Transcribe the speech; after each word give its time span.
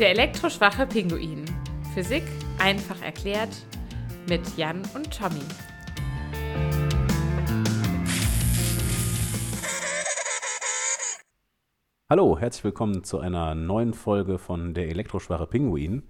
Der 0.00 0.12
elektroschwache 0.12 0.86
Pinguin. 0.86 1.44
Physik 1.92 2.22
einfach 2.58 3.02
erklärt 3.02 3.50
mit 4.30 4.40
Jan 4.56 4.80
und 4.94 5.10
Tommy. 5.10 5.42
Hallo, 12.08 12.38
herzlich 12.38 12.64
willkommen 12.64 13.04
zu 13.04 13.18
einer 13.18 13.54
neuen 13.54 13.92
Folge 13.92 14.38
von 14.38 14.72
Der 14.72 14.88
elektroschwache 14.88 15.46
Pinguin. 15.46 16.04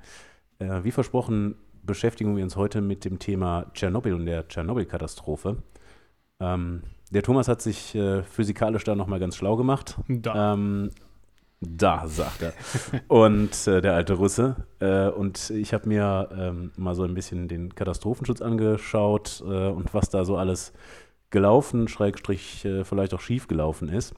Äh, 0.60 0.84
wie 0.84 0.92
versprochen 0.92 1.56
beschäftigen 1.82 2.36
wir 2.36 2.44
uns 2.44 2.54
heute 2.54 2.80
mit 2.80 3.04
dem 3.04 3.18
Thema 3.18 3.72
Tschernobyl 3.74 4.14
und 4.14 4.26
der 4.26 4.46
Tschernobyl-Katastrophe. 4.46 5.64
Ähm, 6.38 6.84
der 7.10 7.24
Thomas 7.24 7.48
hat 7.48 7.60
sich 7.60 7.96
äh, 7.96 8.22
physikalisch 8.22 8.84
da 8.84 8.94
nochmal 8.94 9.18
ganz 9.18 9.34
schlau 9.34 9.56
gemacht. 9.56 9.98
Da. 10.06 10.52
Ähm, 10.52 10.90
da, 11.60 12.08
sagt 12.08 12.42
er. 12.42 12.52
Und 13.08 13.66
äh, 13.66 13.80
der 13.82 13.94
alte 13.94 14.14
Russe. 14.14 14.56
Äh, 14.80 15.08
und 15.08 15.50
ich 15.50 15.74
habe 15.74 15.88
mir 15.88 16.28
ähm, 16.32 16.72
mal 16.76 16.94
so 16.94 17.04
ein 17.04 17.14
bisschen 17.14 17.48
den 17.48 17.74
Katastrophenschutz 17.74 18.40
angeschaut 18.40 19.42
äh, 19.46 19.68
und 19.68 19.92
was 19.92 20.08
da 20.08 20.24
so 20.24 20.36
alles 20.36 20.72
gelaufen, 21.28 21.86
Schrägstrich 21.88 22.64
äh, 22.64 22.84
vielleicht 22.84 23.14
auch 23.14 23.20
schief 23.20 23.46
gelaufen 23.46 23.88
ist. 23.88 24.14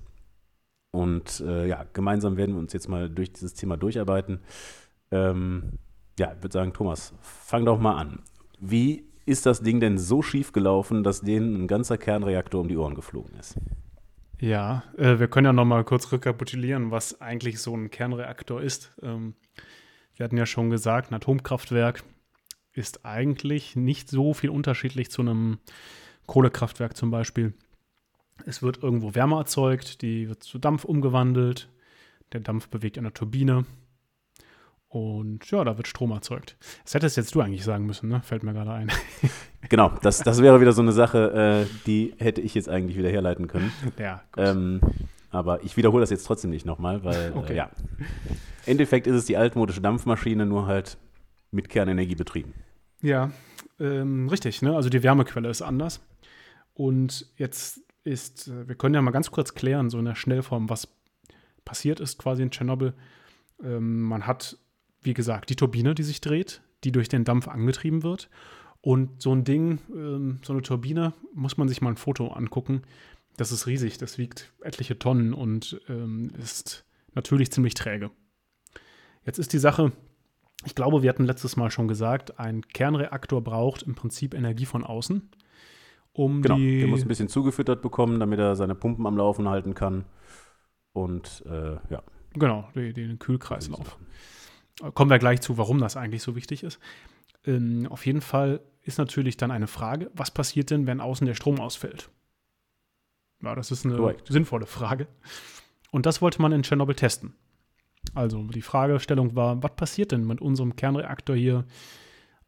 Und 0.92 1.40
äh, 1.40 1.66
ja, 1.66 1.84
gemeinsam 1.92 2.36
werden 2.36 2.54
wir 2.54 2.60
uns 2.60 2.72
jetzt 2.72 2.88
mal 2.88 3.08
durch 3.10 3.32
dieses 3.32 3.54
Thema 3.54 3.76
durcharbeiten. 3.76 4.40
Ähm, 5.10 5.78
ja, 6.18 6.32
ich 6.36 6.42
würde 6.42 6.52
sagen, 6.52 6.72
Thomas, 6.72 7.14
fang 7.22 7.64
doch 7.64 7.80
mal 7.80 7.96
an. 7.96 8.20
Wie 8.60 9.08
ist 9.26 9.46
das 9.46 9.62
Ding 9.62 9.80
denn 9.80 9.98
so 9.98 10.22
schief 10.22 10.52
gelaufen, 10.52 11.02
dass 11.02 11.22
denen 11.22 11.62
ein 11.62 11.66
ganzer 11.66 11.98
Kernreaktor 11.98 12.60
um 12.60 12.68
die 12.68 12.76
Ohren 12.76 12.94
geflogen 12.94 13.34
ist? 13.38 13.56
Ja, 14.42 14.82
äh, 14.98 15.20
wir 15.20 15.28
können 15.28 15.44
ja 15.44 15.52
noch 15.52 15.64
mal 15.64 15.84
kurz 15.84 16.10
rekapitulieren, 16.10 16.90
was 16.90 17.20
eigentlich 17.20 17.60
so 17.60 17.76
ein 17.76 17.92
Kernreaktor 17.92 18.60
ist. 18.60 18.90
Ähm, 19.00 19.34
wir 20.16 20.24
hatten 20.24 20.36
ja 20.36 20.46
schon 20.46 20.68
gesagt, 20.68 21.12
ein 21.12 21.14
Atomkraftwerk 21.14 22.02
ist 22.72 23.06
eigentlich 23.06 23.76
nicht 23.76 24.10
so 24.10 24.34
viel 24.34 24.50
unterschiedlich 24.50 25.12
zu 25.12 25.22
einem 25.22 25.60
Kohlekraftwerk 26.26 26.96
zum 26.96 27.12
Beispiel. 27.12 27.54
Es 28.44 28.64
wird 28.64 28.82
irgendwo 28.82 29.14
Wärme 29.14 29.36
erzeugt, 29.36 30.02
die 30.02 30.28
wird 30.28 30.42
zu 30.42 30.58
Dampf 30.58 30.82
umgewandelt. 30.84 31.68
Der 32.32 32.40
Dampf 32.40 32.68
bewegt 32.68 32.98
eine 32.98 33.12
Turbine. 33.12 33.64
Und 34.92 35.50
ja, 35.50 35.64
da 35.64 35.78
wird 35.78 35.88
Strom 35.88 36.10
erzeugt. 36.10 36.58
Das 36.84 36.92
hättest 36.92 37.16
jetzt 37.16 37.34
du 37.34 37.40
eigentlich 37.40 37.64
sagen 37.64 37.86
müssen, 37.86 38.10
ne? 38.10 38.20
Fällt 38.22 38.42
mir 38.42 38.52
gerade 38.52 38.72
ein. 38.72 38.90
Genau, 39.68 39.92
das, 40.02 40.18
das 40.18 40.42
wäre 40.42 40.60
wieder 40.60 40.72
so 40.72 40.82
eine 40.82 40.90
Sache, 40.92 41.64
äh, 41.64 41.84
die 41.86 42.14
hätte 42.18 42.40
ich 42.40 42.52
jetzt 42.54 42.68
eigentlich 42.68 42.98
wieder 42.98 43.08
herleiten 43.08 43.46
können. 43.46 43.72
Ja, 43.98 44.22
gut. 44.32 44.44
Ähm, 44.44 44.80
aber 45.30 45.62
ich 45.64 45.76
wiederhole 45.76 46.02
das 46.02 46.10
jetzt 46.10 46.24
trotzdem 46.24 46.50
nicht 46.50 46.66
nochmal, 46.66 47.04
weil 47.04 47.32
Okay. 47.34 47.52
äh, 47.52 47.56
ja. 47.56 47.70
Im 48.66 48.72
Endeffekt 48.72 49.06
ist 49.06 49.14
es 49.14 49.24
die 49.24 49.36
altmodische 49.36 49.80
Dampfmaschine, 49.80 50.44
nur 50.44 50.66
halt 50.66 50.98
mit 51.52 51.68
Kernenergie 51.70 52.16
betrieben. 52.16 52.52
Ja, 53.00 53.30
ähm, 53.80 54.28
richtig. 54.28 54.60
Ne? 54.60 54.74
Also 54.74 54.90
die 54.90 55.02
Wärmequelle 55.02 55.48
ist 55.48 55.62
anders. 55.62 56.00
Und 56.74 57.30
jetzt 57.36 57.80
ist, 58.04 58.48
äh, 58.48 58.68
wir 58.68 58.74
können 58.74 58.94
ja 58.96 59.00
mal 59.00 59.12
ganz 59.12 59.30
kurz 59.30 59.54
klären, 59.54 59.88
so 59.88 59.98
in 59.98 60.04
der 60.04 60.16
Schnellform, 60.16 60.68
was 60.68 60.88
passiert 61.64 62.00
ist 62.00 62.18
quasi 62.18 62.42
in 62.42 62.50
Tschernobyl. 62.50 62.92
Ähm, 63.62 64.02
man 64.02 64.26
hat, 64.26 64.58
wie 65.02 65.14
gesagt, 65.14 65.50
die 65.50 65.56
Turbine, 65.56 65.94
die 65.94 66.02
sich 66.02 66.20
dreht, 66.20 66.62
die 66.84 66.92
durch 66.92 67.08
den 67.08 67.24
Dampf 67.24 67.48
angetrieben 67.48 68.02
wird. 68.02 68.28
Und 68.80 69.22
so 69.22 69.32
ein 69.32 69.44
Ding, 69.44 69.78
ähm, 69.94 70.40
so 70.42 70.52
eine 70.52 70.62
Turbine, 70.62 71.12
muss 71.34 71.56
man 71.56 71.68
sich 71.68 71.80
mal 71.80 71.90
ein 71.90 71.96
Foto 71.96 72.28
angucken. 72.28 72.82
Das 73.36 73.52
ist 73.52 73.66
riesig, 73.66 73.98
das 73.98 74.18
wiegt 74.18 74.52
etliche 74.60 74.98
Tonnen 74.98 75.32
und 75.32 75.80
ähm, 75.88 76.30
ist 76.38 76.84
natürlich 77.14 77.50
ziemlich 77.52 77.74
träge. 77.74 78.10
Jetzt 79.24 79.38
ist 79.38 79.52
die 79.52 79.58
Sache, 79.58 79.92
ich 80.64 80.74
glaube, 80.74 81.02
wir 81.02 81.08
hatten 81.08 81.24
letztes 81.24 81.56
Mal 81.56 81.70
schon 81.70 81.88
gesagt, 81.88 82.38
ein 82.38 82.62
Kernreaktor 82.62 83.42
braucht 83.42 83.82
im 83.82 83.94
Prinzip 83.94 84.34
Energie 84.34 84.66
von 84.66 84.84
außen, 84.84 85.30
um 86.12 86.42
Genau, 86.42 86.56
die. 86.56 86.80
der 86.80 86.88
muss 86.88 87.02
ein 87.02 87.08
bisschen 87.08 87.28
zugefüttert 87.28 87.82
bekommen, 87.82 88.20
damit 88.20 88.38
er 88.38 88.56
seine 88.56 88.74
Pumpen 88.74 89.06
am 89.06 89.16
Laufen 89.16 89.48
halten 89.48 89.74
kann. 89.74 90.04
Und 90.92 91.42
äh, 91.46 91.76
ja. 91.90 92.02
genau, 92.34 92.68
die, 92.74 92.92
den 92.92 93.18
Kühlkreislauf. 93.18 93.96
Kommen 94.94 95.10
wir 95.10 95.18
gleich 95.18 95.40
zu, 95.40 95.58
warum 95.58 95.78
das 95.78 95.96
eigentlich 95.96 96.22
so 96.22 96.34
wichtig 96.34 96.62
ist. 96.62 96.78
Ähm, 97.44 97.86
auf 97.90 98.06
jeden 98.06 98.20
Fall 98.20 98.60
ist 98.82 98.98
natürlich 98.98 99.36
dann 99.36 99.50
eine 99.50 99.66
Frage, 99.66 100.10
was 100.14 100.30
passiert 100.30 100.70
denn, 100.70 100.86
wenn 100.86 101.00
außen 101.00 101.26
der 101.26 101.34
Strom 101.34 101.60
ausfällt? 101.60 102.10
Ja, 103.42 103.54
das 103.54 103.70
ist 103.70 103.84
eine 103.84 103.96
Korrekt. 103.96 104.28
sinnvolle 104.28 104.66
Frage. 104.66 105.06
Und 105.90 106.06
das 106.06 106.22
wollte 106.22 106.40
man 106.40 106.52
in 106.52 106.62
Tschernobyl 106.62 106.94
testen. 106.94 107.34
Also 108.14 108.42
die 108.44 108.62
Fragestellung 108.62 109.36
war, 109.36 109.62
was 109.62 109.76
passiert 109.76 110.12
denn 110.12 110.26
mit 110.26 110.40
unserem 110.40 110.76
Kernreaktor 110.76 111.36
hier, 111.36 111.64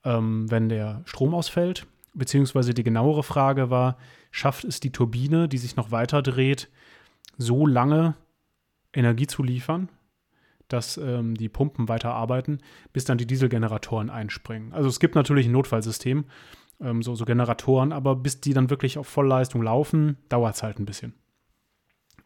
ähm, 0.05 0.51
wenn 0.51 0.69
der 0.69 1.03
Strom 1.05 1.35
ausfällt? 1.35 1.87
Beziehungsweise 2.15 2.75
die 2.75 2.85
genauere 2.85 3.23
Frage 3.23 3.71
war, 3.71 3.97
schafft 4.31 4.65
es 4.65 4.81
die 4.81 4.93
Turbine, 4.93 5.49
die 5.49 5.59
sich 5.59 5.77
noch 5.77 5.91
weiter 5.91 6.23
dreht, 6.23 6.69
so 7.39 7.67
lange 7.67 8.15
Energie 8.93 9.27
zu 9.27 9.43
liefern, 9.43 9.89
dass 10.69 10.97
ähm, 10.97 11.35
die 11.35 11.49
Pumpen 11.49 11.89
weiter 11.89 12.15
arbeiten, 12.15 12.59
bis 12.93 13.05
dann 13.05 13.19
die 13.19 13.27
Dieselgeneratoren 13.27 14.11
einspringen. 14.11 14.73
Also 14.73 14.89
es 14.89 15.01
gibt 15.01 15.15
natürlich 15.15 15.47
ein 15.47 15.53
Notfallsystem, 15.53 16.25
ähm, 16.81 17.03
so, 17.03 17.15
so 17.15 17.25
Generatoren, 17.25 17.93
aber 17.93 18.17
bis 18.17 18.41
die 18.41 18.55
dann 18.55 18.71
wirklich 18.71 18.99
auf 18.99 19.07
Vollleistung 19.07 19.63
laufen, 19.63 20.17
dauert 20.29 20.57
es 20.57 20.63
halt 20.63 20.79
ein 20.79 20.87
bisschen. 20.87 21.15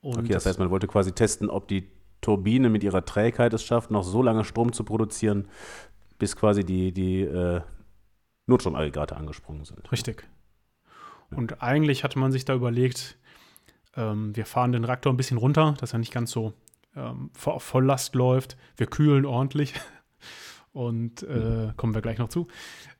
Und 0.01 0.19
Okay, 0.19 0.33
das 0.33 0.47
heißt, 0.47 0.59
man 0.59 0.71
wollte 0.71 0.87
quasi 0.87 1.13
testen, 1.13 1.51
ob 1.51 1.69
die 1.69 1.91
Turbine 2.21 2.69
mit 2.69 2.83
ihrer 2.83 3.05
Trägheit 3.05 3.53
es 3.53 3.65
schafft, 3.65 3.91
noch 3.91 4.05
so 4.05 4.23
lange 4.23 4.45
Strom 4.45 4.73
zu 4.73 4.85
produzieren, 4.85 5.49
bis 6.19 6.37
quasi 6.37 6.65
die, 6.65 6.93
die 6.93 7.23
äh, 7.23 7.61
Notstromaggregate 8.47 9.17
angesprungen 9.17 9.65
sind. 9.65 9.91
Richtig. 9.93 10.29
Und 11.31 11.63
eigentlich 11.63 12.05
hatte 12.05 12.19
man 12.19 12.33
sich 12.33 12.45
da 12.45 12.55
überlegt, 12.55 13.19
ähm, 13.97 14.35
wir 14.35 14.47
fahren 14.47 14.73
den 14.73 14.85
Reaktor 14.85 15.13
ein 15.13 15.17
bisschen 15.17 15.37
runter, 15.37 15.75
dass 15.79 15.93
er 15.93 15.99
nicht 15.99 16.13
ganz 16.13 16.31
so 16.31 16.55
ähm, 16.97 17.31
vo- 17.35 17.59
Volllast 17.59 18.15
läuft. 18.15 18.57
Wir 18.77 18.87
kühlen 18.87 19.25
ordentlich. 19.27 19.75
Und 20.73 21.23
äh, 21.23 21.73
kommen 21.77 21.95
wir 21.95 22.03
gleich 22.03 22.19
noch 22.19 22.29
zu. 22.29 22.47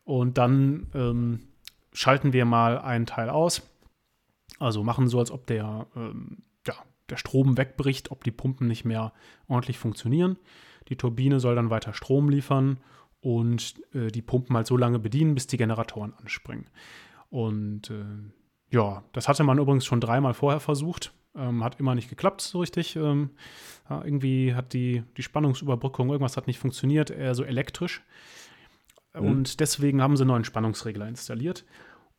Und 0.05 0.39
dann 0.39 0.89
ähm, 0.95 1.49
schalten 1.93 2.33
wir 2.33 2.45
mal 2.45 2.79
einen 2.79 3.07
Teil 3.07 3.29
aus. 3.31 3.63
Also 4.59 4.83
machen 4.83 5.07
so, 5.09 5.19
als 5.21 5.31
ob 5.31 5.47
der, 5.47 5.87
ähm, 5.95 6.39
ja, 6.67 6.75
der 7.09 7.17
Strom 7.19 7.57
wegbricht, 7.57 8.11
ob 8.11 8.25
die 8.25 8.31
Pumpen 8.33 8.67
nicht 8.67 8.85
mehr 8.85 9.13
ordentlich 9.47 9.79
funktionieren. 9.79 10.39
Die 10.89 10.97
Turbine 10.97 11.39
soll 11.41 11.55
dann 11.55 11.71
weiter 11.71 11.93
Strom 11.93 12.29
liefern 12.31 12.79
und 13.21 13.75
äh, 13.95 14.09
die 14.09 14.23
Pumpen 14.23 14.57
halt 14.57 14.67
so 14.67 14.77
lange 14.77 14.99
bedienen, 14.99 15.35
bis 15.35 15.47
die 15.47 15.59
Generatoren 15.59 16.15
anspringen. 16.15 16.67
Und 17.29 17.91
äh, 17.91 18.05
ja, 18.75 19.05
das 19.13 19.29
hatte 19.29 19.45
man 19.45 19.59
übrigens 19.59 19.85
schon 19.85 20.01
dreimal 20.01 20.35
vorher 20.35 20.61
versucht. 20.61 21.13
Ähm, 21.39 21.63
hat 21.63 21.79
immer 21.81 21.95
nicht 21.95 22.09
geklappt 22.09 22.41
so 22.41 22.61
richtig. 22.61 22.97
Ähm, 22.97 23.31
ja, 23.89 24.05
irgendwie 24.05 24.55
hat 24.55 24.73
die, 24.73 25.05
die 25.17 25.23
Spannungsüberbrückung, 25.23 26.11
irgendwas 26.11 26.37
hat 26.37 26.47
nicht 26.47 26.59
funktioniert, 26.59 27.11
eher 27.11 27.35
so 27.35 27.45
elektrisch. 27.45 28.03
Und 29.15 29.61
deswegen 29.61 30.03
haben 30.03 30.17
sie 30.17 30.23
einen 30.23 30.29
neuen 30.29 30.45
Spannungsregler 30.45 31.09
installiert. 31.09 31.65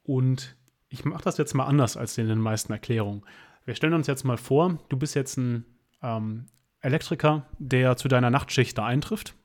Und 0.04 0.58
ich 0.90 1.06
mache 1.06 1.24
das 1.24 1.38
jetzt 1.38 1.54
mal 1.54 1.66
anders 1.66 1.98
als 1.98 2.18
in 2.18 2.28
den 2.28 2.40
meisten 2.40 2.74
Erklärungen. 2.74 3.24
Wir 3.66 3.76
stellen 3.76 3.94
uns 3.94 4.08
jetzt 4.08 4.24
mal 4.24 4.38
vor, 4.38 4.80
du 4.90 4.98
bist 4.98 5.16
jetzt 5.16 5.38
ein 5.38 5.66
ähm, 6.02 6.48
Elektriker, 6.82 7.46
der 7.60 7.96
zu 7.96 8.08
deiner 8.08 8.30
Nachtschicht 8.30 8.78
da 8.78 8.86
eintrifft. 8.86 9.36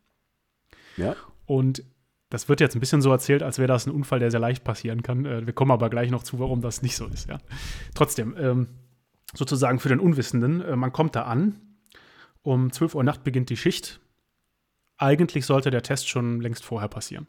Ja, 0.96 1.16
Und 1.46 1.84
das 2.30 2.48
wird 2.48 2.60
jetzt 2.60 2.74
ein 2.74 2.80
bisschen 2.80 3.02
so 3.02 3.10
erzählt, 3.10 3.42
als 3.42 3.58
wäre 3.58 3.68
das 3.68 3.86
ein 3.86 3.92
Unfall, 3.92 4.18
der 4.18 4.30
sehr 4.30 4.40
leicht 4.40 4.64
passieren 4.64 5.02
kann. 5.02 5.24
Äh, 5.24 5.46
wir 5.46 5.52
kommen 5.52 5.70
aber 5.70 5.90
gleich 5.90 6.10
noch 6.10 6.22
zu, 6.22 6.38
warum 6.38 6.60
das 6.62 6.82
nicht 6.82 6.96
so 6.96 7.06
ist. 7.06 7.28
Ja. 7.28 7.38
Trotzdem, 7.94 8.34
ähm, 8.38 8.68
sozusagen 9.34 9.78
für 9.78 9.88
den 9.88 10.00
Unwissenden, 10.00 10.60
äh, 10.60 10.76
man 10.76 10.92
kommt 10.92 11.16
da 11.16 11.22
an, 11.22 11.60
um 12.42 12.72
12 12.72 12.94
Uhr 12.94 13.04
Nacht 13.04 13.24
beginnt 13.24 13.50
die 13.50 13.56
Schicht. 13.56 14.00
Eigentlich 14.96 15.46
sollte 15.46 15.70
der 15.70 15.82
Test 15.82 16.08
schon 16.08 16.40
längst 16.40 16.64
vorher 16.64 16.88
passieren. 16.88 17.26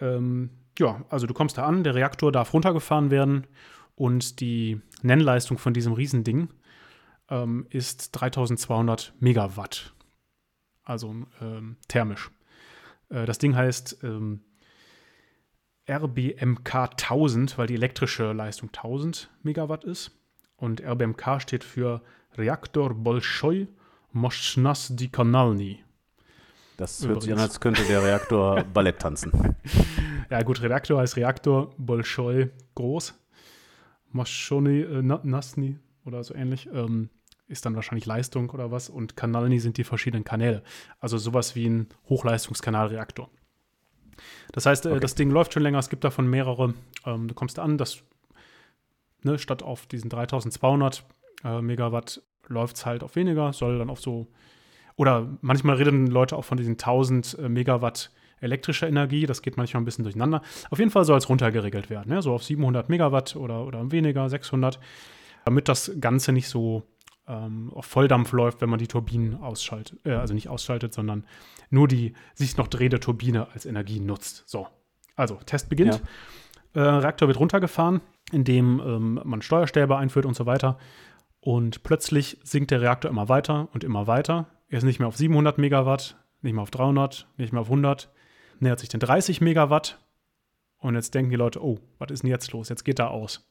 Ähm, 0.00 0.50
ja, 0.78 1.04
also 1.08 1.26
du 1.26 1.34
kommst 1.34 1.58
da 1.58 1.64
an, 1.66 1.84
der 1.84 1.94
Reaktor 1.94 2.32
darf 2.32 2.52
runtergefahren 2.52 3.10
werden 3.10 3.46
und 3.94 4.40
die 4.40 4.80
Nennleistung 5.02 5.58
von 5.58 5.74
diesem 5.74 5.92
Riesending 5.92 6.48
ähm, 7.28 7.66
ist 7.70 8.12
3200 8.12 9.14
Megawatt. 9.20 9.94
Also 10.84 11.14
ähm, 11.40 11.76
thermisch. 11.88 12.30
Äh, 13.08 13.26
das 13.26 13.38
Ding 13.38 13.56
heißt 13.56 13.98
ähm, 14.02 14.40
RBMK 15.88 16.74
1000, 16.74 17.58
weil 17.58 17.66
die 17.66 17.74
elektrische 17.74 18.32
Leistung 18.32 18.68
1000 18.68 19.30
Megawatt 19.42 19.84
ist. 19.84 20.15
Und 20.56 20.80
RBMK 20.82 21.40
steht 21.40 21.64
für 21.64 22.00
Reaktor 22.36 22.94
Bolshoi 22.94 23.66
Moschnasdi 24.12 25.08
Kanalny. 25.08 25.82
das 26.78 27.06
hört 27.06 27.22
sich 27.22 27.30
an, 27.32 27.38
Übrigens. 27.38 27.40
als 27.52 27.60
könnte 27.60 27.84
der 27.84 28.02
Reaktor 28.02 28.64
Ballett 28.74 28.98
tanzen. 28.98 29.54
Ja, 30.30 30.42
gut, 30.42 30.62
Reaktor 30.62 31.00
heißt 31.00 31.16
Reaktor, 31.16 31.74
Bolschoi 31.76 32.48
groß, 32.74 33.14
Moschoni, 34.12 34.80
äh, 34.80 35.02
Na- 35.02 35.20
Nasny 35.22 35.78
oder 36.04 36.22
so 36.24 36.34
ähnlich. 36.34 36.68
Ähm, 36.72 37.10
ist 37.48 37.64
dann 37.64 37.76
wahrscheinlich 37.76 38.06
Leistung 38.06 38.50
oder 38.50 38.70
was 38.72 38.88
und 38.88 39.16
Kanalni 39.16 39.60
sind 39.60 39.76
die 39.76 39.84
verschiedenen 39.84 40.24
Kanäle. 40.24 40.62
Also 40.98 41.16
sowas 41.16 41.54
wie 41.54 41.68
ein 41.68 41.86
Hochleistungskanalreaktor. 42.08 43.30
Das 44.52 44.66
heißt, 44.66 44.86
äh, 44.86 44.90
Okay. 44.90 45.00
das 45.00 45.14
Ding 45.14 45.30
läuft 45.30 45.52
schon 45.52 45.62
länger, 45.62 45.78
es 45.78 45.88
gibt 45.90 46.02
davon 46.04 46.26
mehrere. 46.28 46.74
Ähm, 47.04 47.28
du 47.28 47.34
kommst 47.34 47.58
an, 47.58 47.78
das 47.78 48.02
ne, 49.26 49.38
statt 49.38 49.62
auf 49.62 49.86
diesen 49.86 50.08
3200 50.08 51.04
äh, 51.44 51.60
Megawatt 51.60 52.22
läuft 52.48 52.76
es 52.76 52.86
halt 52.86 53.02
auf 53.02 53.16
weniger, 53.16 53.52
soll 53.52 53.78
dann 53.78 53.90
auf 53.90 54.00
so, 54.00 54.28
oder 54.96 55.28
manchmal 55.42 55.76
reden 55.76 56.06
Leute 56.06 56.36
auch 56.36 56.44
von 56.44 56.56
diesen 56.56 56.74
1000 56.74 57.38
äh, 57.38 57.48
Megawatt 57.48 58.10
elektrischer 58.40 58.88
Energie, 58.88 59.26
das 59.26 59.42
geht 59.42 59.56
manchmal 59.56 59.82
ein 59.82 59.84
bisschen 59.84 60.04
durcheinander. 60.04 60.42
Auf 60.70 60.78
jeden 60.78 60.90
Fall 60.90 61.04
soll 61.04 61.18
es 61.18 61.28
runtergeregelt 61.28 61.90
werden, 61.90 62.10
ne? 62.10 62.22
so 62.22 62.32
auf 62.32 62.44
700 62.44 62.88
Megawatt 62.88 63.36
oder, 63.36 63.66
oder 63.66 63.90
weniger, 63.90 64.28
600, 64.28 64.78
damit 65.44 65.68
das 65.68 65.92
Ganze 66.00 66.32
nicht 66.32 66.48
so 66.48 66.82
ähm, 67.26 67.72
auf 67.74 67.86
Volldampf 67.86 68.32
läuft, 68.32 68.60
wenn 68.60 68.68
man 68.68 68.78
die 68.78 68.86
Turbinen 68.86 69.36
ausschaltet, 69.36 69.98
äh, 70.04 70.12
also 70.12 70.34
nicht 70.34 70.48
ausschaltet, 70.48 70.94
sondern 70.94 71.24
nur 71.70 71.88
die 71.88 72.12
sich 72.34 72.56
noch 72.56 72.68
drehende 72.68 73.00
Turbine 73.00 73.48
als 73.52 73.66
Energie 73.66 74.00
nutzt. 74.00 74.44
So, 74.46 74.68
also 75.16 75.36
Test 75.46 75.68
beginnt. 75.68 76.02
Äh, 76.74 76.80
Reaktor 76.80 77.26
wird 77.26 77.40
runtergefahren, 77.40 78.00
indem 78.32 78.80
ähm, 78.84 79.20
man 79.24 79.42
Steuerstäbe 79.42 79.96
einführt 79.96 80.26
und 80.26 80.34
so 80.34 80.46
weiter. 80.46 80.78
Und 81.40 81.82
plötzlich 81.84 82.38
sinkt 82.42 82.70
der 82.70 82.80
Reaktor 82.80 83.10
immer 83.10 83.28
weiter 83.28 83.68
und 83.72 83.84
immer 83.84 84.06
weiter. 84.06 84.46
Er 84.68 84.78
ist 84.78 84.84
nicht 84.84 84.98
mehr 84.98 85.08
auf 85.08 85.16
700 85.16 85.58
Megawatt, 85.58 86.16
nicht 86.42 86.54
mehr 86.54 86.62
auf 86.62 86.70
300, 86.70 87.28
nicht 87.36 87.52
mehr 87.52 87.62
auf 87.62 87.68
100. 87.68 88.10
Nähert 88.58 88.80
sich 88.80 88.88
den 88.88 89.00
30 89.00 89.40
Megawatt. 89.40 90.00
Und 90.78 90.94
jetzt 90.94 91.14
denken 91.14 91.30
die 91.30 91.36
Leute, 91.36 91.62
oh, 91.62 91.78
was 91.98 92.10
ist 92.10 92.22
denn 92.22 92.30
jetzt 92.30 92.52
los? 92.52 92.68
Jetzt 92.68 92.84
geht 92.84 92.98
er 92.98 93.10
aus. 93.10 93.48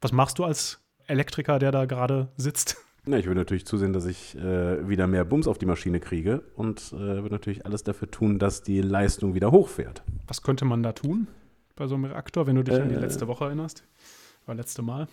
Was 0.00 0.12
machst 0.12 0.38
du 0.38 0.44
als 0.44 0.80
Elektriker, 1.06 1.58
der 1.58 1.72
da 1.72 1.84
gerade 1.86 2.28
sitzt? 2.36 2.76
Ja, 3.06 3.16
ich 3.16 3.24
würde 3.24 3.40
natürlich 3.40 3.64
zusehen, 3.64 3.94
dass 3.94 4.04
ich 4.04 4.36
äh, 4.36 4.86
wieder 4.86 5.06
mehr 5.06 5.24
Bums 5.24 5.46
auf 5.46 5.56
die 5.56 5.64
Maschine 5.64 5.98
kriege 5.98 6.42
und 6.56 6.92
äh, 6.92 6.98
würde 6.98 7.30
natürlich 7.30 7.64
alles 7.64 7.82
dafür 7.82 8.10
tun, 8.10 8.38
dass 8.38 8.62
die 8.62 8.82
Leistung 8.82 9.34
wieder 9.34 9.50
hochfährt. 9.50 10.02
Was 10.26 10.42
könnte 10.42 10.66
man 10.66 10.82
da 10.82 10.92
tun 10.92 11.26
bei 11.78 11.86
so 11.86 11.94
einem 11.94 12.04
Reaktor, 12.06 12.46
wenn 12.46 12.56
du 12.56 12.64
dich 12.64 12.74
an 12.80 12.88
die 12.88 12.94
Äh. 12.94 13.00
letzte 13.00 13.26
Woche 13.28 13.44
erinnerst? 13.46 13.84
War 14.46 14.54
letzte 14.54 14.82
Mal. 14.82 15.06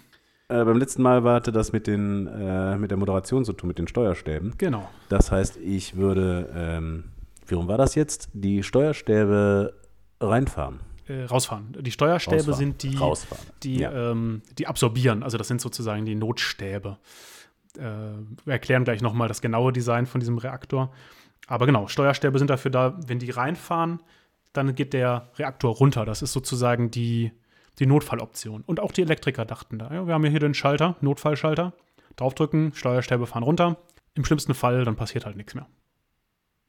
Äh, 0.47 0.63
beim 0.63 0.77
letzten 0.77 1.01
Mal 1.01 1.23
hatte 1.23 1.51
das 1.51 1.71
mit, 1.71 1.87
den, 1.87 2.27
äh, 2.27 2.77
mit 2.77 2.91
der 2.91 2.97
Moderation 2.97 3.43
zu 3.45 3.53
tun, 3.53 3.67
mit 3.67 3.77
den 3.79 3.87
Steuerstäben. 3.87 4.53
Genau. 4.57 4.87
Das 5.09 5.31
heißt, 5.31 5.57
ich 5.57 5.95
würde, 5.95 6.49
ähm, 6.55 7.05
wie 7.47 7.55
rum 7.55 7.67
war 7.67 7.77
das 7.77 7.95
jetzt? 7.95 8.29
Die 8.33 8.61
Steuerstäbe 8.63 9.73
reinfahren. 10.21 10.79
Äh, 11.07 11.25
rausfahren. 11.25 11.75
Die 11.81 11.91
Steuerstäbe 11.91 12.37
Rausfahren. 12.37 12.57
sind 12.57 12.83
die, 12.83 12.95
Rausfahren. 12.95 13.45
die, 13.63 13.77
Ja. 13.79 14.11
ähm, 14.11 14.41
die 14.57 14.67
absorbieren. 14.67 15.23
Also 15.23 15.37
das 15.37 15.47
sind 15.47 15.61
sozusagen 15.61 16.05
die 16.05 16.15
Notstäbe. 16.15 16.97
Äh, 17.77 17.81
wir 17.81 18.53
erklären 18.53 18.83
gleich 18.83 19.01
nochmal 19.01 19.27
das 19.27 19.41
genaue 19.41 19.71
Design 19.73 20.05
von 20.05 20.19
diesem 20.19 20.37
Reaktor. 20.37 20.91
Aber 21.47 21.65
genau, 21.67 21.87
Steuerstäbe 21.87 22.39
sind 22.39 22.49
dafür 22.49 22.71
da, 22.71 22.99
wenn 23.05 23.19
die 23.19 23.29
reinfahren, 23.29 23.99
dann 24.57 24.75
geht 24.75 24.93
der 24.93 25.29
Reaktor 25.37 25.75
runter. 25.75 26.05
Das 26.05 26.21
ist 26.21 26.33
sozusagen 26.33 26.91
die, 26.91 27.31
die 27.79 27.85
Notfalloption. 27.85 28.63
Und 28.65 28.79
auch 28.79 28.91
die 28.91 29.01
Elektriker 29.01 29.45
dachten 29.45 29.79
da, 29.79 29.93
ja, 29.93 30.07
wir 30.07 30.13
haben 30.13 30.25
hier 30.25 30.39
den 30.39 30.53
Schalter, 30.53 30.95
Notfallschalter. 31.01 31.73
Draufdrücken, 32.15 32.73
Steuerstäbe 32.73 33.27
fahren 33.27 33.43
runter. 33.43 33.77
Im 34.13 34.23
schlimmsten 34.23 34.53
Fall, 34.53 34.85
dann 34.85 34.95
passiert 34.95 35.25
halt 35.25 35.35
nichts 35.35 35.53
mehr. 35.53 35.67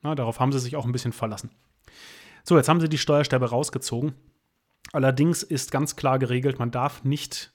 Na, 0.02 0.14
darauf 0.14 0.40
haben 0.40 0.52
sie 0.52 0.58
sich 0.58 0.76
auch 0.76 0.84
ein 0.84 0.92
bisschen 0.92 1.12
verlassen. 1.12 1.50
So, 2.42 2.56
jetzt 2.56 2.68
haben 2.68 2.80
sie 2.80 2.88
die 2.88 2.98
Steuerstäbe 2.98 3.48
rausgezogen. 3.48 4.14
Allerdings 4.92 5.42
ist 5.42 5.70
ganz 5.70 5.96
klar 5.96 6.18
geregelt, 6.18 6.58
man 6.58 6.70
darf 6.70 7.04
nicht 7.04 7.52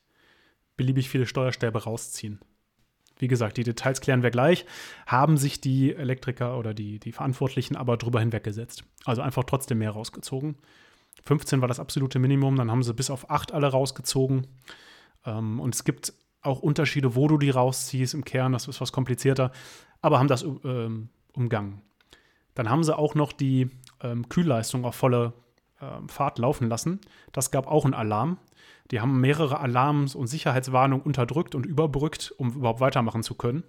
beliebig 0.78 1.10
viele 1.10 1.25
Steuerstäbe 1.25 1.83
rausziehen. 1.83 2.39
Wie 3.21 3.27
gesagt, 3.27 3.57
die 3.57 3.63
Details 3.63 4.01
klären 4.01 4.23
wir 4.23 4.31
gleich. 4.31 4.65
Haben 5.06 5.38
sich 5.38 5.62
die 5.62 5.94
Elektriker 5.94 6.57
oder 6.57 6.73
die, 6.73 7.00
die 7.00 7.12
Verantwortlichen 7.12 7.75
aber 7.75 7.95
drüber 7.95 8.19
hinweggesetzt. 8.19 8.83
Also 9.06 9.21
einfach 9.21 9.44
trotzdem 9.44 9.77
mehr 9.77 9.91
rausgezogen. 9.91 10.56
15 11.25 11.62
war 11.62 11.68
das 11.68 11.79
absolute 11.79 12.18
Minimum, 12.18 12.56
dann 12.56 12.71
haben 12.71 12.81
sie 12.81 12.94
bis 12.94 13.12
auf 13.12 13.29
8 13.29 13.51
alle 13.51 13.68
rausgezogen. 13.68 14.47
Ähm, 15.25 15.59
und 15.59 15.75
es 15.75 15.83
gibt 15.83 16.13
auch 16.41 16.62
Unterschiede, 16.62 17.15
wo 17.15 17.27
du 17.27 17.38
die 17.38 17.51
rausziehst 17.51 18.15
im 18.15 18.25
Kern, 18.25 18.53
das 18.53 18.68
ist 18.68 18.81
was 18.81 18.91
komplizierter, 18.91 19.51
aber 20.01 20.18
haben 20.18 20.27
das 20.27 20.44
ähm, 20.44 21.09
umgangen. 21.33 21.83
Dann 22.56 22.69
haben 22.69 22.83
sie 22.83 22.97
auch 22.97 23.13
noch 23.13 23.31
die 23.31 23.69
ähm, 24.01 24.27
Kühlleistung 24.29 24.83
auf 24.83 24.95
volle 24.95 25.33
Fahrt 26.07 26.39
laufen 26.39 26.69
lassen. 26.69 27.00
Das 27.31 27.51
gab 27.51 27.68
auch 27.68 27.86
einen 27.86 27.94
Alarm. 27.94 28.38
Die 28.92 29.00
haben 29.00 29.22
mehrere 29.22 29.60
Alarms 29.60 30.16
und 30.16 30.28
Sicherheitswarnungen 30.28 31.06
unterdrückt 31.06 31.56
und 31.56 31.66
überbrückt, 31.66 32.33
um 32.38 32.54
überhaupt 32.54 32.81
weitermachen 32.81 33.24
zu 33.24 33.36
können. 33.36 33.63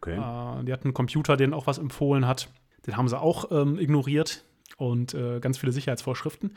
Okay. 0.00 0.16
Äh, 0.16 0.64
die 0.64 0.72
hatten 0.72 0.88
einen 0.88 0.94
Computer, 0.94 1.36
den 1.36 1.54
auch 1.54 1.66
was 1.66 1.78
empfohlen 1.78 2.26
hat. 2.26 2.48
Den 2.86 2.96
haben 2.96 3.08
sie 3.08 3.18
auch 3.18 3.50
ähm, 3.50 3.78
ignoriert 3.78 4.44
und 4.76 5.14
äh, 5.14 5.40
ganz 5.40 5.58
viele 5.58 5.72
Sicherheitsvorschriften. 5.72 6.54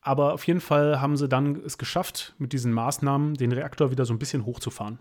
Aber 0.00 0.34
auf 0.34 0.46
jeden 0.46 0.60
Fall 0.60 1.00
haben 1.00 1.16
sie 1.16 1.28
dann 1.28 1.56
es 1.64 1.78
geschafft, 1.78 2.34
mit 2.38 2.52
diesen 2.52 2.72
Maßnahmen 2.72 3.34
den 3.34 3.50
Reaktor 3.52 3.90
wieder 3.90 4.04
so 4.04 4.14
ein 4.14 4.20
bisschen 4.20 4.46
hochzufahren. 4.46 5.00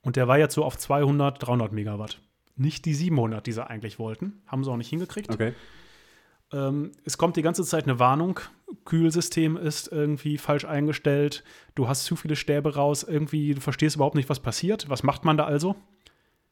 Und 0.00 0.16
der 0.16 0.26
war 0.26 0.38
jetzt 0.38 0.54
so 0.54 0.64
auf 0.64 0.78
200, 0.78 1.46
300 1.46 1.72
Megawatt. 1.72 2.20
Nicht 2.56 2.84
die 2.86 2.94
700, 2.94 3.46
die 3.46 3.52
sie 3.52 3.66
eigentlich 3.66 3.98
wollten. 3.98 4.42
Haben 4.46 4.64
sie 4.64 4.70
auch 4.70 4.76
nicht 4.76 4.88
hingekriegt. 4.88 5.30
Okay. 5.30 5.52
Ähm, 6.52 6.92
es 7.04 7.18
kommt 7.18 7.36
die 7.36 7.42
ganze 7.42 7.64
Zeit 7.64 7.84
eine 7.84 7.98
Warnung. 7.98 8.40
Kühlsystem 8.84 9.56
ist 9.56 9.88
irgendwie 9.88 10.38
falsch 10.38 10.64
eingestellt. 10.64 11.44
Du 11.74 11.88
hast 11.88 12.04
zu 12.04 12.16
viele 12.16 12.36
Stäbe 12.36 12.74
raus. 12.74 13.02
Irgendwie, 13.02 13.54
du 13.54 13.60
verstehst 13.60 13.96
überhaupt 13.96 14.16
nicht, 14.16 14.28
was 14.28 14.40
passiert. 14.40 14.88
Was 14.88 15.02
macht 15.02 15.24
man 15.24 15.36
da 15.36 15.44
also? 15.44 15.76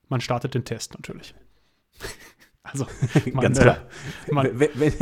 Man 0.08 0.20
startet 0.20 0.54
den 0.54 0.64
Test 0.64 0.94
natürlich. 0.94 1.34
Also, 2.62 2.86
man, 3.32 3.42
Ganz 3.42 3.58
äh, 3.58 3.62
klar. 3.62 3.78
man- 4.30 4.58
wenn, 4.58 4.68
wenn, 4.74 4.92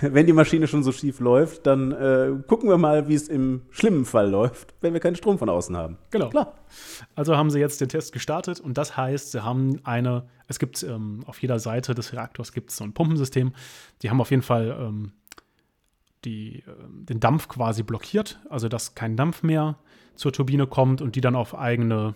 wenn 0.00 0.26
die 0.26 0.32
Maschine 0.32 0.66
schon 0.68 0.82
so 0.82 0.92
schief 0.92 1.18
läuft, 1.20 1.66
dann 1.66 1.92
äh, 1.92 2.30
gucken 2.46 2.68
wir 2.68 2.78
mal, 2.78 3.08
wie 3.08 3.14
es 3.14 3.28
im 3.28 3.62
schlimmen 3.70 4.04
Fall 4.04 4.30
läuft, 4.30 4.74
wenn 4.80 4.92
wir 4.92 5.00
keinen 5.00 5.16
Strom 5.16 5.38
von 5.38 5.48
außen 5.48 5.76
haben. 5.76 5.98
Genau. 6.10 6.28
Klar. 6.30 6.54
Also 7.14 7.36
haben 7.36 7.50
sie 7.50 7.58
jetzt 7.58 7.80
den 7.80 7.88
Test 7.88 8.12
gestartet 8.12 8.60
und 8.60 8.78
das 8.78 8.96
heißt, 8.96 9.32
sie 9.32 9.42
haben 9.42 9.80
eine, 9.84 10.28
es 10.46 10.58
gibt 10.58 10.82
ähm, 10.84 11.24
auf 11.26 11.40
jeder 11.42 11.58
Seite 11.58 11.94
des 11.94 12.12
Reaktors 12.12 12.52
gibt 12.52 12.70
es 12.70 12.76
so 12.76 12.84
ein 12.84 12.92
Pumpensystem. 12.94 13.52
Die 14.02 14.10
haben 14.10 14.20
auf 14.20 14.30
jeden 14.30 14.42
Fall 14.42 14.76
ähm, 14.80 15.12
die, 16.24 16.62
ähm, 16.68 17.04
den 17.04 17.18
Dampf 17.18 17.48
quasi 17.48 17.82
blockiert, 17.82 18.38
also 18.48 18.68
dass 18.68 18.94
kein 18.94 19.16
Dampf 19.16 19.42
mehr 19.42 19.76
zur 20.14 20.32
Turbine 20.32 20.66
kommt 20.68 21.02
und 21.02 21.16
die 21.16 21.20
dann 21.20 21.34
auf 21.34 21.58
eigene, 21.58 22.14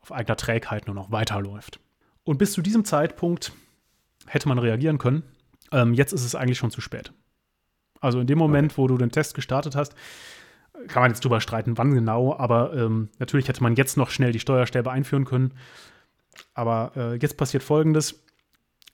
auf 0.00 0.10
eigener 0.10 0.36
Trägheit 0.36 0.86
nur 0.86 0.94
noch 0.94 1.10
weiterläuft. 1.10 1.80
Und 2.24 2.38
bis 2.38 2.52
zu 2.52 2.62
diesem 2.62 2.84
Zeitpunkt 2.84 3.52
hätte 4.26 4.48
man 4.48 4.58
reagieren 4.58 4.98
können. 4.98 5.22
Ähm, 5.72 5.94
jetzt 5.94 6.12
ist 6.12 6.24
es 6.24 6.34
eigentlich 6.34 6.58
schon 6.58 6.70
zu 6.70 6.80
spät. 6.80 7.12
Also 8.00 8.20
in 8.20 8.26
dem 8.26 8.38
Moment, 8.38 8.78
wo 8.78 8.86
du 8.86 8.96
den 8.96 9.10
Test 9.10 9.34
gestartet 9.34 9.76
hast, 9.76 9.94
kann 10.88 11.02
man 11.02 11.10
jetzt 11.10 11.24
drüber 11.24 11.40
streiten, 11.40 11.76
wann 11.76 11.92
genau, 11.92 12.34
aber 12.36 12.74
ähm, 12.74 13.10
natürlich 13.18 13.48
hätte 13.48 13.62
man 13.62 13.76
jetzt 13.76 13.96
noch 13.96 14.10
schnell 14.10 14.32
die 14.32 14.40
Steuerstäbe 14.40 14.90
einführen 14.90 15.24
können. 15.24 15.52
Aber 16.54 16.92
äh, 16.96 17.14
jetzt 17.16 17.36
passiert 17.36 17.62
folgendes: 17.62 18.22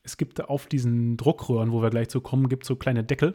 Es 0.03 0.17
gibt 0.17 0.49
auf 0.49 0.67
diesen 0.67 1.17
Druckröhren, 1.17 1.71
wo 1.71 1.83
wir 1.83 1.91
gleich 1.91 2.09
zu 2.09 2.21
kommen, 2.21 2.49
gibt 2.49 2.65
so 2.65 2.77
kleine 2.77 3.05
Deckel. 3.05 3.35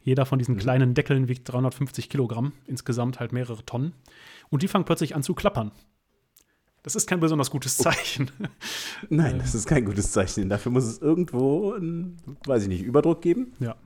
Jeder 0.00 0.26
von 0.26 0.38
diesen 0.38 0.56
kleinen 0.56 0.94
Deckeln 0.94 1.28
wiegt 1.28 1.50
350 1.50 2.08
Kilogramm, 2.08 2.52
insgesamt 2.66 3.20
halt 3.20 3.32
mehrere 3.32 3.64
Tonnen. 3.64 3.92
Und 4.48 4.62
die 4.62 4.68
fangen 4.68 4.84
plötzlich 4.84 5.14
an 5.14 5.22
zu 5.22 5.34
klappern. 5.34 5.72
Das 6.82 6.94
ist 6.94 7.08
kein 7.08 7.20
besonders 7.20 7.50
gutes 7.50 7.76
Zeichen. 7.76 8.30
Nein, 9.08 9.38
das 9.38 9.54
ist 9.54 9.66
kein 9.66 9.84
gutes 9.84 10.12
Zeichen. 10.12 10.48
Dafür 10.48 10.72
muss 10.72 10.84
es 10.84 10.98
irgendwo, 10.98 11.72
einen, 11.72 12.16
weiß 12.46 12.62
ich 12.62 12.68
nicht, 12.68 12.82
Überdruck 12.82 13.20
geben. 13.20 13.52
Ja. 13.60 13.76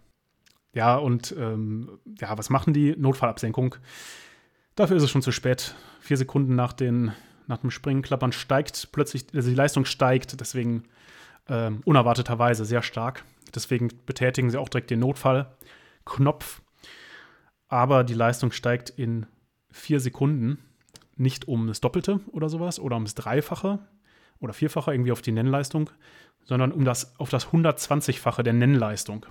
Ja, 0.74 0.96
und 0.96 1.34
ähm, 1.38 1.98
ja, 2.18 2.36
was 2.38 2.48
machen 2.48 2.72
die? 2.72 2.94
Notfallabsenkung. 2.96 3.76
Dafür 4.74 4.96
ist 4.96 5.02
es 5.02 5.10
schon 5.10 5.22
zu 5.22 5.32
spät. 5.32 5.74
Vier 6.00 6.16
Sekunden 6.16 6.54
nach, 6.54 6.72
den, 6.72 7.12
nach 7.46 7.58
dem 7.58 7.70
Springen, 7.70 8.02
Klappern 8.02 8.32
steigt 8.32 8.90
plötzlich, 8.92 9.26
also 9.34 9.50
die 9.50 9.54
Leistung 9.54 9.84
steigt, 9.84 10.40
deswegen 10.40 10.84
ähm, 11.48 11.82
unerwarteterweise 11.84 12.64
sehr 12.64 12.82
stark. 12.82 13.24
Deswegen 13.54 13.88
betätigen 14.06 14.50
sie 14.50 14.56
auch 14.56 14.68
direkt 14.68 14.90
den 14.90 15.00
Notfallknopf. 15.00 16.62
Aber 17.68 18.04
die 18.04 18.14
Leistung 18.14 18.50
steigt 18.52 18.90
in 18.90 19.26
vier 19.70 20.00
Sekunden 20.00 20.58
nicht 21.16 21.48
um 21.48 21.66
das 21.66 21.80
Doppelte 21.80 22.20
oder 22.32 22.48
sowas 22.48 22.78
oder 22.78 22.96
ums 22.96 23.14
Dreifache 23.14 23.78
oder 24.40 24.52
Vierfache 24.52 24.92
irgendwie 24.92 25.12
auf 25.12 25.22
die 25.22 25.32
Nennleistung, 25.32 25.90
sondern 26.44 26.72
um 26.72 26.84
das, 26.84 27.18
auf 27.18 27.30
das 27.30 27.48
120-fache 27.48 28.42
der 28.42 28.52
Nennleistung. 28.52 29.26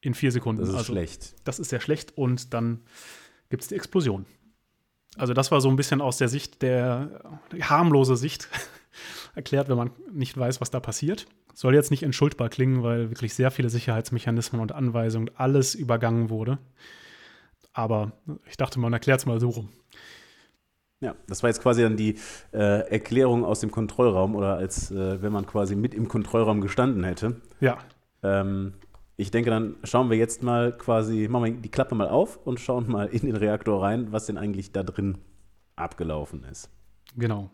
In 0.00 0.14
vier 0.14 0.32
Sekunden. 0.32 0.60
Das 0.60 0.68
ist 0.68 0.74
also, 0.74 0.92
schlecht. 0.92 1.34
Das 1.44 1.58
ist 1.58 1.70
sehr 1.70 1.80
schlecht 1.80 2.16
und 2.16 2.52
dann 2.52 2.80
gibt 3.50 3.62
es 3.62 3.68
die 3.68 3.76
Explosion. 3.76 4.26
Also 5.16 5.34
das 5.34 5.50
war 5.50 5.60
so 5.60 5.68
ein 5.68 5.76
bisschen 5.76 6.00
aus 6.00 6.16
der 6.16 6.28
Sicht 6.28 6.62
der 6.62 7.38
harmlose 7.60 8.16
Sicht 8.16 8.48
erklärt, 9.34 9.68
wenn 9.68 9.76
man 9.76 9.90
nicht 10.10 10.36
weiß, 10.36 10.60
was 10.60 10.70
da 10.70 10.80
passiert. 10.80 11.26
Soll 11.54 11.74
jetzt 11.74 11.90
nicht 11.90 12.02
entschuldbar 12.02 12.48
klingen, 12.48 12.82
weil 12.82 13.10
wirklich 13.10 13.34
sehr 13.34 13.50
viele 13.50 13.68
Sicherheitsmechanismen 13.68 14.60
und 14.60 14.72
Anweisungen, 14.72 15.30
alles 15.36 15.74
übergangen 15.74 16.30
wurde. 16.30 16.58
Aber 17.74 18.12
ich 18.46 18.56
dachte, 18.56 18.80
man 18.80 18.92
erklärt 18.92 19.20
es 19.20 19.26
mal 19.26 19.38
so 19.38 19.50
rum. 19.50 19.68
Ja, 21.02 21.14
das 21.26 21.42
war 21.42 21.50
jetzt 21.50 21.60
quasi 21.60 21.82
dann 21.82 21.96
die 21.96 22.16
äh, 22.52 22.88
Erklärung 22.88 23.44
aus 23.44 23.58
dem 23.58 23.72
Kontrollraum 23.72 24.36
oder 24.36 24.54
als 24.54 24.92
äh, 24.92 25.20
wenn 25.20 25.32
man 25.32 25.46
quasi 25.46 25.74
mit 25.74 25.94
im 25.94 26.06
Kontrollraum 26.06 26.60
gestanden 26.60 27.02
hätte. 27.02 27.40
Ja. 27.60 27.78
Ähm, 28.22 28.74
ich 29.16 29.32
denke, 29.32 29.50
dann 29.50 29.74
schauen 29.82 30.10
wir 30.10 30.16
jetzt 30.16 30.44
mal 30.44 30.70
quasi, 30.72 31.26
machen 31.28 31.44
wir 31.44 31.54
die 31.60 31.70
Klappe 31.70 31.96
mal 31.96 32.08
auf 32.08 32.38
und 32.46 32.60
schauen 32.60 32.88
mal 32.88 33.08
in 33.08 33.26
den 33.26 33.34
Reaktor 33.34 33.82
rein, 33.82 34.12
was 34.12 34.26
denn 34.26 34.38
eigentlich 34.38 34.70
da 34.70 34.84
drin 34.84 35.18
abgelaufen 35.74 36.44
ist. 36.44 36.70
Genau. 37.16 37.50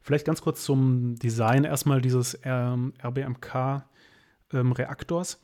Vielleicht 0.00 0.24
ganz 0.24 0.40
kurz 0.40 0.64
zum 0.64 1.16
Design 1.16 1.64
erstmal 1.64 2.00
dieses 2.00 2.38
ähm, 2.44 2.92
RBMK-Reaktors. 3.02 5.34
Ähm, 5.34 5.40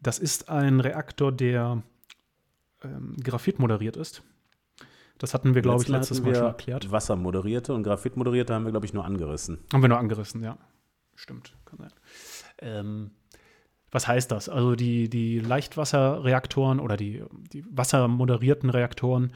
das 0.00 0.20
ist 0.20 0.48
ein 0.48 0.78
Reaktor, 0.78 1.32
der 1.32 1.82
ähm, 2.84 3.16
Graphit 3.22 3.58
moderiert 3.58 3.96
ist. 3.96 4.22
Das 5.22 5.34
hatten 5.34 5.54
wir, 5.54 5.62
glaube 5.62 5.80
ich, 5.80 5.88
letztes 5.88 6.20
Mal 6.20 6.34
schon 6.34 6.46
erklärt. 6.46 6.90
Wasser 6.90 7.14
moderierte 7.14 7.72
und 7.74 7.84
Graphit 7.84 8.16
moderierte 8.16 8.54
haben 8.54 8.64
wir, 8.64 8.72
glaube 8.72 8.86
ich, 8.86 8.92
nur 8.92 9.04
angerissen. 9.04 9.60
Haben 9.72 9.82
wir 9.82 9.88
nur 9.88 9.98
angerissen, 9.98 10.42
ja. 10.42 10.58
Stimmt, 11.14 11.54
kann 11.64 11.78
sein. 11.78 11.92
Ähm, 12.58 13.10
was 13.92 14.08
heißt 14.08 14.32
das? 14.32 14.48
Also 14.48 14.74
die, 14.74 15.08
die 15.08 15.38
Leichtwasserreaktoren 15.38 16.80
oder 16.80 16.96
die, 16.96 17.22
die 17.52 17.64
wassermoderierten 17.70 18.68
Reaktoren, 18.68 19.32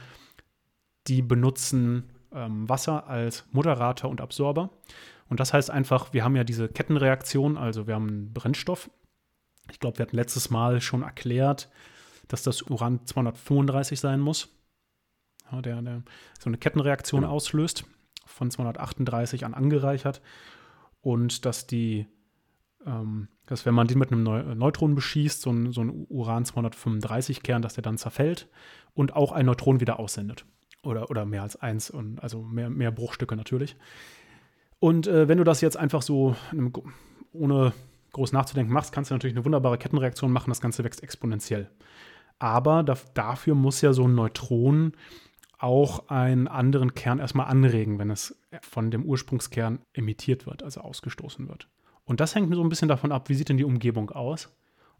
die 1.07 1.23
benutzen 1.23 2.11
ähm, 2.33 2.69
Wasser 2.69 3.07
als 3.07 3.45
Moderator 3.53 4.11
und 4.11 4.21
Absorber. 4.21 4.71
Und 5.29 5.39
das 5.39 5.53
heißt 5.53 5.71
einfach, 5.71 6.13
wir 6.13 6.25
haben 6.25 6.35
ja 6.35 6.43
diese 6.43 6.69
Kettenreaktion, 6.69 7.57
also 7.57 7.87
wir 7.87 7.95
haben 7.95 8.09
einen 8.09 8.33
Brennstoff. 8.33 8.91
Ich 9.71 9.79
glaube, 9.79 9.99
wir 9.99 10.07
hatten 10.07 10.17
letztes 10.17 10.51
Mal 10.51 10.81
schon 10.81 11.03
erklärt, 11.03 11.69
dass 12.27 12.43
das 12.43 12.63
Uran 12.63 13.07
235 13.07 14.01
sein 14.01 14.19
muss, 14.19 14.49
ja, 15.51 15.63
der, 15.63 15.83
der, 15.83 16.03
so 16.39 16.51
eine 16.51 16.59
Kettenreaktion 16.59 17.23
ja. 17.23 17.29
auslöst, 17.29 17.85
von 18.25 18.51
238 18.51 19.45
an 19.45 19.55
angereichert. 19.55 20.21
Und 21.01 21.45
dass 21.45 21.67
die, 21.67 22.07
ähm, 22.85 23.29
dass 23.47 23.65
wenn 23.65 23.75
man 23.75 23.87
den 23.87 23.99
mit 23.99 24.11
einem 24.11 24.23
Neu 24.23 24.55
Neutron 24.55 24.95
beschießt, 24.95 25.41
so 25.41 25.51
ein, 25.51 25.73
so 25.73 25.83
ein 25.83 26.07
Uran-235-Kern, 26.09 27.63
dass 27.63 27.75
der 27.75 27.83
dann 27.83 27.99
zerfällt 27.99 28.49
und 28.95 29.15
auch 29.15 29.33
ein 29.33 29.47
Neutron 29.47 29.81
wieder 29.81 29.99
aussendet. 29.99 30.45
Oder, 30.83 31.11
oder 31.11 31.25
mehr 31.25 31.43
als 31.43 31.57
eins, 31.57 31.91
und 31.91 32.23
also 32.23 32.43
mehr, 32.43 32.71
mehr 32.71 32.93
Bruchstücke 32.93 33.37
natürlich. 33.37 33.77
Und 34.79 35.07
äh, 35.07 35.29
wenn 35.29 35.39
du 35.39 35.45
das 35.45 35.61
jetzt 35.61 35.77
einfach 35.77 36.03
so 36.03 36.37
ohne 37.33 37.73
groß 38.13 38.33
nachzudenken 38.33 38.73
machst, 38.73 38.93
kannst 38.93 39.11
du 39.11 39.15
natürlich 39.15 39.37
eine 39.37 39.45
wunderbare 39.45 39.79
Kettenreaktion 39.79 40.33
machen, 40.33 40.51
das 40.51 40.61
Ganze 40.61 40.85
wächst 40.85 41.03
exponentiell. 41.03 41.71
Aber 42.39 42.83
da, 42.83 42.97
dafür 43.15 43.55
muss 43.55 43.81
ja 43.81 43.93
so 43.93 44.07
ein 44.07 44.15
Neutron 44.15 44.93
auch 45.59 46.09
einen 46.09 46.49
anderen 46.49 46.95
Kern 46.95 47.19
erstmal 47.19 47.47
anregen, 47.47 47.99
wenn 47.99 48.11
es 48.11 48.39
von 48.61 48.91
dem 48.91 49.05
Ursprungskern 49.05 49.81
emittiert 49.93 50.47
wird, 50.47 50.63
also 50.63 50.81
ausgestoßen 50.81 51.49
wird. 51.49 51.69
Und 52.05 52.21
das 52.21 52.35
hängt 52.35 52.55
so 52.55 52.63
ein 52.63 52.69
bisschen 52.69 52.89
davon 52.89 53.13
ab, 53.13 53.29
wie 53.29 53.35
sieht 53.35 53.49
denn 53.49 53.57
die 53.57 53.65
Umgebung 53.65 54.11
aus. 54.11 54.55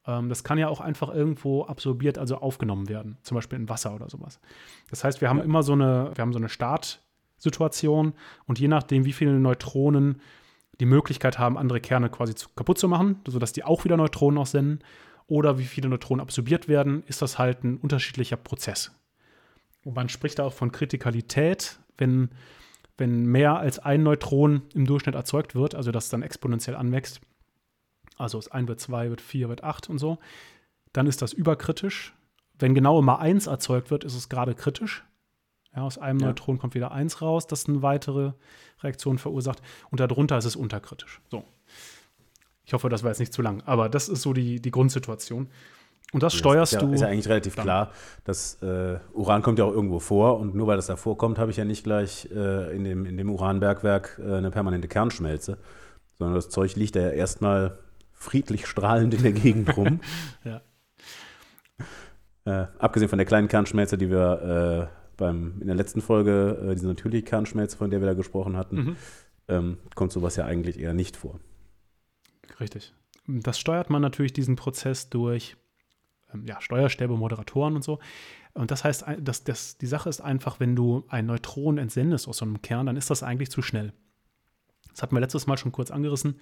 Ähm, 0.07 0.29
das 0.29 0.45
kann 0.45 0.59
ja 0.59 0.69
auch 0.69 0.81
einfach 0.81 1.15
irgendwo 1.15 1.65
absorbiert, 1.65 2.19
also 2.19 2.39
aufgenommen 2.39 2.89
werden, 2.89 3.19
zum 3.23 3.35
Beispiel 3.35 3.59
in 3.59 3.69
Wasser 3.69 3.95
oder 3.95 4.09
sowas. 4.09 4.41
Das 4.91 5.05
heißt, 5.05 5.21
wir 5.21 5.29
haben 5.29 5.41
immer 5.41 5.63
so 5.63 5.73
eine, 5.73 6.11
wir 6.15 6.23
haben 6.23 6.33
so 6.33 6.39
eine 6.39 6.49
Startsituation 6.49 8.15
und 8.47 8.59
je 8.59 8.69
nachdem, 8.69 9.05
wie 9.05 9.13
viele 9.13 9.33
Neutronen 9.39 10.21
die 10.81 10.87
Möglichkeit 10.87 11.39
haben, 11.39 11.57
andere 11.57 11.81
Kerne 11.81 12.11
quasi 12.11 12.35
zu, 12.35 12.49
kaputt 12.55 12.79
zu 12.79 12.89
machen, 12.89 13.21
sodass 13.27 13.53
die 13.53 13.65
auch 13.65 13.85
wieder 13.85 13.97
Neutronen 13.97 14.39
aussenden, 14.39 14.81
oder 15.29 15.59
wie 15.59 15.65
viele 15.65 15.89
Neutronen 15.89 16.21
absorbiert 16.21 16.69
werden, 16.69 17.03
ist 17.07 17.21
das 17.21 17.39
halt 17.39 17.65
ein 17.65 17.79
unterschiedlicher 17.79 18.37
Prozess. 18.37 18.93
Und 19.87 19.95
man 19.95 20.09
spricht 20.09 20.41
da 20.41 20.45
auch 20.45 20.53
von 20.53 20.73
Kritikalität, 20.73 21.79
wenn, 21.97 22.31
wenn 22.99 23.25
mehr 23.25 23.57
als 23.57 23.79
ein 23.79 24.03
Neutron 24.03 24.63
im 24.75 24.85
Durchschnitt 24.85 25.15
erzeugt 25.15 25.55
wird, 25.55 25.77
also 25.77 25.93
das 25.93 26.09
dann 26.09 26.23
exponentiell 26.23 26.75
anwächst, 26.75 27.21
also 28.17 28.37
aus 28.39 28.49
1 28.49 28.67
wird 28.67 28.81
2, 28.81 29.11
wird 29.11 29.21
4, 29.21 29.49
wird 29.49 29.63
8 29.63 29.89
und 29.89 29.99
so, 29.99 30.19
dann 30.93 31.07
ist 31.07 31.23
das 31.23 31.33
überkritisch. 31.33 32.15
Wenn 32.59 32.75
genau 32.75 32.99
immer 32.99 33.21
1 33.21 33.47
erzeugt 33.47 33.93
wird, 33.93 34.03
ist 34.03 34.17
es 34.17 34.29
gerade 34.29 34.57
kritisch. 34.57 35.05
Ja, 35.73 35.83
aus 35.83 35.99
einem 35.99 36.19
ja. 36.19 36.27
Neutron 36.27 36.59
kommt 36.59 36.75
wieder 36.75 36.91
1 36.91 37.23
raus, 37.23 37.47
das 37.47 37.69
eine 37.69 37.81
weitere 37.81 38.33
Reaktion 38.83 39.19
verursacht. 39.19 39.63
Und 39.91 40.01
darunter 40.01 40.37
ist 40.37 40.47
es 40.47 40.57
unterkritisch. 40.57 41.21
So. 41.31 41.45
Ich 42.65 42.73
hoffe, 42.73 42.89
das 42.89 43.05
war 43.05 43.11
jetzt 43.11 43.21
nicht 43.21 43.33
zu 43.33 43.41
lang, 43.41 43.63
aber 43.67 43.89
das 43.89 44.09
ist 44.09 44.23
so 44.23 44.33
die, 44.33 44.61
die 44.61 44.73
Grundsituation. 44.73 45.49
Und 46.13 46.23
das, 46.23 46.33
das 46.33 46.39
steuerst 46.39 46.73
ist 46.73 46.81
ja, 46.81 46.87
du. 46.87 46.95
Ist 46.95 47.01
ja 47.01 47.09
eigentlich 47.09 47.29
relativ 47.29 47.57
dann. 47.57 47.65
klar. 47.65 47.91
Das 48.25 48.63
äh, 48.63 48.99
Uran 49.13 49.43
kommt 49.43 49.59
ja 49.59 49.65
auch 49.65 49.73
irgendwo 49.73 49.99
vor 49.99 50.39
und 50.39 50.55
nur 50.55 50.67
weil 50.67 50.77
das 50.77 50.87
da 50.87 50.97
vorkommt, 50.97 51.39
habe 51.39 51.51
ich 51.51 51.57
ja 51.57 51.65
nicht 51.65 51.85
gleich 51.85 52.29
äh, 52.35 52.75
in, 52.77 52.85
dem, 52.85 53.07
in 53.07 53.17
dem 53.17 53.31
Uranbergwerk 53.31 54.21
äh, 54.25 54.35
eine 54.35 54.51
permanente 54.51 54.89
Kernschmelze, 54.89 55.59
sondern 56.19 56.35
das 56.35 56.49
Zeug 56.49 56.77
liegt 56.77 56.97
da 56.97 57.01
ja 57.01 57.11
erstmal 57.11 57.79
friedlich 58.13 58.67
strahlend 58.67 59.15
in 59.15 59.23
der 59.23 59.33
Gegend 59.33 59.77
rum. 59.77 60.01
ja. 60.45 60.63
Äh, 62.45 62.69
abgesehen 62.79 63.09
von 63.09 63.19
der 63.19 63.27
kleinen 63.27 63.49
Kernschmelze, 63.49 63.99
die 63.99 64.09
wir 64.09 64.91
äh, 64.91 64.97
beim, 65.17 65.61
in 65.61 65.67
der 65.67 65.77
letzten 65.77 66.01
Folge, 66.01 66.69
äh, 66.71 66.75
diese 66.75 66.87
natürliche 66.87 67.25
Kernschmelze, 67.25 67.77
von 67.77 67.91
der 67.91 68.01
wir 68.01 68.07
da 68.07 68.15
gesprochen 68.15 68.57
hatten, 68.57 68.77
mhm. 68.77 68.97
ähm, 69.49 69.79
kommt 69.97 70.13
sowas 70.13 70.37
ja 70.37 70.45
eigentlich 70.45 70.79
eher 70.79 70.95
nicht 70.95 71.17
vor. 71.17 71.41
Richtig. 72.61 72.95
Das 73.27 73.59
steuert 73.59 73.91
man 73.91 74.03
natürlich 74.03 74.33
diesen 74.33 74.55
Prozess 74.55 75.11
durch 75.11 75.57
ähm, 76.33 76.45
ja, 76.47 76.61
Steuerstäbe, 76.61 77.17
Moderatoren 77.17 77.77
und 77.77 77.83
so. 77.83 77.99
Und 78.55 78.71
das 78.71 78.85
heißt, 78.85 79.05
dass, 79.21 79.45
dass 79.45 79.77
die 79.79 79.87
Sache 79.87 80.09
ist 80.09 80.21
einfach, 80.21 80.61
wenn 80.61 80.75
du 80.75 81.05
ein 81.09 81.27
Neutron 81.27 81.79
entsendest 81.79 82.27
aus 82.27 82.39
so 82.39 82.45
einem 82.45 82.63
Kern, 82.63 82.87
dann 82.87 82.97
ist 82.97 83.11
das 83.11 83.23
eigentlich 83.23 83.51
zu 83.51 83.63
schnell. 83.63 83.93
Das 84.91 85.03
hatten 85.03 85.15
wir 85.15 85.21
letztes 85.21 85.47
Mal 85.47 85.59
schon 85.59 85.73
kurz 85.73 85.91
angerissen. 85.91 86.41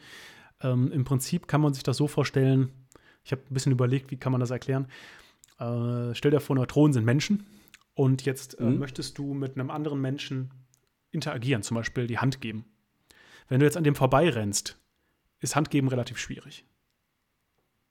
Ähm, 0.60 0.92
Im 0.92 1.04
Prinzip 1.04 1.48
kann 1.48 1.60
man 1.60 1.74
sich 1.74 1.82
das 1.82 1.96
so 1.96 2.06
vorstellen, 2.06 2.70
ich 3.24 3.32
habe 3.32 3.42
ein 3.50 3.54
bisschen 3.54 3.72
überlegt, 3.72 4.10
wie 4.10 4.16
kann 4.16 4.32
man 4.32 4.40
das 4.40 4.50
erklären. 4.50 4.86
Äh, 5.58 6.14
stell 6.14 6.30
dir 6.30 6.40
vor, 6.40 6.54
Neutronen 6.56 6.92
sind 6.92 7.04
Menschen 7.04 7.46
und 7.94 8.24
jetzt 8.24 8.60
äh, 8.60 8.64
mhm. 8.64 8.78
möchtest 8.78 9.18
du 9.18 9.34
mit 9.34 9.56
einem 9.56 9.70
anderen 9.70 10.00
Menschen 10.00 10.50
interagieren, 11.10 11.62
zum 11.62 11.76
Beispiel 11.76 12.06
die 12.06 12.18
Hand 12.18 12.40
geben. 12.40 12.64
Wenn 13.48 13.60
du 13.60 13.66
jetzt 13.66 13.76
an 13.76 13.84
dem 13.84 13.94
vorbeirennst, 13.94 14.78
ist 15.40 15.56
Handgeben 15.56 15.88
relativ 15.88 16.18
schwierig. 16.18 16.64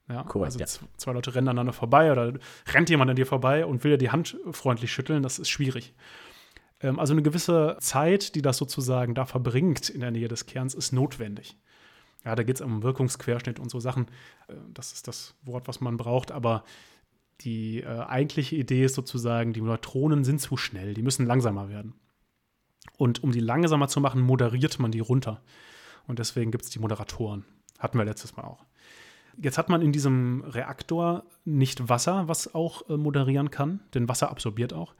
Ja, 0.08 0.22
Korrekt, 0.22 0.60
also 0.60 0.60
ja. 0.60 0.88
zwei 0.96 1.12
Leute 1.12 1.34
rennen 1.34 1.48
aneinander 1.48 1.72
vorbei 1.72 2.12
oder 2.12 2.34
rennt 2.68 2.90
jemand 2.90 3.10
an 3.10 3.16
dir 3.16 3.26
vorbei 3.26 3.64
und 3.64 3.84
will 3.84 3.92
dir 3.92 3.98
die 3.98 4.10
Hand 4.10 4.36
freundlich 4.50 4.92
schütteln, 4.92 5.22
das 5.22 5.38
ist 5.38 5.48
schwierig. 5.48 5.94
Ähm, 6.80 6.98
also 6.98 7.14
eine 7.14 7.22
gewisse 7.22 7.76
Zeit, 7.80 8.34
die 8.34 8.42
das 8.42 8.58
sozusagen 8.58 9.14
da 9.14 9.24
verbringt 9.24 9.88
in 9.88 10.00
der 10.00 10.10
Nähe 10.10 10.28
des 10.28 10.46
Kerns, 10.46 10.74
ist 10.74 10.92
notwendig. 10.92 11.56
Ja, 12.24 12.34
da 12.34 12.42
geht 12.42 12.56
es 12.56 12.62
um 12.62 12.82
Wirkungsquerschnitt 12.82 13.58
und 13.58 13.70
so 13.70 13.80
Sachen. 13.80 14.06
Äh, 14.48 14.54
das 14.72 14.92
ist 14.92 15.08
das 15.08 15.34
Wort, 15.42 15.68
was 15.68 15.80
man 15.80 15.96
braucht, 15.96 16.32
aber 16.32 16.64
die 17.40 17.80
äh, 17.80 18.00
eigentliche 18.00 18.56
Idee 18.56 18.84
ist 18.84 18.94
sozusagen, 18.94 19.52
die 19.52 19.60
Neutronen 19.60 20.24
sind 20.24 20.40
zu 20.40 20.56
schnell, 20.56 20.94
die 20.94 21.02
müssen 21.02 21.26
langsamer 21.26 21.68
werden. 21.68 21.94
Und 22.96 23.24
um 23.24 23.32
die 23.32 23.40
langsamer 23.40 23.88
zu 23.88 24.00
machen, 24.00 24.20
moderiert 24.20 24.78
man 24.78 24.92
die 24.92 25.00
runter. 25.00 25.42
Und 26.06 26.18
deswegen 26.18 26.50
gibt 26.50 26.64
es 26.64 26.70
die 26.70 26.78
Moderatoren. 26.78 27.44
Hatten 27.78 27.98
wir 27.98 28.04
letztes 28.04 28.36
Mal 28.36 28.44
auch. 28.44 28.64
Jetzt 29.40 29.58
hat 29.58 29.68
man 29.68 29.82
in 29.82 29.92
diesem 29.92 30.42
Reaktor 30.42 31.24
nicht 31.44 31.88
Wasser, 31.88 32.28
was 32.28 32.54
auch 32.54 32.88
äh, 32.88 32.96
moderieren 32.96 33.50
kann, 33.50 33.80
denn 33.94 34.08
Wasser 34.08 34.30
absorbiert 34.30 34.72
auch, 34.72 34.94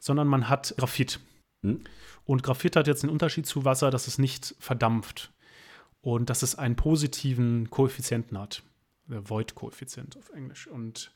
sondern 0.00 0.28
man 0.28 0.48
hat 0.48 0.74
Graphit. 0.76 1.20
Hm. 1.62 1.80
Und 2.24 2.42
Graphit 2.42 2.76
hat 2.76 2.86
jetzt 2.86 3.02
den 3.02 3.10
Unterschied 3.10 3.46
zu 3.46 3.64
Wasser, 3.64 3.90
dass 3.90 4.06
es 4.06 4.18
nicht 4.18 4.54
verdampft 4.58 5.32
und 6.00 6.30
dass 6.30 6.42
es 6.42 6.56
einen 6.56 6.76
positiven 6.76 7.70
Koeffizienten 7.70 8.38
hat. 8.38 8.62
Der 9.06 9.28
Void-Koeffizient 9.28 10.16
auf 10.16 10.30
Englisch. 10.30 10.66
Und 10.66 11.14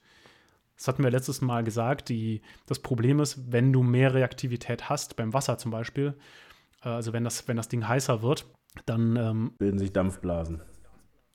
das 0.77 0.89
hatten 0.89 1.03
wir 1.03 1.11
letztes 1.11 1.41
Mal 1.41 1.65
gesagt. 1.65 2.09
Die, 2.09 2.43
das 2.67 2.81
Problem 2.81 3.21
ist, 3.21 3.53
wenn 3.53 3.73
du 3.73 3.83
mehr 3.83 4.13
Reaktivität 4.13 4.89
hast, 4.89 5.17
beim 5.17 5.33
Wasser 5.33 5.59
zum 5.59 5.71
Beispiel, 5.71 6.15
äh, 6.83 6.89
also 6.89 7.13
wenn 7.13 7.25
das, 7.25 7.49
wenn 7.49 7.57
das 7.57 7.69
Ding 7.69 7.87
heißer 7.87 8.23
wird, 8.23 8.47
dann 8.87 9.17
ähm, 9.17 9.53
bilden 9.59 9.79
sich 9.79 9.93
Dampfblasen. 9.93 10.63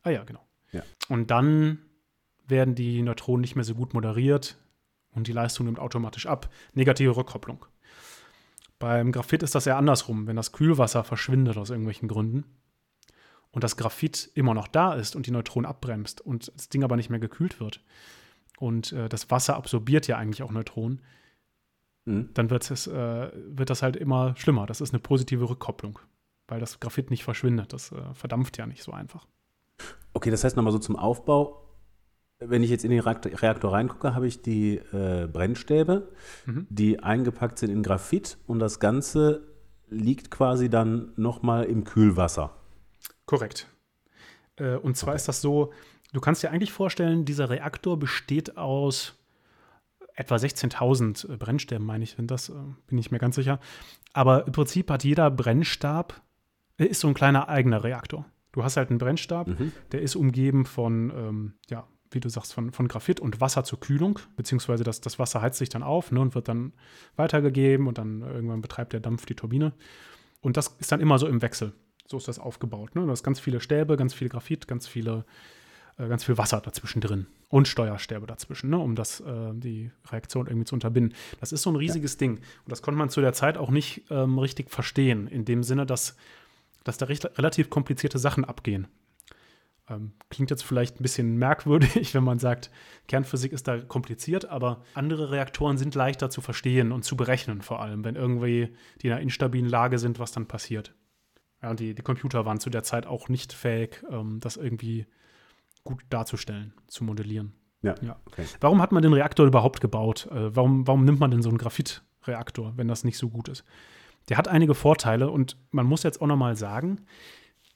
Ah 0.04 0.12
ja, 0.12 0.24
genau. 0.24 0.46
Ja. 0.74 0.84
Und 1.10 1.32
dann 1.32 1.80
werden 2.46 2.76
die 2.76 3.02
Neutronen 3.02 3.42
nicht 3.42 3.56
mehr 3.56 3.64
so 3.64 3.76
gut 3.76 3.94
moderiert 3.94 4.58
und 5.12 5.28
die 5.28 5.32
Leistung 5.32 5.66
nimmt 5.66 5.80
automatisch 5.80 6.26
ab. 6.26 6.50
Negative 6.74 7.16
Rückkopplung. 7.16 7.66
Beim 8.80 9.12
Graphit 9.12 9.44
ist 9.44 9.56
das 9.56 9.66
eher 9.66 9.78
andersrum. 9.78 10.28
Wenn 10.28 10.36
das 10.36 10.52
Kühlwasser 10.52 11.04
verschwindet 11.04 11.58
aus 11.58 11.70
irgendwelchen 11.70 12.10
Gründen 12.10 12.44
und 13.52 13.64
das 13.64 13.78
Graphit 13.78 14.30
immer 14.34 14.54
noch 14.54 14.68
da 14.68 14.94
ist 14.94 15.16
und 15.16 15.26
die 15.26 15.32
Neutronen 15.32 15.70
abbremst 15.70 16.20
und 16.20 16.52
das 16.54 16.68
Ding 16.68 16.84
aber 16.84 16.98
nicht 16.98 17.10
mehr 17.10 17.20
gekühlt 17.20 17.62
wird 17.62 17.82
und 18.58 18.92
äh, 18.92 19.08
das 19.08 19.32
Wasser 19.32 19.56
absorbiert 19.56 20.08
ja 20.08 20.18
eigentlich 20.18 20.44
auch 20.44 20.52
Neutronen, 20.52 21.02
mhm. 22.04 22.32
dann 22.34 22.50
wird, 22.50 22.70
es, 22.70 22.88
äh, 22.88 23.32
wird 23.34 23.70
das 23.70 23.84
halt 23.84 23.96
immer 23.96 24.36
schlimmer. 24.36 24.66
Das 24.66 24.82
ist 24.82 24.92
eine 24.92 25.00
positive 25.00 25.50
Rückkopplung 25.50 26.00
weil 26.48 26.60
das 26.60 26.80
Graphit 26.80 27.10
nicht 27.10 27.24
verschwindet. 27.24 27.74
Das 27.74 27.92
äh, 27.92 28.14
verdampft 28.14 28.58
ja 28.58 28.66
nicht 28.66 28.84
so 28.84 28.92
einfach. 28.92 29.28
Okay, 30.14 30.32
das 30.32 30.44
heißt 30.44 30.56
nochmal 30.56 30.74
so 30.74 30.80
zum 30.80 30.96
Aufbau. 30.96 31.60
Wenn 32.40 32.64
ich 32.64 32.70
jetzt 32.70 32.84
in 32.84 32.92
den 32.92 33.00
Reaktor 33.00 33.74
reingucke, 33.74 34.16
habe 34.16 34.28
ich 34.28 34.42
die 34.42 34.76
äh, 34.78 35.28
Brennstäbe, 35.32 36.12
mhm. 36.46 36.68
die 36.70 37.00
eingepackt 37.00 37.60
sind 37.60 37.70
in 37.70 37.84
Graphit 37.84 38.38
und 38.48 38.60
das 38.60 38.80
Ganze 38.80 39.54
liegt 39.90 40.32
quasi 40.32 40.70
dann 40.70 41.14
nochmal 41.16 41.66
im 41.66 41.84
Kühlwasser. 41.84 42.56
Korrekt. 43.26 43.68
Äh, 44.58 44.76
und 44.76 44.98
zwar 44.98 45.10
Okay. 45.10 45.18
ist 45.18 45.28
das 45.28 45.42
so, 45.42 45.72
du 46.12 46.20
kannst 46.20 46.44
dir 46.44 46.52
eigentlich 46.52 46.74
vorstellen, 46.74 47.26
dieser 47.26 47.50
Reaktor 47.50 47.98
besteht 47.98 48.58
aus 48.58 49.16
etwa 50.16 50.36
16.000 50.36 51.32
äh, 51.32 51.38
Brennstäben, 51.38 51.86
meine 51.86 52.04
ich, 52.04 52.12
sind 52.12 52.30
das, 52.30 52.50
äh, 52.50 52.54
bin 52.88 52.98
ich 52.98 53.12
mir 53.12 53.20
ganz 53.20 53.36
sicher. 53.36 53.60
Aber 54.14 54.46
im 54.46 54.52
Prinzip 54.52 54.92
hat 54.92 55.04
jeder 55.04 55.32
Brennstab, 55.32 56.22
äh, 56.78 56.86
ist 56.86 57.00
so 57.00 57.08
ein 57.08 57.14
kleiner 57.14 57.50
eigener 57.50 57.84
Reaktor. 57.84 58.26
Du 58.54 58.64
hast 58.64 58.78
halt 58.78 58.90
einen 58.90 59.00
Brennstab, 59.00 59.48
Mhm. 59.48 59.74
der 59.92 60.02
ist 60.02 60.16
umgeben 60.16 60.66
von, 60.66 61.12
ähm, 61.16 61.54
ja, 61.70 61.86
wie 62.12 62.20
du 62.20 62.30
sagst, 62.30 62.54
von, 62.54 62.72
von 62.72 62.88
Graphit 62.88 63.20
und 63.20 63.42
Wasser 63.42 63.64
zur 63.64 63.80
Kühlung, 63.80 64.20
beziehungsweise 64.38 64.84
das, 64.84 65.02
das 65.02 65.20
Wasser 65.20 65.42
heizt 65.42 65.58
sich 65.58 65.70
dann 65.70 65.84
auf 65.84 66.12
ne, 66.12 66.22
und 66.22 66.36
wird 66.36 66.48
dann 66.48 66.72
weitergegeben 67.16 67.88
und 67.88 67.98
dann 67.98 68.22
irgendwann 68.22 68.62
betreibt 68.62 68.94
der 68.94 69.00
Dampf 69.00 69.26
die 69.26 69.36
Turbine. 69.36 69.74
Und 70.40 70.56
das 70.56 70.76
ist 70.80 70.92
dann 70.92 71.02
immer 71.02 71.18
so 71.20 71.28
im 71.28 71.42
Wechsel. 71.42 71.74
So 72.06 72.18
ist 72.18 72.28
das 72.28 72.38
aufgebaut. 72.38 72.96
Ne? 72.96 73.06
Da 73.06 73.14
ist 73.14 73.24
ganz 73.24 73.40
viele 73.40 73.60
Stäbe, 73.60 73.98
ganz 73.98 74.14
viel 74.14 74.30
Graphit, 74.30 74.68
ganz 74.68 74.88
viele, 74.88 75.26
äh, 75.98 76.08
ganz 76.08 76.24
viel 76.24 76.38
Wasser 76.38 76.62
dazwischen 76.62 77.02
drin 77.02 77.26
und 77.50 77.68
Steuerstäbe 77.68 78.28
dazwischen, 78.28 78.70
ne? 78.70 78.78
um 78.78 78.94
das, 78.94 79.22
äh, 79.22 79.54
die 79.54 79.90
Reaktion 80.12 80.46
irgendwie 80.46 80.66
zu 80.66 80.76
unterbinden. 80.76 81.18
Das 81.40 81.52
ist 81.52 81.64
so 81.64 81.72
ein 81.72 81.76
riesiges 81.78 82.18
Ding. 82.18 82.38
Und 82.38 82.72
das 82.72 82.82
konnte 82.84 82.98
man 83.00 83.10
zu 83.10 83.22
der 83.22 83.34
Zeit 83.34 83.58
auch 83.58 83.72
nicht 83.72 84.04
ähm, 84.12 84.38
richtig 84.38 84.70
verstehen, 84.70 85.28
in 85.28 85.46
dem 85.46 85.64
Sinne, 85.64 85.86
dass, 85.88 86.16
dass 86.84 86.98
da 86.98 87.06
recht, 87.06 87.26
relativ 87.38 87.70
komplizierte 87.70 88.20
Sachen 88.20 88.46
abgehen. 88.46 88.88
Ähm, 89.90 90.14
klingt 90.30 90.50
jetzt 90.50 90.64
vielleicht 90.64 91.00
ein 91.00 91.04
bisschen 91.04 91.38
merkwürdig, 91.38 92.14
wenn 92.14 92.24
man 92.24 92.40
sagt, 92.40 92.72
Kernphysik 93.08 93.52
ist 93.52 93.68
da 93.68 93.80
kompliziert, 93.80 94.46
aber 94.46 94.82
andere 94.94 95.32
Reaktoren 95.32 95.78
sind 95.78 95.94
leichter 95.96 96.30
zu 96.30 96.42
verstehen 96.42 96.92
und 96.92 97.04
zu 97.04 97.18
berechnen, 97.18 97.62
vor 97.62 97.82
allem, 97.82 98.04
wenn 98.06 98.16
irgendwie 98.16 98.74
die 99.02 99.08
in 99.08 99.14
einer 99.14 99.22
instabilen 99.22 99.68
Lage 99.68 100.00
sind, 100.00 100.20
was 100.20 100.32
dann 100.32 100.48
passiert. 100.48 100.94
Ja, 101.62 101.70
und 101.70 101.80
die, 101.80 101.96
die 101.96 102.02
Computer 102.02 102.46
waren 102.46 102.60
zu 102.60 102.70
der 102.70 102.84
Zeit 102.84 103.06
auch 103.06 103.30
nicht 103.30 103.54
fähig, 103.54 104.04
ähm, 104.10 104.40
das 104.40 104.58
irgendwie 104.58 105.06
gut 105.84 106.02
darzustellen, 106.10 106.74
zu 106.88 107.04
modellieren. 107.04 107.54
Ja, 107.82 107.96
Ja. 108.02 108.18
okay. 108.26 108.46
Warum 108.62 108.82
hat 108.82 108.94
man 108.94 109.04
den 109.04 109.14
Reaktor 109.14 109.46
überhaupt 109.46 109.82
gebaut? 109.82 110.28
Äh, 110.32 110.56
warum, 110.56 110.88
warum 110.88 111.04
nimmt 111.04 111.20
man 111.20 111.32
denn 111.32 111.42
so 111.42 111.50
einen 111.50 111.58
Graphitreaktor, 111.58 112.74
wenn 112.78 112.88
das 112.88 113.04
nicht 113.04 113.18
so 113.18 113.30
gut 113.30 113.50
ist? 113.50 113.66
Der 114.30 114.38
hat 114.38 114.48
einige 114.48 114.74
Vorteile 114.76 115.30
und 115.30 115.58
man 115.72 115.86
muss 115.86 116.04
jetzt 116.04 116.22
auch 116.22 116.28
noch 116.28 116.38
mal 116.38 116.56
sagen, 116.56 117.02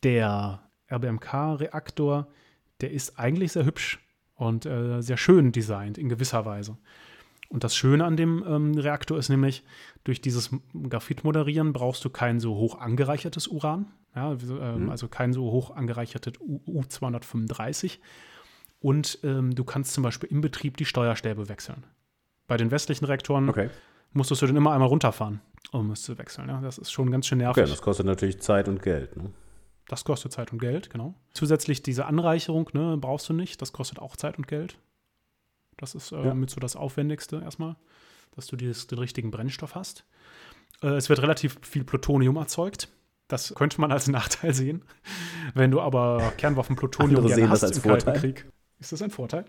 der 0.03 0.61
RBMK-Reaktor, 0.91 2.27
der 2.81 2.91
ist 2.91 3.19
eigentlich 3.19 3.51
sehr 3.53 3.65
hübsch 3.65 3.99
und 4.35 4.65
äh, 4.65 5.01
sehr 5.01 5.17
schön 5.17 5.51
designt 5.51 5.97
in 5.97 6.09
gewisser 6.09 6.45
Weise. 6.45 6.77
Und 7.49 7.63
das 7.63 7.75
Schöne 7.75 8.03
an 8.05 8.17
dem 8.17 8.43
ähm, 8.47 8.73
Reaktor 8.77 9.17
ist 9.17 9.29
nämlich, 9.29 9.63
durch 10.03 10.21
dieses 10.21 10.49
Graphitmoderieren 10.89 11.71
brauchst 11.73 12.03
du 12.03 12.09
kein 12.09 12.39
so 12.39 12.55
hoch 12.55 12.79
angereichertes 12.79 13.47
Uran, 13.47 13.87
ja, 14.15 14.31
ähm, 14.33 14.83
Mhm. 14.83 14.89
also 14.89 15.07
kein 15.07 15.31
so 15.33 15.49
hoch 15.51 15.71
angereichertes 15.75 16.33
U 16.41 16.59
U235. 16.67 17.99
Und 18.79 19.19
ähm, 19.23 19.55
du 19.55 19.63
kannst 19.63 19.93
zum 19.93 20.03
Beispiel 20.03 20.29
im 20.29 20.41
Betrieb 20.41 20.77
die 20.77 20.85
Steuerstäbe 20.85 21.49
wechseln. 21.49 21.83
Bei 22.47 22.57
den 22.57 22.69
westlichen 22.69 23.05
Reaktoren 23.05 23.49
Okay. 23.49 23.69
musstest 24.13 24.41
du 24.41 24.47
den 24.47 24.55
immer 24.55 24.71
einmal 24.73 24.87
runterfahren, 24.89 25.41
um 25.71 25.91
es 25.91 26.03
zu 26.03 26.17
wechseln. 26.17 26.49
Ja? 26.49 26.61
Das 26.61 26.77
ist 26.77 26.91
schon 26.91 27.11
ganz 27.11 27.27
schön 27.27 27.39
nervig. 27.39 27.61
okay, 27.63 27.69
das 27.69 27.81
kostet 27.81 28.05
natürlich 28.05 28.39
Zeit 28.41 28.67
und 28.67 28.81
Geld. 28.81 29.15
Ne? 29.17 29.31
Das 29.87 30.03
kostet 30.03 30.31
Zeit 30.33 30.51
und 30.51 30.59
Geld, 30.59 30.89
genau. 30.89 31.13
Zusätzlich 31.33 31.81
diese 31.81 32.05
Anreicherung, 32.05 32.69
ne, 32.73 32.97
brauchst 32.99 33.29
du 33.29 33.33
nicht. 33.33 33.61
Das 33.61 33.71
kostet 33.73 33.99
auch 33.99 34.15
Zeit 34.17 34.37
und 34.37 34.47
Geld. 34.47 34.77
Das 35.77 35.95
ist 35.95 36.11
äh, 36.11 36.25
Ja. 36.25 36.33
mit 36.33 36.49
so 36.49 36.59
das 36.59 36.75
Aufwendigste 36.75 37.41
erstmal, 37.41 37.75
dass 38.35 38.47
du 38.47 38.55
dieses, 38.57 38.87
den 38.87 38.97
richtigen 38.99 39.31
Brennstoff 39.31 39.75
hast. 39.75 40.03
Äh, 40.81 40.87
es 40.95 41.07
wird 41.09 41.21
relativ 41.21 41.57
viel 41.61 41.83
Plutonium 41.85 42.35
erzeugt. 42.35 42.89
Das 43.29 43.53
könnte 43.55 43.79
man 43.81 43.91
als 43.91 44.07
Nachteil 44.07 44.53
sehen. 44.53 44.83
Wenn 45.53 45.71
du 45.71 45.79
aber 45.81 46.33
Kernwaffenplutonium 46.37 47.17
Andere 47.17 47.35
gerne 47.35 47.49
hast 47.49 47.63
als 47.63 47.77
im 47.77 47.83
Kalten 47.83 48.03
Vorteil. 48.05 48.21
Krieg. 48.21 48.45
Ist 48.79 48.91
das 48.91 49.01
ein 49.01 49.11
Vorteil? 49.11 49.45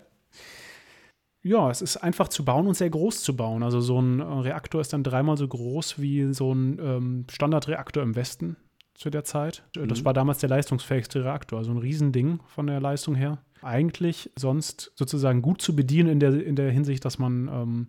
Ja, 1.41 1.69
es 1.71 1.81
ist 1.81 1.97
einfach 1.97 2.27
zu 2.27 2.43
bauen 2.43 2.67
und 2.67 2.73
sehr 2.75 2.89
groß 2.89 3.23
zu 3.23 3.35
bauen. 3.35 3.63
Also 3.63 3.79
so 3.79 4.01
ein 4.01 4.19
äh, 4.19 4.23
Reaktor 4.23 4.81
ist 4.81 4.91
dann 4.93 5.03
dreimal 5.03 5.37
so 5.37 5.47
groß 5.47 5.99
wie 5.99 6.33
so 6.33 6.53
ein 6.53 6.77
ähm, 6.81 7.25
Standardreaktor 7.31 8.03
im 8.03 8.15
Westen 8.15 8.57
zu 8.93 9.09
der 9.09 9.23
Zeit. 9.23 9.63
Äh, 9.77 9.87
Das 9.87 10.01
Mhm. 10.01 10.05
war 10.05 10.13
damals 10.13 10.39
der 10.39 10.49
leistungsfähigste 10.49 11.23
Reaktor, 11.23 11.59
also 11.59 11.71
ein 11.71 11.77
Riesending 11.77 12.39
von 12.47 12.67
der 12.67 12.81
Leistung 12.81 13.15
her. 13.15 13.39
Eigentlich 13.61 14.29
sonst 14.37 14.91
sozusagen 14.95 15.41
gut 15.41 15.61
zu 15.61 15.75
bedienen 15.75 16.09
in 16.09 16.19
der, 16.19 16.45
in 16.45 16.55
der 16.57 16.71
Hinsicht, 16.71 17.05
dass 17.05 17.19
man, 17.19 17.47
ähm, 17.47 17.87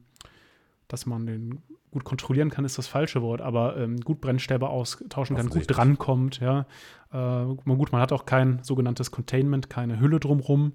dass 0.86 1.06
man 1.06 1.26
den 1.26 1.62
gut 1.90 2.04
kontrollieren 2.04 2.50
kann, 2.50 2.64
ist 2.64 2.78
das 2.78 2.86
falsche 2.86 3.22
Wort, 3.22 3.40
aber 3.40 3.76
ähm, 3.76 3.98
gut 4.00 4.20
Brennstäbe 4.20 4.68
austauschen 4.68 5.36
kann, 5.36 5.48
gut 5.48 5.64
drankommt, 5.66 6.40
ja. 6.40 6.66
Äh, 7.12 7.54
gut, 7.54 7.92
man 7.92 8.00
hat 8.00 8.12
auch 8.12 8.26
kein 8.26 8.62
sogenanntes 8.62 9.10
Containment, 9.10 9.68
keine 9.70 9.98
Hülle 10.00 10.20
drumrum. 10.20 10.74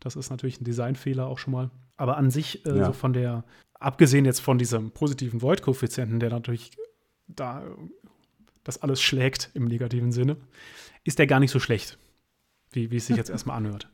Das 0.00 0.14
ist 0.16 0.30
natürlich 0.30 0.60
ein 0.60 0.64
Designfehler 0.64 1.26
auch 1.26 1.38
schon 1.38 1.52
mal. 1.52 1.70
Aber 1.96 2.16
an 2.16 2.30
sich, 2.30 2.64
äh, 2.66 2.78
Ja. 2.78 2.86
so 2.86 2.92
von 2.92 3.12
der, 3.12 3.44
abgesehen 3.78 4.24
jetzt 4.24 4.40
von 4.40 4.58
diesem 4.58 4.92
positiven 4.92 5.42
Void-Koeffizienten, 5.42 6.20
der 6.20 6.30
natürlich 6.30 6.70
da 7.26 7.64
das 8.64 8.80
alles 8.82 9.02
schlägt 9.02 9.50
im 9.54 9.64
negativen 9.64 10.12
Sinne, 10.12 10.36
ist 11.04 11.18
der 11.18 11.26
gar 11.26 11.40
nicht 11.40 11.50
so 11.50 11.58
schlecht, 11.58 11.98
wie, 12.70 12.90
wie 12.92 12.96
es 12.96 13.06
sich 13.06 13.16
jetzt 13.16 13.30
erstmal 13.30 13.56
anhört. 13.56 13.88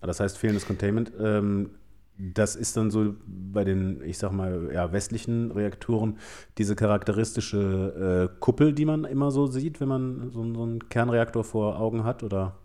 Das 0.00 0.20
heißt, 0.20 0.38
fehlendes 0.38 0.66
Containment, 0.66 1.12
ähm, 1.20 1.70
das 2.18 2.56
ist 2.56 2.76
dann 2.76 2.90
so 2.90 3.14
bei 3.26 3.64
den, 3.64 4.02
ich 4.02 4.18
sag 4.18 4.32
mal, 4.32 4.70
ja, 4.72 4.92
westlichen 4.92 5.50
Reaktoren 5.50 6.18
diese 6.58 6.74
charakteristische 6.76 8.30
äh, 8.32 8.40
Kuppel, 8.40 8.72
die 8.72 8.84
man 8.84 9.04
immer 9.04 9.30
so 9.30 9.46
sieht, 9.46 9.80
wenn 9.80 9.88
man 9.88 10.30
so, 10.30 10.54
so 10.54 10.62
einen 10.62 10.88
Kernreaktor 10.88 11.44
vor 11.44 11.78
Augen 11.78 12.04
hat, 12.04 12.22
oder? 12.22 12.56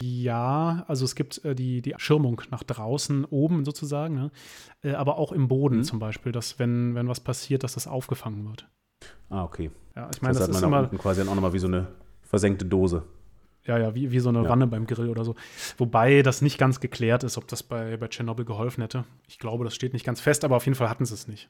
Ja, 0.00 0.84
also 0.88 1.04
es 1.04 1.14
gibt 1.14 1.44
äh, 1.44 1.54
die, 1.54 1.82
die 1.82 1.94
Schirmung 1.98 2.42
nach 2.50 2.62
draußen, 2.62 3.24
oben 3.26 3.64
sozusagen, 3.64 4.14
ne? 4.14 4.30
äh, 4.82 4.94
aber 4.94 5.18
auch 5.18 5.32
im 5.32 5.48
Boden 5.48 5.78
Mhm. 5.78 5.84
zum 5.84 5.98
Beispiel, 5.98 6.32
dass 6.32 6.58
wenn, 6.58 6.94
wenn 6.94 7.08
was 7.08 7.20
passiert, 7.20 7.62
dass 7.62 7.74
das 7.74 7.86
aufgefangen 7.86 8.46
wird. 8.48 8.68
Ah, 9.28 9.44
okay. 9.44 9.70
Ja, 9.94 10.08
ich 10.12 10.22
meine, 10.22 10.34
das, 10.34 10.46
das, 10.46 10.48
hat 10.48 10.56
ist 10.56 10.62
man 10.62 10.72
da 10.72 10.78
immer, 10.88 10.98
quasi 10.98 11.20
dann 11.20 11.28
auch 11.28 11.34
nochmal 11.34 11.52
wie 11.52 11.58
so 11.58 11.66
eine 11.66 11.88
versenkte 12.22 12.64
Dose. 12.64 13.02
Ja, 13.64 13.78
ja, 13.78 13.94
wie, 13.94 14.10
wie 14.10 14.18
so 14.18 14.28
eine 14.28 14.42
Ja. 14.42 14.48
Wanne 14.48 14.66
beim 14.66 14.86
Grill 14.86 15.08
oder 15.08 15.24
so. 15.24 15.36
Wobei 15.78 16.22
das 16.22 16.42
nicht 16.42 16.58
ganz 16.58 16.80
geklärt 16.80 17.22
ist, 17.24 17.38
ob 17.38 17.46
das 17.48 17.62
bei, 17.62 17.96
bei 17.96 18.08
Tschernobyl 18.08 18.44
geholfen 18.44 18.82
hätte. 18.82 19.04
Ich 19.28 19.38
glaube, 19.38 19.64
das 19.64 19.74
steht 19.74 19.92
nicht 19.92 20.04
ganz 20.04 20.20
fest, 20.20 20.44
aber 20.44 20.56
auf 20.56 20.66
jeden 20.66 20.74
Fall 20.74 20.88
hatten 20.88 21.04
sie 21.04 21.14
es 21.14 21.28
nicht. 21.28 21.48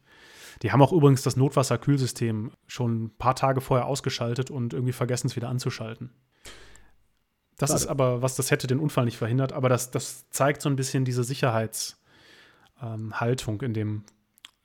Die 0.62 0.72
haben 0.72 0.83
auch 0.83 0.92
übrigens 0.92 1.22
das 1.22 1.37
Notwasserkühlsystem 1.37 2.53
schon 2.66 3.05
ein 3.05 3.11
paar 3.16 3.35
Tage 3.35 3.62
vorher 3.62 3.87
ausgeschaltet 3.87 4.51
und 4.51 4.75
irgendwie 4.75 4.92
vergessen 4.92 5.29
es 5.29 5.37
wieder 5.37 5.48
anzuschalten. 5.48 6.11
Das 7.57 7.70
Schade. 7.70 7.81
ist 7.81 7.87
aber, 7.87 8.22
was 8.22 8.37
das 8.37 8.51
hätte 8.51 8.66
den 8.66 8.79
Unfall 8.79 9.07
nicht 9.07 9.16
verhindert, 9.16 9.53
aber 9.53 9.68
das, 9.68 9.90
das 9.90 10.29
zeigt 10.31 10.62
so 10.62 10.68
ein 10.68 10.77
bisschen 10.77 11.05
diese 11.05 11.25
Sicherheitshaltung 11.25 13.62
ähm, 13.62 13.66
in 13.66 13.75
dem 13.75 14.05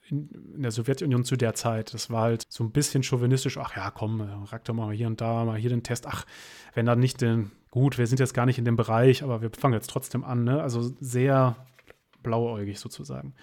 in, 0.10 0.30
in 0.56 0.62
der 0.62 0.72
Sowjetunion 0.72 1.24
zu 1.24 1.36
der 1.36 1.54
Zeit. 1.54 1.94
Das 1.94 2.10
war 2.10 2.24
halt 2.24 2.46
so 2.50 2.64
ein 2.64 2.72
bisschen 2.72 3.04
chauvinistisch. 3.04 3.58
Ach 3.58 3.76
ja, 3.76 3.92
komm, 3.92 4.22
äh, 4.22 4.50
Reaktor 4.52 4.76
mal 4.76 4.94
hier 4.94 5.08
und 5.08 5.22
da, 5.22 5.46
mal 5.46 5.58
hier 5.58 5.70
den 5.70 5.84
Test. 5.84 6.08
Ach, 6.08 6.26
wenn 6.74 6.86
dann 6.86 7.00
nicht 7.00 7.22
den, 7.22 7.52
gut, 7.72 7.98
wir 7.98 8.08
sind 8.08 8.20
jetzt 8.20 8.34
gar 8.34 8.46
nicht 8.46 8.58
in 8.60 8.66
dem 8.66 8.76
Bereich, 8.76 9.24
aber 9.24 9.42
wir 9.42 9.50
fangen 9.52 9.74
jetzt 9.74 9.90
trotzdem 9.90 10.24
an. 10.24 10.44
Ne? 10.44 10.62
Also 10.62 10.82
sehr 11.00 11.56
blauäugig 12.24 12.80
sozusagen. 12.80 13.34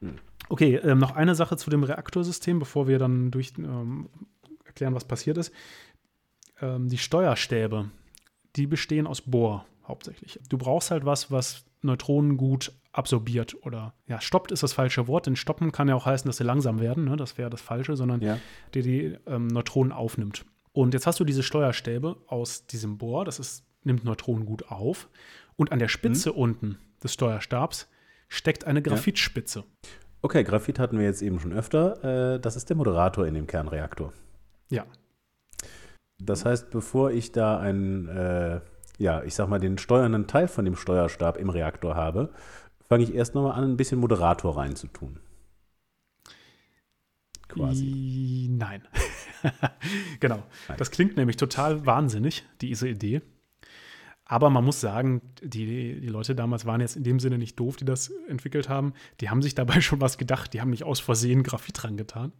Hm. 0.00 0.16
Okay, 0.48 0.76
ähm, 0.76 0.98
noch 0.98 1.16
eine 1.16 1.34
Sache 1.34 1.56
zu 1.56 1.70
dem 1.70 1.84
Reaktorsystem, 1.84 2.58
bevor 2.58 2.86
wir 2.86 2.98
dann 2.98 3.30
durch 3.30 3.54
ähm, 3.58 4.08
erklären, 4.64 4.94
was 4.94 5.04
passiert 5.04 5.38
ist. 5.38 5.52
Ähm, 6.60 6.88
die 6.88 6.98
Steuerstäbe, 6.98 7.90
die 8.56 8.66
bestehen 8.66 9.06
aus 9.06 9.22
Bohr 9.22 9.64
hauptsächlich. 9.86 10.40
Du 10.48 10.58
brauchst 10.58 10.90
halt 10.90 11.04
was, 11.04 11.30
was 11.30 11.64
Neutronen 11.82 12.36
gut 12.36 12.72
absorbiert 12.92 13.56
oder 13.62 13.94
ja, 14.06 14.20
stoppt 14.20 14.52
ist 14.52 14.62
das 14.62 14.72
falsche 14.72 15.08
Wort, 15.08 15.26
denn 15.26 15.36
stoppen 15.36 15.72
kann 15.72 15.88
ja 15.88 15.94
auch 15.94 16.06
heißen, 16.06 16.28
dass 16.28 16.36
sie 16.36 16.44
langsam 16.44 16.80
werden, 16.80 17.04
ne? 17.04 17.16
das 17.16 17.36
wäre 17.38 17.50
das 17.50 17.60
Falsche, 17.60 17.96
sondern 17.96 18.20
Ja. 18.20 18.38
die 18.72 18.82
die 18.82 19.18
ähm, 19.26 19.48
Neutronen 19.48 19.92
aufnimmt. 19.92 20.44
Und 20.72 20.94
jetzt 20.94 21.06
hast 21.06 21.20
du 21.20 21.24
diese 21.24 21.42
Steuerstäbe 21.42 22.16
aus 22.26 22.66
diesem 22.66 22.98
Bohr, 22.98 23.24
das 23.24 23.38
ist, 23.38 23.64
nimmt 23.82 24.04
Neutronen 24.04 24.46
gut 24.46 24.70
auf. 24.70 25.08
Und 25.56 25.70
an 25.72 25.78
der 25.78 25.88
Spitze 25.88 26.32
unten 26.32 26.78
des 27.02 27.12
Steuerstabs 27.12 27.88
steckt 28.28 28.64
eine 28.64 28.82
Graphitspitze. 28.82 29.64
Okay, 30.22 30.42
Graphit 30.42 30.78
hatten 30.78 30.98
wir 30.98 31.04
jetzt 31.04 31.22
eben 31.22 31.38
schon 31.38 31.52
öfter. 31.52 32.34
Äh, 32.34 32.40
das 32.40 32.56
ist 32.56 32.68
der 32.70 32.76
Moderator 32.76 33.26
in 33.26 33.34
dem 33.34 33.46
Kernreaktor. 33.46 34.12
Ja. 34.70 34.84
Das 36.18 36.44
heißt, 36.44 36.70
bevor 36.70 37.10
ich 37.10 37.32
da 37.32 37.58
einen, 37.58 38.08
äh, 38.08 38.60
ja, 38.98 39.22
ich 39.22 39.34
sag 39.34 39.48
mal, 39.48 39.58
den 39.58 39.78
steuernden 39.78 40.26
Teil 40.26 40.48
von 40.48 40.64
dem 40.64 40.76
Steuerstab 40.76 41.36
im 41.36 41.50
Reaktor 41.50 41.94
habe, 41.94 42.30
fange 42.88 43.04
ich 43.04 43.14
erst 43.14 43.34
nochmal 43.34 43.52
an, 43.52 43.64
ein 43.64 43.76
bisschen 43.76 44.00
Moderator 44.00 44.56
reinzutun. 44.56 45.20
Quasi. 47.48 48.48
Nein. 48.50 48.82
genau. 50.20 50.42
Nein. 50.68 50.78
Das 50.78 50.90
klingt 50.90 51.16
nämlich 51.16 51.36
total 51.36 51.86
wahnsinnig, 51.86 52.44
diese 52.60 52.88
Idee. 52.88 53.22
Aber 54.26 54.48
man 54.48 54.64
muss 54.64 54.80
sagen, 54.80 55.20
die, 55.42 56.00
die 56.00 56.08
Leute 56.08 56.34
damals 56.34 56.64
waren 56.64 56.80
jetzt 56.80 56.96
in 56.96 57.04
dem 57.04 57.20
Sinne 57.20 57.36
nicht 57.36 57.60
doof, 57.60 57.76
die 57.76 57.84
das 57.84 58.10
entwickelt 58.26 58.68
haben. 58.68 58.94
Die 59.20 59.28
haben 59.28 59.42
sich 59.42 59.54
dabei 59.54 59.80
schon 59.82 60.00
was 60.00 60.18
gedacht. 60.18 60.54
Die 60.54 60.60
haben 60.60 60.70
nicht 60.70 60.84
aus 60.84 61.00
Versehen 61.00 61.42
Graphit 61.42 61.82
dran 61.82 61.96
getan. 61.96 62.32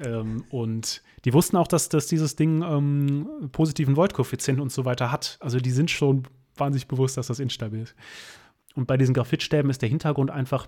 Ähm, 0.00 0.44
und 0.50 1.02
die 1.24 1.32
wussten 1.32 1.56
auch, 1.56 1.68
dass, 1.68 1.88
dass 1.88 2.06
dieses 2.06 2.36
Ding 2.36 2.62
ähm, 2.62 3.48
positiven 3.52 3.96
Volt-Koeffizienten 3.96 4.62
und 4.62 4.72
so 4.72 4.84
weiter 4.84 5.10
hat. 5.12 5.38
Also 5.40 5.58
die 5.58 5.70
sind 5.70 5.90
schon 5.90 6.24
wahnsinnig 6.56 6.88
bewusst, 6.88 7.16
dass 7.16 7.28
das 7.28 7.40
instabil 7.40 7.82
ist. 7.82 7.94
Und 8.74 8.86
bei 8.86 8.96
diesen 8.96 9.14
Graphitstäben 9.14 9.70
ist 9.70 9.82
der 9.82 9.88
Hintergrund 9.88 10.30
einfach, 10.30 10.66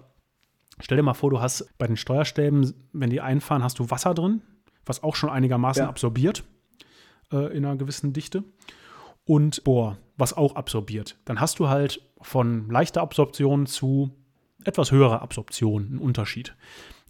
stell 0.80 0.96
dir 0.96 1.02
mal 1.02 1.14
vor, 1.14 1.30
du 1.30 1.40
hast 1.40 1.76
bei 1.78 1.86
den 1.86 1.96
Steuerstäben, 1.96 2.72
wenn 2.92 3.10
die 3.10 3.20
einfahren, 3.20 3.62
hast 3.62 3.78
du 3.78 3.90
Wasser 3.90 4.14
drin, 4.14 4.42
was 4.86 5.02
auch 5.02 5.14
schon 5.14 5.30
einigermaßen 5.30 5.82
Ja. 5.82 5.88
absorbiert 5.88 6.44
äh, 7.32 7.54
in 7.56 7.64
einer 7.64 7.76
gewissen 7.76 8.12
Dichte. 8.12 8.44
Und 9.24 9.62
Bohr, 9.64 9.98
was 10.16 10.32
auch 10.32 10.56
absorbiert. 10.56 11.18
Dann 11.26 11.38
hast 11.38 11.58
du 11.58 11.68
halt 11.68 12.00
von 12.22 12.70
leichter 12.70 13.02
Absorption 13.02 13.66
zu 13.66 14.10
etwas 14.64 14.90
höherer 14.90 15.20
Absorption 15.20 15.86
einen 15.86 15.98
Unterschied. 15.98 16.56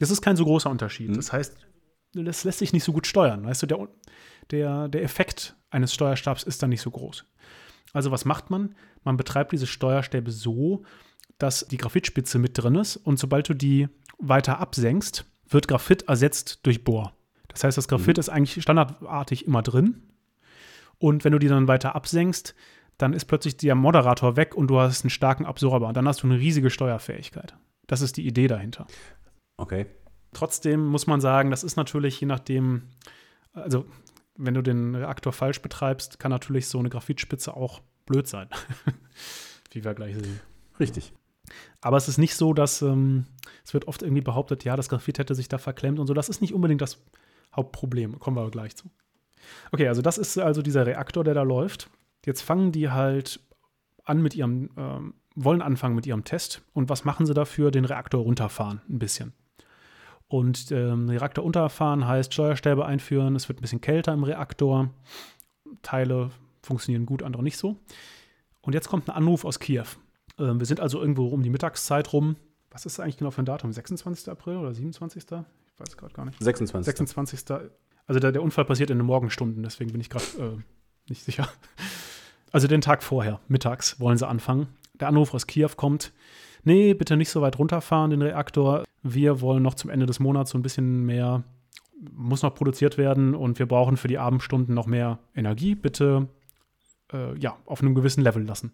Das 0.00 0.10
ist 0.10 0.20
kein 0.20 0.36
so 0.36 0.44
großer 0.44 0.68
Unterschied. 0.68 1.16
Das 1.16 1.32
heißt, 1.32 1.56
das 2.12 2.44
lässt 2.44 2.58
sich 2.58 2.72
nicht 2.72 2.84
so 2.84 2.92
gut 2.92 3.06
steuern. 3.06 3.44
Weißt 3.44 3.62
du, 3.62 3.66
der, 3.66 3.88
der, 4.50 4.88
der 4.88 5.02
Effekt 5.02 5.56
eines 5.70 5.92
Steuerstabs 5.92 6.42
ist 6.42 6.62
dann 6.62 6.70
nicht 6.70 6.80
so 6.80 6.90
groß. 6.90 7.24
Also 7.92 8.10
was 8.10 8.24
macht 8.24 8.50
man? 8.50 8.74
Man 9.04 9.16
betreibt 9.16 9.52
diese 9.52 9.66
Steuerstäbe 9.66 10.30
so, 10.30 10.84
dass 11.38 11.66
die 11.68 11.76
Graphitspitze 11.76 12.38
mit 12.38 12.58
drin 12.58 12.74
ist 12.74 12.96
und 12.96 13.18
sobald 13.18 13.48
du 13.48 13.54
die 13.54 13.88
weiter 14.18 14.58
absenkst, 14.58 15.24
wird 15.48 15.68
Graphit 15.68 16.02
ersetzt 16.08 16.60
durch 16.64 16.84
Bohr. 16.84 17.14
Das 17.48 17.64
heißt, 17.64 17.78
das 17.78 17.88
Graphit 17.88 18.18
ist 18.18 18.28
eigentlich 18.28 18.62
standardartig 18.62 19.46
immer 19.46 19.62
drin. 19.62 20.02
Und 20.98 21.24
wenn 21.24 21.32
du 21.32 21.38
die 21.38 21.48
dann 21.48 21.68
weiter 21.68 21.94
absenkst, 21.94 22.54
dann 22.98 23.12
ist 23.12 23.26
plötzlich 23.26 23.56
der 23.56 23.74
Moderator 23.74 24.36
weg 24.36 24.54
und 24.54 24.68
du 24.68 24.78
hast 24.78 25.04
einen 25.04 25.10
starken 25.10 25.46
Absorber. 25.46 25.88
Und 25.88 25.96
dann 25.96 26.06
hast 26.08 26.22
du 26.22 26.26
eine 26.26 26.38
riesige 26.38 26.70
Steuerfähigkeit. 26.70 27.56
Das 27.86 28.02
ist 28.02 28.16
die 28.16 28.26
Idee 28.26 28.48
dahinter. 28.48 28.86
Okay. 29.56 29.86
Trotzdem 30.32 30.86
muss 30.86 31.06
man 31.06 31.20
sagen, 31.20 31.50
das 31.50 31.64
ist 31.64 31.76
natürlich 31.76 32.20
je 32.20 32.26
nachdem, 32.26 32.82
also 33.52 33.86
wenn 34.36 34.54
du 34.54 34.62
den 34.62 34.94
Reaktor 34.94 35.32
falsch 35.32 35.60
betreibst, 35.60 36.18
kann 36.18 36.30
natürlich 36.30 36.68
so 36.68 36.78
eine 36.78 36.90
Graphitspitze 36.90 37.54
auch 37.56 37.80
blöd 38.06 38.26
sein. 38.26 38.48
Wie 39.72 39.84
wir 39.84 39.94
gleich 39.94 40.14
sehen. 40.14 40.40
Richtig. 40.78 41.12
Aber 41.80 41.96
es 41.96 42.08
ist 42.08 42.18
nicht 42.18 42.34
so, 42.34 42.52
dass 42.52 42.82
ähm, 42.82 43.26
es 43.64 43.74
wird 43.74 43.88
oft 43.88 44.02
irgendwie 44.02 44.22
behauptet, 44.22 44.64
ja, 44.64 44.76
das 44.76 44.88
Graphit 44.88 45.18
hätte 45.18 45.34
sich 45.34 45.48
da 45.48 45.58
verklemmt 45.58 45.98
und 45.98 46.06
so. 46.06 46.14
Das 46.14 46.28
ist 46.28 46.40
nicht 46.40 46.54
unbedingt 46.54 46.80
das 46.80 46.98
Hauptproblem. 47.54 48.18
Kommen 48.18 48.36
wir 48.36 48.42
aber 48.42 48.50
gleich 48.50 48.76
zu. 48.76 48.90
Okay, 49.72 49.88
also 49.88 50.02
das 50.02 50.18
ist 50.18 50.38
also 50.38 50.62
dieser 50.62 50.86
Reaktor, 50.86 51.24
der 51.24 51.34
da 51.34 51.42
läuft. 51.42 51.90
Jetzt 52.24 52.42
fangen 52.42 52.72
die 52.72 52.90
halt 52.90 53.40
an 54.04 54.22
mit 54.22 54.34
ihrem, 54.34 54.70
ähm, 54.76 55.14
wollen 55.34 55.62
anfangen 55.62 55.94
mit 55.94 56.06
ihrem 56.06 56.24
Test. 56.24 56.62
Und 56.72 56.88
was 56.88 57.04
machen 57.04 57.26
sie 57.26 57.34
dafür? 57.34 57.70
Den 57.70 57.84
Reaktor 57.84 58.22
runterfahren, 58.22 58.82
ein 58.88 58.98
bisschen. 58.98 59.32
Und 60.28 60.70
ähm, 60.72 61.08
Reaktor 61.08 61.42
runterfahren 61.42 62.06
heißt 62.06 62.34
Steuerstäbe 62.34 62.84
einführen. 62.84 63.34
Es 63.34 63.48
wird 63.48 63.58
ein 63.58 63.62
bisschen 63.62 63.80
kälter 63.80 64.12
im 64.12 64.24
Reaktor. 64.24 64.90
Teile 65.82 66.30
funktionieren 66.62 67.06
gut, 67.06 67.22
andere 67.22 67.42
nicht 67.42 67.56
so. 67.56 67.76
Und 68.60 68.74
jetzt 68.74 68.88
kommt 68.88 69.08
ein 69.08 69.16
Anruf 69.16 69.44
aus 69.44 69.58
Kiew. 69.58 69.86
Ähm, 70.38 70.60
wir 70.60 70.66
sind 70.66 70.80
also 70.80 71.00
irgendwo 71.00 71.28
um 71.28 71.42
die 71.42 71.50
Mittagszeit 71.50 72.12
rum. 72.12 72.36
Was 72.70 72.84
ist 72.84 72.98
das 72.98 73.04
eigentlich 73.04 73.16
genau 73.16 73.30
für 73.30 73.42
ein 73.42 73.46
Datum? 73.46 73.72
26. 73.72 74.28
April 74.30 74.58
oder 74.58 74.74
27.? 74.74 75.24
Ich 75.24 75.80
weiß 75.80 75.96
gerade 75.96 76.12
gar 76.12 76.26
nicht. 76.26 76.38
26. 76.38 76.84
26. 76.84 77.44
Also 78.06 78.20
der, 78.20 78.32
der 78.32 78.42
Unfall 78.42 78.64
passiert 78.64 78.90
in 78.90 78.98
den 78.98 79.06
Morgenstunden, 79.06 79.62
deswegen 79.62 79.92
bin 79.92 80.00
ich 80.00 80.10
gerade 80.10 80.24
äh, 80.38 80.62
nicht 81.08 81.24
sicher. 81.24 81.48
Also 82.50 82.66
den 82.66 82.80
Tag 82.80 83.02
vorher, 83.02 83.40
mittags, 83.48 84.00
wollen 84.00 84.16
sie 84.16 84.26
anfangen. 84.26 84.68
Der 84.94 85.08
Anruf 85.08 85.34
aus 85.34 85.46
Kiew 85.46 85.68
kommt. 85.76 86.12
Nee, 86.64 86.94
bitte 86.94 87.16
nicht 87.16 87.28
so 87.28 87.42
weit 87.42 87.58
runterfahren, 87.58 88.10
den 88.10 88.22
Reaktor. 88.22 88.84
Wir 89.02 89.40
wollen 89.40 89.62
noch 89.62 89.74
zum 89.74 89.90
Ende 89.90 90.06
des 90.06 90.20
Monats 90.20 90.50
so 90.50 90.58
ein 90.58 90.62
bisschen 90.62 91.04
mehr, 91.06 91.44
muss 92.12 92.42
noch 92.42 92.54
produziert 92.54 92.98
werden 92.98 93.34
und 93.34 93.58
wir 93.58 93.66
brauchen 93.66 93.96
für 93.96 94.08
die 94.08 94.18
Abendstunden 94.18 94.74
noch 94.74 94.86
mehr 94.86 95.18
Energie. 95.34 95.74
Bitte, 95.74 96.28
äh, 97.12 97.36
ja, 97.38 97.56
auf 97.66 97.80
einem 97.80 97.94
gewissen 97.94 98.22
Level 98.22 98.44
lassen. 98.44 98.72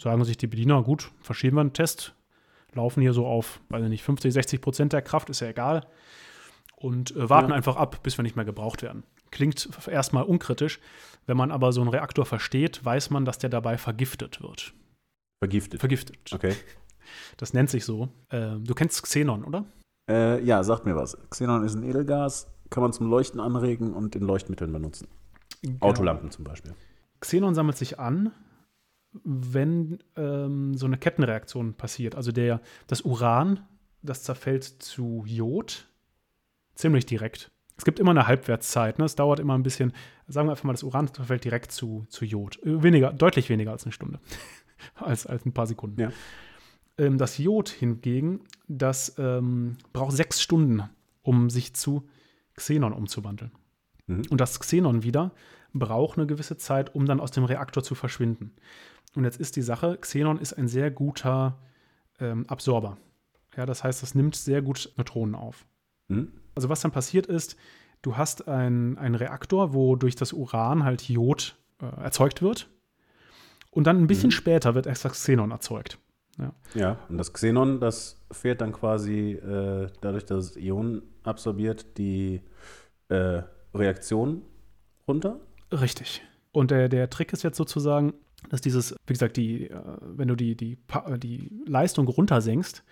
Sagen 0.00 0.24
sich 0.24 0.36
die 0.36 0.46
Bediener, 0.46 0.82
gut, 0.82 1.10
verschieben 1.20 1.56
wir 1.56 1.62
einen 1.62 1.72
Test, 1.72 2.14
laufen 2.74 3.00
hier 3.00 3.12
so 3.12 3.26
auf, 3.26 3.60
weiß 3.70 3.82
ich 3.84 3.88
nicht, 3.90 4.02
50, 4.04 4.32
60 4.32 4.60
Prozent 4.60 4.92
der 4.92 5.02
Kraft, 5.02 5.30
ist 5.30 5.40
ja 5.40 5.48
egal 5.48 5.86
und 6.76 7.16
äh, 7.16 7.28
warten 7.28 7.50
Ja. 7.50 7.56
einfach 7.56 7.76
ab, 7.76 8.02
bis 8.02 8.16
wir 8.18 8.22
nicht 8.22 8.36
mehr 8.36 8.44
gebraucht 8.44 8.82
werden. 8.82 9.02
Klingt 9.30 9.68
erstmal 9.88 10.22
unkritisch. 10.22 10.78
Wenn 11.26 11.36
man 11.36 11.50
aber 11.50 11.72
so 11.72 11.80
einen 11.82 11.90
Reaktor 11.90 12.24
versteht, 12.24 12.82
weiß 12.84 13.10
man, 13.10 13.24
dass 13.24 13.38
der 13.38 13.50
dabei 13.50 13.76
vergiftet 13.76 14.40
wird. 14.40 14.72
Vergiftet. 15.42 15.80
Vergiftet. 15.80 16.32
Okay. 16.32 16.54
Das 17.36 17.52
nennt 17.54 17.70
sich 17.70 17.84
so. 17.84 18.08
Ähm, 18.30 18.64
du 18.64 18.74
kennst 18.74 19.02
Xenon, 19.02 19.44
oder? 19.44 19.64
Äh, 20.08 20.42
ja, 20.44 20.62
sagt 20.62 20.86
mir 20.86 20.96
was. 20.96 21.16
Xenon 21.30 21.64
ist 21.64 21.74
ein 21.74 21.82
Edelgas, 21.82 22.48
kann 22.70 22.82
man 22.82 22.92
zum 22.92 23.08
Leuchten 23.10 23.40
anregen 23.40 23.94
und 23.94 24.16
in 24.16 24.22
Leuchtmitteln 24.22 24.72
benutzen. 24.72 25.08
Genau. 25.62 25.78
Autolampen 25.80 26.30
zum 26.30 26.44
Beispiel. 26.44 26.74
Xenon 27.20 27.54
sammelt 27.54 27.76
sich 27.76 27.98
an, 27.98 28.32
wenn 29.24 29.98
ähm, 30.16 30.74
so 30.74 30.86
eine 30.86 30.98
Kettenreaktion 30.98 31.74
passiert. 31.74 32.14
Also 32.14 32.32
der, 32.32 32.60
das 32.86 33.02
Uran, 33.02 33.60
das 34.02 34.22
zerfällt 34.22 34.64
zu 34.64 35.24
Jod 35.26 35.88
ziemlich 36.74 37.06
direkt. 37.06 37.50
Es 37.76 37.84
gibt 37.84 38.00
immer 38.00 38.10
eine 38.10 38.26
Halbwertszeit. 38.26 38.98
Ne? 38.98 39.04
Es 39.04 39.14
dauert 39.14 39.38
immer 39.40 39.56
ein 39.56 39.62
bisschen. 39.62 39.92
Sagen 40.26 40.48
wir 40.48 40.52
einfach 40.52 40.64
mal, 40.64 40.72
das 40.72 40.82
Uran 40.82 41.12
zerfällt 41.12 41.44
direkt 41.44 41.72
zu, 41.72 42.06
zu 42.08 42.24
Jod. 42.24 42.58
Äh, 42.62 42.82
Weniger, 42.82 43.12
deutlich 43.12 43.48
weniger 43.48 43.72
als 43.72 43.84
eine 43.84 43.92
Stunde. 43.92 44.20
als, 44.94 45.26
als 45.26 45.44
ein 45.44 45.52
paar 45.52 45.66
Sekunden. 45.66 46.00
Ja. 46.00 46.12
Ähm, 46.98 47.16
das 47.18 47.38
Jod 47.38 47.68
hingegen, 47.68 48.40
das 48.66 49.14
ähm, 49.18 49.76
braucht 49.92 50.16
sechs 50.16 50.42
Stunden, 50.42 50.82
um 51.22 51.48
sich 51.50 51.74
zu 51.74 52.08
Xenon 52.54 52.92
umzuwandeln. 52.92 53.52
Mhm. 54.06 54.22
Und 54.30 54.40
das 54.40 54.58
Xenon 54.60 55.02
wieder 55.02 55.32
braucht 55.72 56.18
eine 56.18 56.26
gewisse 56.26 56.56
Zeit, 56.56 56.94
um 56.94 57.06
dann 57.06 57.20
aus 57.20 57.30
dem 57.30 57.44
Reaktor 57.44 57.82
zu 57.82 57.94
verschwinden. 57.94 58.52
Und 59.14 59.24
jetzt 59.24 59.38
ist 59.40 59.56
die 59.56 59.62
Sache, 59.62 59.96
Xenon 60.00 60.38
ist 60.38 60.52
ein 60.54 60.68
sehr 60.68 60.90
guter 60.90 61.58
ähm, 62.20 62.46
Absorber. 62.48 62.96
Ja, 63.56 63.64
das 63.66 63.84
heißt, 63.84 64.02
es 64.02 64.14
nimmt 64.14 64.34
sehr 64.36 64.62
gut 64.62 64.92
Neutronen 64.96 65.34
auf. 65.34 65.66
Mhm. 66.08 66.32
Also 66.54 66.68
was 66.68 66.80
dann 66.80 66.90
passiert 66.90 67.26
ist, 67.26 67.56
du 68.02 68.16
hast 68.16 68.48
ein- 68.48 68.98
einen 68.98 69.14
Reaktor, 69.14 69.72
wo 69.74 69.94
durch 69.96 70.14
das 70.16 70.32
Uran 70.32 70.84
halt 70.84 71.08
Jod 71.08 71.56
äh, 71.80 71.86
erzeugt 72.02 72.42
wird. 72.42 72.68
Und 73.70 73.86
dann 73.86 73.98
ein 73.98 74.06
bisschen 74.06 74.28
Mhm. 74.28 74.32
später 74.32 74.74
wird 74.74 74.86
extra 74.86 75.10
Xenon 75.10 75.50
erzeugt. 75.50 75.98
Ja, 76.74 76.98
und 77.08 77.18
das 77.18 77.32
Xenon, 77.32 77.80
das 77.80 78.24
fährt 78.30 78.60
dann 78.60 78.72
quasi 78.72 79.32
äh, 79.32 79.88
dadurch, 80.00 80.24
dass 80.24 80.50
es 80.50 80.56
Ionen 80.56 81.02
absorbiert, 81.24 81.98
die 81.98 82.42
äh, 83.08 83.42
Reaktion 83.74 84.42
runter. 85.06 85.40
Richtig. 85.72 86.22
Und 86.52 86.70
der, 86.70 86.88
der 86.88 87.10
Trick 87.10 87.32
ist 87.32 87.42
jetzt 87.42 87.56
sozusagen, 87.56 88.14
dass 88.50 88.60
dieses, 88.60 88.94
wie 89.06 89.12
gesagt, 89.12 89.36
die, 89.36 89.68
äh, 89.70 89.80
wenn 90.00 90.28
du 90.28 90.36
die, 90.36 90.56
die, 90.56 90.78
äh, 91.06 91.18
die 91.18 91.50
Leistung 91.66 92.06
runtersenkst, 92.06 92.84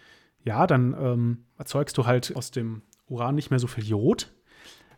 ja, 0.44 0.66
dann 0.66 0.94
ähm, 0.98 1.44
erzeugst 1.56 1.96
du 1.98 2.06
halt 2.06 2.34
aus 2.36 2.50
dem 2.50 2.82
Uran 3.06 3.34
nicht 3.34 3.50
mehr 3.50 3.58
so 3.58 3.66
viel 3.66 3.84
Jod. 3.84 4.32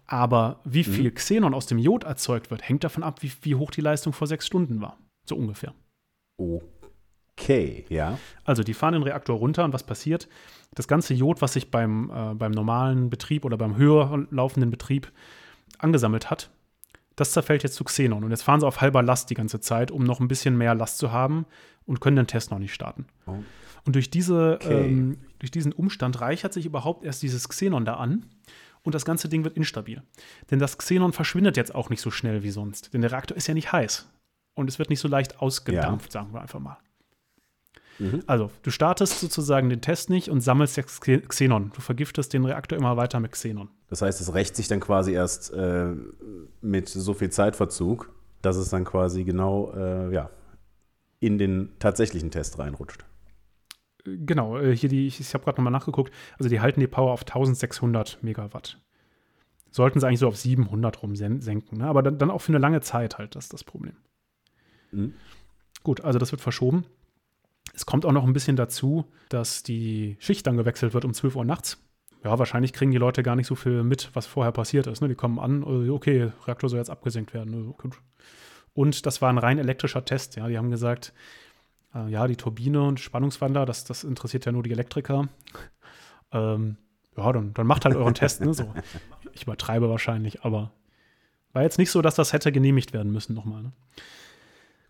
Aber 0.06 0.60
wie 0.64 0.78
Mhm. 0.88 0.92
viel 0.92 1.10
Xenon 1.10 1.52
aus 1.52 1.66
dem 1.66 1.78
Jod 1.78 2.04
erzeugt 2.04 2.50
wird, 2.50 2.66
hängt 2.66 2.82
davon 2.82 3.02
ab, 3.02 3.22
wie, 3.22 3.30
wie 3.42 3.54
hoch 3.56 3.70
die 3.70 3.82
Leistung 3.82 4.14
vor 4.14 4.26
sechs 4.26 4.46
Stunden 4.46 4.80
war. 4.80 4.96
So 5.26 5.36
ungefähr. 5.36 5.74
Okay, 6.38 6.64
ja. 7.88 8.18
Also 8.44 8.62
die 8.62 8.74
fahren 8.74 8.94
den 8.94 9.02
Reaktor 9.02 9.36
runter 9.38 9.64
und 9.64 9.72
was 9.72 9.82
passiert? 9.82 10.28
Das 10.74 10.88
ganze 10.88 11.14
Jod, 11.14 11.40
was 11.40 11.54
sich 11.54 11.70
beim, 11.70 12.10
äh, 12.10 12.34
beim 12.34 12.52
normalen 12.52 13.10
Betrieb 13.10 13.44
oder 13.44 13.56
beim 13.56 13.76
höher 13.76 14.26
laufenden 14.30 14.70
Betrieb 14.70 15.10
angesammelt 15.78 16.30
hat, 16.30 16.50
das 17.16 17.32
zerfällt 17.32 17.62
jetzt 17.62 17.74
zu 17.74 17.84
Xenon. 17.84 18.22
Und 18.24 18.30
jetzt 18.30 18.42
fahren 18.42 18.60
sie 18.60 18.66
auf 18.66 18.80
halber 18.80 19.02
Last 19.02 19.30
die 19.30 19.34
ganze 19.34 19.60
Zeit, 19.60 19.90
um 19.90 20.04
noch 20.04 20.20
ein 20.20 20.28
bisschen 20.28 20.56
mehr 20.56 20.74
Last 20.74 20.98
zu 20.98 21.10
haben 21.12 21.46
und 21.86 22.00
können 22.00 22.16
den 22.16 22.26
Test 22.26 22.50
noch 22.50 22.58
nicht 22.58 22.74
starten. 22.74 23.06
Oh. 23.26 23.36
Und 23.84 23.94
durch, 23.94 24.10
diese, 24.10 24.58
Okay. 24.62 24.86
ähm, 24.86 25.18
durch 25.38 25.50
diesen 25.50 25.72
Umstand 25.72 26.20
reichert 26.20 26.52
sich 26.52 26.66
überhaupt 26.66 27.04
erst 27.04 27.22
dieses 27.22 27.48
Xenon 27.48 27.84
da 27.84 27.94
an 27.94 28.26
und 28.82 28.94
das 28.94 29.04
ganze 29.04 29.28
Ding 29.28 29.44
wird 29.44 29.56
instabil. 29.56 30.02
Denn 30.50 30.58
das 30.58 30.78
Xenon 30.78 31.12
verschwindet 31.12 31.56
jetzt 31.56 31.74
auch 31.74 31.90
nicht 31.90 32.00
so 32.00 32.10
schnell 32.10 32.42
wie 32.42 32.50
sonst. 32.50 32.92
Denn 32.92 33.00
der 33.00 33.12
Reaktor 33.12 33.36
ist 33.36 33.46
ja 33.46 33.54
nicht 33.54 33.72
heiß. 33.72 34.08
Und 34.54 34.68
es 34.68 34.78
wird 34.78 34.90
nicht 34.90 35.00
so 35.00 35.08
leicht 35.08 35.40
ausgedampft, 35.40 36.10
sagen 36.12 36.32
wir 36.32 36.40
einfach 36.40 36.60
mal. 36.60 36.78
Mhm. 37.98 38.22
Also, 38.26 38.50
du 38.62 38.70
startest 38.70 39.20
sozusagen 39.20 39.68
den 39.70 39.80
Test 39.80 40.08
nicht 40.10 40.28
und 40.28 40.40
sammelst 40.40 40.76
jetzt 40.76 41.02
Xe- 41.02 41.26
Xenon. 41.26 41.72
Du 41.74 41.80
vergiftest 41.80 42.32
den 42.32 42.44
Reaktor 42.44 42.78
immer 42.78 42.96
weiter 42.96 43.18
mit 43.20 43.32
Xenon. 43.32 43.68
Das 43.88 44.02
heißt, 44.02 44.20
es 44.20 44.34
rächt 44.34 44.54
sich 44.56 44.68
dann 44.68 44.80
quasi 44.80 45.12
erst 45.12 45.52
äh, 45.52 45.94
mit 46.60 46.88
so 46.88 47.14
viel 47.14 47.30
Zeitverzug, 47.30 48.12
dass 48.42 48.56
es 48.56 48.68
dann 48.70 48.84
quasi 48.84 49.24
genau 49.24 49.72
äh, 49.74 50.12
ja, 50.14 50.30
in 51.20 51.38
den 51.38 51.70
tatsächlichen 51.80 52.30
Test 52.30 52.58
reinrutscht. 52.58 53.04
Genau, 54.04 54.58
äh, 54.58 54.76
hier 54.76 54.88
die, 54.88 55.06
ich, 55.08 55.18
ich 55.20 55.34
habe 55.34 55.44
gerade 55.44 55.58
nochmal 55.60 55.72
nachgeguckt. 55.72 56.12
Also, 56.38 56.48
die 56.48 56.60
halten 56.60 56.80
die 56.80 56.86
Power 56.86 57.12
auf 57.12 57.22
1600 57.22 58.22
Megawatt. 58.22 58.80
Sollten 59.70 60.00
sie 60.00 60.06
eigentlich 60.06 60.20
so 60.20 60.28
auf 60.28 60.36
700 60.36 61.02
rum 61.02 61.14
sen 61.16 61.40
senken. 61.40 61.78
Ne? 61.78 61.86
Aber 61.86 62.02
dann, 62.02 62.16
dann 62.16 62.30
auch 62.30 62.40
für 62.40 62.52
eine 62.52 62.58
lange 62.58 62.80
Zeit 62.80 63.18
halt, 63.18 63.34
das 63.34 63.46
ist 63.46 63.52
das 63.52 63.64
Problem. 63.64 63.96
Mhm. 64.92 65.14
Gut, 65.82 66.00
also 66.02 66.18
das 66.18 66.30
wird 66.32 66.40
verschoben. 66.40 66.84
Es 67.78 67.86
kommt 67.86 68.04
auch 68.04 68.10
noch 68.10 68.24
ein 68.24 68.32
bisschen 68.32 68.56
dazu, 68.56 69.04
dass 69.28 69.62
die 69.62 70.16
Schicht 70.18 70.48
dann 70.48 70.56
gewechselt 70.56 70.94
wird 70.94 71.04
um 71.04 71.14
12 71.14 71.36
Uhr 71.36 71.44
nachts, 71.44 71.78
ja, 72.24 72.36
wahrscheinlich 72.36 72.72
kriegen 72.72 72.90
die 72.90 72.98
Leute 72.98 73.22
gar 73.22 73.36
nicht 73.36 73.46
so 73.46 73.54
viel 73.54 73.84
mit, 73.84 74.10
was 74.14 74.26
vorher 74.26 74.50
passiert 74.50 74.88
ist. 74.88 75.00
Ne? 75.00 75.06
Die 75.06 75.14
kommen 75.14 75.38
an, 75.38 75.62
äh, 75.62 75.90
okay, 75.90 76.32
Reaktor 76.44 76.68
soll 76.68 76.80
jetzt 76.80 76.90
abgesenkt 76.90 77.32
werden. 77.34 77.72
Äh, 77.72 77.88
und 78.74 79.06
das 79.06 79.22
war 79.22 79.28
ein 79.30 79.38
rein 79.38 79.58
elektrischer 79.58 80.04
Test. 80.04 80.34
Ja, 80.34 80.48
die 80.48 80.58
haben 80.58 80.72
gesagt, 80.72 81.12
äh, 81.94 82.10
ja, 82.10 82.26
die 82.26 82.34
Turbine 82.34 82.82
und 82.82 82.98
Spannungswandler, 82.98 83.64
das, 83.64 83.84
das 83.84 84.02
interessiert 84.02 84.44
ja 84.44 84.50
nur 84.50 84.64
die 84.64 84.72
Elektriker. 84.72 85.28
Ähm, 86.32 86.78
ja, 87.16 87.32
dann, 87.32 87.54
dann 87.54 87.66
macht 87.68 87.84
halt 87.84 87.94
euren 87.94 88.14
Test. 88.14 88.40
Ne? 88.40 88.52
So, 88.52 88.74
ich 89.32 89.44
übertreibe 89.44 89.88
wahrscheinlich, 89.88 90.42
aber 90.42 90.72
war 91.52 91.62
jetzt 91.62 91.78
nicht 91.78 91.92
so, 91.92 92.02
dass 92.02 92.16
das 92.16 92.32
hätte 92.32 92.50
genehmigt 92.50 92.92
werden 92.92 93.12
müssen 93.12 93.34
nochmal. 93.34 93.62
Ne? 93.62 93.72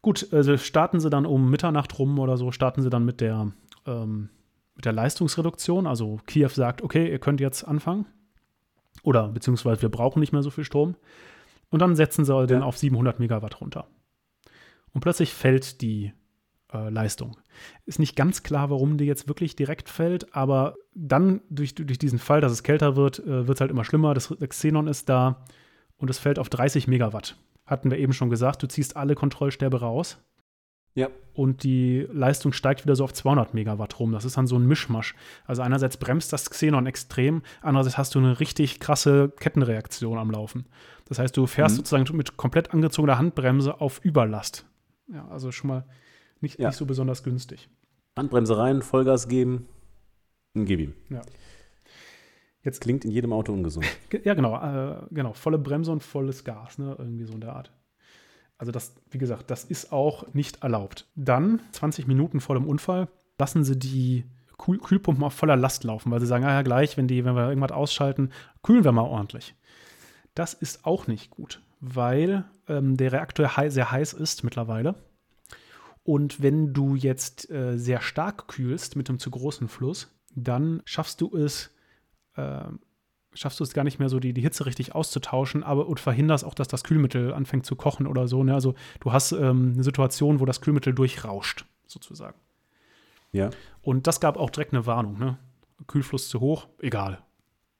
Gut, 0.02 0.28
also 0.32 0.56
starten 0.56 1.00
sie 1.00 1.10
dann 1.10 1.26
um 1.26 1.50
Mitternacht 1.50 1.98
rum 1.98 2.18
oder 2.18 2.36
so, 2.36 2.52
starten 2.52 2.82
sie 2.82 2.90
dann 2.90 3.04
mit 3.04 3.20
der, 3.20 3.52
ähm, 3.86 4.30
mit 4.74 4.84
der 4.84 4.92
Leistungsreduktion. 4.92 5.86
Also 5.86 6.20
Kiew 6.26 6.48
sagt, 6.48 6.82
okay, 6.82 7.10
ihr 7.10 7.18
könnt 7.18 7.40
jetzt 7.40 7.64
anfangen. 7.64 8.06
Oder 9.02 9.28
beziehungsweise 9.28 9.82
wir 9.82 9.88
brauchen 9.88 10.20
nicht 10.20 10.32
mehr 10.32 10.42
so 10.42 10.50
viel 10.50 10.64
Strom. 10.64 10.96
Und 11.70 11.80
dann 11.80 11.96
setzen 11.96 12.24
sie 12.24 12.32
ja. 12.32 12.46
den 12.46 12.62
auf 12.62 12.78
700 12.78 13.18
Megawatt 13.18 13.60
runter. 13.60 13.86
Und 14.92 15.00
plötzlich 15.00 15.34
fällt 15.34 15.82
die 15.82 16.12
äh, 16.72 16.88
Leistung. 16.90 17.36
Ist 17.84 17.98
nicht 17.98 18.16
ganz 18.16 18.42
klar, 18.42 18.70
warum 18.70 18.98
die 18.98 19.04
jetzt 19.04 19.28
wirklich 19.28 19.56
direkt 19.56 19.88
fällt, 19.88 20.34
aber 20.34 20.76
dann 20.94 21.40
durch, 21.50 21.74
durch 21.74 21.98
diesen 21.98 22.18
Fall, 22.18 22.40
dass 22.40 22.52
es 22.52 22.62
kälter 22.62 22.96
wird, 22.96 23.18
äh, 23.20 23.46
wird 23.46 23.56
es 23.56 23.60
halt 23.60 23.70
immer 23.70 23.84
schlimmer. 23.84 24.14
Das 24.14 24.34
Xenon 24.38 24.86
ist 24.86 25.08
da 25.08 25.44
und 25.96 26.10
es 26.10 26.18
fällt 26.18 26.38
auf 26.38 26.48
30 26.48 26.88
Megawatt. 26.88 27.36
Hatten 27.68 27.90
wir 27.90 27.98
eben 27.98 28.14
schon 28.14 28.30
gesagt, 28.30 28.62
du 28.62 28.66
ziehst 28.66 28.96
alle 28.96 29.14
Kontrollstäbe 29.14 29.80
raus. 29.80 30.18
Ja. 30.94 31.10
Und 31.34 31.62
die 31.62 32.08
Leistung 32.10 32.52
steigt 32.52 32.82
wieder 32.82 32.96
so 32.96 33.04
auf 33.04 33.12
200 33.12 33.52
Megawatt 33.54 34.00
rum. 34.00 34.10
Das 34.10 34.24
ist 34.24 34.36
dann 34.36 34.46
so 34.46 34.56
ein 34.56 34.66
Mischmasch. 34.66 35.14
Also 35.46 35.62
einerseits 35.62 35.98
bremst 35.98 36.32
das 36.32 36.48
Xenon 36.50 36.86
extrem, 36.86 37.42
andererseits 37.60 37.98
hast 37.98 38.14
du 38.14 38.18
eine 38.18 38.40
richtig 38.40 38.80
krasse 38.80 39.30
Kettenreaktion 39.38 40.18
am 40.18 40.30
Laufen. 40.30 40.64
Das 41.08 41.18
heißt, 41.18 41.36
du 41.36 41.46
fährst 41.46 41.74
mhm. 41.74 41.76
sozusagen 41.76 42.16
mit 42.16 42.36
komplett 42.36 42.72
angezogener 42.72 43.18
Handbremse 43.18 43.80
auf 43.80 44.00
Überlast. 44.02 44.66
Ja, 45.06 45.28
also 45.28 45.52
schon 45.52 45.68
mal 45.68 45.84
nicht, 46.40 46.58
ja. 46.58 46.68
nicht 46.68 46.76
so 46.76 46.86
besonders 46.86 47.22
günstig. 47.22 47.68
Handbremse 48.16 48.56
rein, 48.56 48.82
Vollgas 48.82 49.28
geben 49.28 49.68
und 50.54 50.64
gib 50.64 50.80
ihm. 50.80 50.94
Ja. 51.10 51.20
Jetzt 52.62 52.80
klingt 52.80 53.04
in 53.04 53.10
jedem 53.10 53.32
Auto 53.32 53.52
ungesund. 53.52 53.86
Ja, 54.24 54.34
genau, 54.34 54.56
äh, 54.56 55.02
genau. 55.10 55.32
Volle 55.32 55.58
Bremse 55.58 55.92
und 55.92 56.02
volles 56.02 56.44
Gas, 56.44 56.78
ne? 56.78 56.96
Irgendwie 56.98 57.24
so 57.24 57.34
in 57.34 57.40
der 57.40 57.54
Art. 57.54 57.72
Also 58.58 58.72
das, 58.72 58.94
wie 59.10 59.18
gesagt, 59.18 59.50
das 59.50 59.64
ist 59.64 59.92
auch 59.92 60.34
nicht 60.34 60.62
erlaubt. 60.62 61.06
Dann, 61.14 61.60
20 61.72 62.08
Minuten 62.08 62.40
vor 62.40 62.56
dem 62.56 62.66
Unfall, 62.66 63.08
lassen 63.38 63.62
sie 63.62 63.78
die 63.78 64.24
Kühl 64.58 64.78
Kühlpumpen 64.78 65.22
auf 65.22 65.34
voller 65.34 65.56
Last 65.56 65.84
laufen, 65.84 66.10
weil 66.10 66.20
sie 66.20 66.26
sagen, 66.26 66.44
ah 66.44 66.50
ja, 66.50 66.62
gleich, 66.62 66.96
wenn, 66.96 67.06
die, 67.06 67.24
wenn 67.24 67.36
wir 67.36 67.48
irgendwas 67.48 67.70
ausschalten, 67.70 68.30
kühlen 68.62 68.82
wir 68.82 68.90
mal 68.90 69.02
ordentlich. 69.02 69.54
Das 70.34 70.54
ist 70.54 70.84
auch 70.84 71.06
nicht 71.06 71.30
gut, 71.30 71.62
weil 71.80 72.44
ähm, 72.66 72.96
der 72.96 73.12
Reaktor 73.12 73.56
hei 73.56 73.70
sehr 73.70 73.92
heiß 73.92 74.12
ist 74.12 74.42
mittlerweile. 74.42 74.96
Und 76.02 76.42
wenn 76.42 76.72
du 76.72 76.96
jetzt 76.96 77.50
äh, 77.50 77.76
sehr 77.76 78.00
stark 78.00 78.48
kühlst 78.48 78.96
mit 78.96 79.08
einem 79.08 79.18
zu 79.18 79.30
großen 79.30 79.68
Fluss, 79.68 80.08
dann 80.34 80.82
schaffst 80.84 81.20
du 81.20 81.36
es, 81.36 81.70
äh, 82.38 82.72
schaffst 83.34 83.60
du 83.60 83.64
es 83.64 83.74
gar 83.74 83.84
nicht 83.84 83.98
mehr 83.98 84.08
so, 84.08 84.20
die, 84.20 84.32
die 84.32 84.40
Hitze 84.40 84.66
richtig 84.66 84.94
auszutauschen, 84.94 85.62
aber 85.62 85.86
und 85.86 86.00
verhinderst 86.00 86.44
auch, 86.44 86.54
dass 86.54 86.68
das 86.68 86.84
Kühlmittel 86.84 87.32
anfängt 87.32 87.66
zu 87.66 87.76
kochen 87.76 88.06
oder 88.06 88.28
so. 88.28 88.42
Ne? 88.42 88.54
Also 88.54 88.74
du 89.00 89.12
hast 89.12 89.32
ähm, 89.32 89.72
eine 89.74 89.84
Situation, 89.84 90.40
wo 90.40 90.44
das 90.44 90.60
Kühlmittel 90.60 90.94
durchrauscht, 90.94 91.64
sozusagen. 91.86 92.38
Ja. 93.32 93.50
Und 93.82 94.06
das 94.06 94.20
gab 94.20 94.36
auch 94.36 94.50
direkt 94.50 94.72
eine 94.72 94.86
Warnung, 94.86 95.18
ne? 95.18 95.38
Kühlfluss 95.86 96.28
zu 96.28 96.40
hoch, 96.40 96.66
egal. 96.80 97.22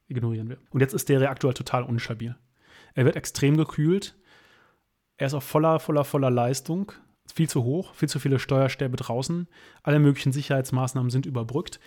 Ignorieren 0.07 0.49
wir. 0.49 0.59
Und 0.71 0.81
jetzt 0.81 0.94
ist 0.94 1.09
der 1.09 1.21
Reaktor 1.21 1.49
halt 1.49 1.57
total 1.57 1.83
unstabil. 1.83 2.37
Er 2.94 3.05
wird 3.05 3.16
extrem 3.16 3.57
gekühlt. 3.57 4.16
Er 5.16 5.27
ist 5.27 5.35
auch 5.35 5.42
voller, 5.42 5.81
voller, 5.81 6.05
voller 6.05 6.31
Leistung. 6.31 6.92
Viel 7.35 7.49
zu 7.49 7.64
hoch, 7.64 7.94
viel 7.94 8.09
zu 8.09 8.21
viele 8.21 8.38
Steuerstäbe 8.38 8.97
draußen. 8.97 9.49
Alle 9.83 9.99
möglichen 9.99 10.33
Sicherheitsmaßnahmen 10.33 11.11
sind 11.11 11.27
überbrückt. 11.27 11.81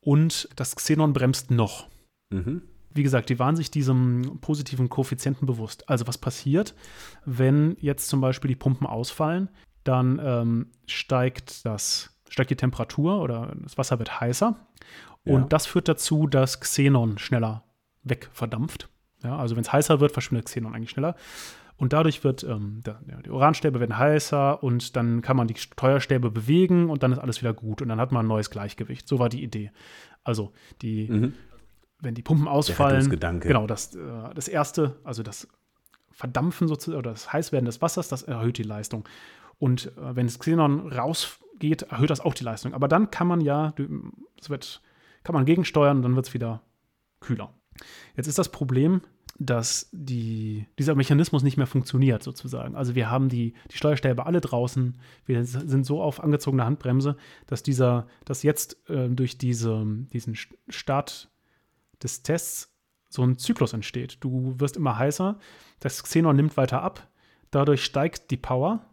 Und 0.00 0.48
das 0.56 0.74
Xenon 0.74 1.12
bremst 1.12 1.50
noch. 1.50 1.88
Mhm 2.30 2.62
wie 2.92 3.02
gesagt, 3.02 3.30
die 3.30 3.38
waren 3.38 3.56
sich 3.56 3.70
diesem 3.70 4.38
positiven 4.40 4.88
Koeffizienten 4.88 5.46
bewusst. 5.46 5.88
Also 5.88 6.06
was 6.06 6.18
passiert, 6.18 6.74
wenn 7.24 7.76
jetzt 7.80 8.08
zum 8.08 8.20
Beispiel 8.20 8.48
die 8.48 8.56
Pumpen 8.56 8.86
ausfallen, 8.86 9.48
dann 9.84 10.20
ähm, 10.22 10.66
steigt, 10.86 11.64
das, 11.64 12.18
steigt 12.28 12.50
die 12.50 12.56
Temperatur 12.56 13.20
oder 13.22 13.54
das 13.62 13.78
Wasser 13.78 13.98
wird 13.98 14.20
heißer. 14.20 14.56
Ja. 15.24 15.34
Und 15.34 15.52
das 15.52 15.66
führt 15.66 15.88
dazu, 15.88 16.26
dass 16.26 16.60
Xenon 16.60 17.18
schneller 17.18 17.64
wegverdampft. 18.02 18.88
Ja, 19.22 19.38
also 19.38 19.54
wenn 19.54 19.62
es 19.62 19.72
heißer 19.72 20.00
wird, 20.00 20.12
verschwindet 20.12 20.46
Xenon 20.46 20.74
eigentlich 20.74 20.90
schneller. 20.90 21.14
Und 21.76 21.94
dadurch 21.94 22.24
wird, 22.24 22.42
ähm, 22.42 22.82
der, 22.84 23.00
ja, 23.08 23.22
die 23.22 23.30
Uranstäbe 23.30 23.80
werden 23.80 23.96
heißer 23.96 24.62
und 24.62 24.96
dann 24.96 25.22
kann 25.22 25.36
man 25.36 25.46
die 25.46 25.56
Steuerstäbe 25.56 26.30
bewegen 26.30 26.90
und 26.90 27.02
dann 27.02 27.12
ist 27.12 27.18
alles 27.18 27.40
wieder 27.40 27.54
gut 27.54 27.80
und 27.80 27.88
dann 27.88 28.00
hat 28.00 28.12
man 28.12 28.26
ein 28.26 28.28
neues 28.28 28.50
Gleichgewicht. 28.50 29.08
So 29.08 29.18
war 29.18 29.28
die 29.28 29.42
Idee. 29.42 29.70
Also 30.24 30.52
die 30.82 31.08
mhm 31.08 31.34
wenn 32.00 32.14
die 32.14 32.22
Pumpen 32.22 32.48
ausfallen, 32.48 33.08
genau, 33.40 33.66
das, 33.66 33.94
äh, 33.94 34.00
das 34.34 34.48
erste, 34.48 34.96
also 35.04 35.22
das 35.22 35.48
Verdampfen 36.10 36.68
sozusagen 36.68 36.98
oder 36.98 37.12
das 37.12 37.32
Heißwerden 37.32 37.66
des 37.66 37.80
Wassers, 37.80 38.08
das 38.08 38.22
erhöht 38.22 38.58
die 38.58 38.62
Leistung. 38.62 39.08
Und 39.58 39.86
äh, 39.96 40.16
wenn 40.16 40.26
das 40.26 40.38
Xenon 40.38 40.92
rausgeht, 40.92 41.82
erhöht 41.82 42.10
das 42.10 42.20
auch 42.20 42.34
die 42.34 42.44
Leistung. 42.44 42.74
Aber 42.74 42.88
dann 42.88 43.10
kann 43.10 43.26
man 43.26 43.40
ja, 43.40 43.74
es 44.40 44.50
wird, 44.50 44.82
kann 45.22 45.34
man 45.34 45.44
gegensteuern 45.44 45.98
und 45.98 46.02
dann 46.02 46.16
wird 46.16 46.28
es 46.28 46.34
wieder 46.34 46.62
kühler. 47.20 47.52
Jetzt 48.16 48.26
ist 48.26 48.38
das 48.38 48.50
Problem, 48.50 49.02
dass 49.38 49.88
die, 49.92 50.66
dieser 50.78 50.94
Mechanismus 50.94 51.42
nicht 51.42 51.56
mehr 51.56 51.66
funktioniert, 51.66 52.22
sozusagen. 52.22 52.76
Also 52.76 52.94
wir 52.94 53.10
haben 53.10 53.30
die, 53.30 53.54
die 53.70 53.76
Steuerstäbe 53.78 54.26
alle 54.26 54.42
draußen, 54.42 54.98
wir 55.24 55.44
sind 55.46 55.86
so 55.86 56.02
auf 56.02 56.22
angezogener 56.22 56.66
Handbremse, 56.66 57.16
dass 57.46 57.62
dieser, 57.62 58.06
dass 58.26 58.42
jetzt 58.42 58.76
äh, 58.90 59.08
durch 59.08 59.38
diese, 59.38 59.82
diesen 60.12 60.36
Start, 60.68 61.29
des 62.02 62.22
Tests 62.22 62.74
so 63.08 63.22
ein 63.22 63.38
Zyklus 63.38 63.72
entsteht. 63.72 64.18
Du 64.20 64.54
wirst 64.58 64.76
immer 64.76 64.98
heißer, 64.98 65.38
das 65.80 66.02
Xenon 66.02 66.36
nimmt 66.36 66.56
weiter 66.56 66.82
ab, 66.82 67.08
dadurch 67.50 67.84
steigt 67.84 68.30
die 68.30 68.36
Power. 68.36 68.86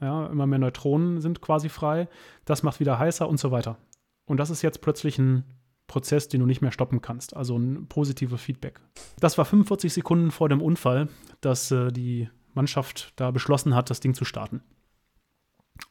Ja, 0.00 0.26
immer 0.28 0.46
mehr 0.46 0.60
Neutronen 0.60 1.20
sind 1.20 1.40
quasi 1.40 1.68
frei, 1.68 2.08
das 2.44 2.62
macht 2.62 2.78
wieder 2.78 2.98
heißer 2.98 3.28
und 3.28 3.40
so 3.40 3.50
weiter. 3.50 3.78
Und 4.26 4.38
das 4.38 4.50
ist 4.50 4.62
jetzt 4.62 4.80
plötzlich 4.80 5.18
ein 5.18 5.44
Prozess, 5.88 6.28
den 6.28 6.40
du 6.40 6.46
nicht 6.46 6.60
mehr 6.60 6.70
stoppen 6.70 7.02
kannst, 7.02 7.34
also 7.34 7.58
ein 7.58 7.88
positives 7.88 8.40
Feedback. 8.40 8.80
Das 9.18 9.38
war 9.38 9.44
45 9.44 9.92
Sekunden 9.92 10.30
vor 10.30 10.48
dem 10.48 10.62
Unfall, 10.62 11.08
dass 11.40 11.70
äh, 11.70 11.90
die 11.90 12.28
Mannschaft 12.54 13.12
da 13.16 13.30
beschlossen 13.30 13.74
hat, 13.74 13.90
das 13.90 14.00
Ding 14.00 14.14
zu 14.14 14.24
starten. 14.24 14.62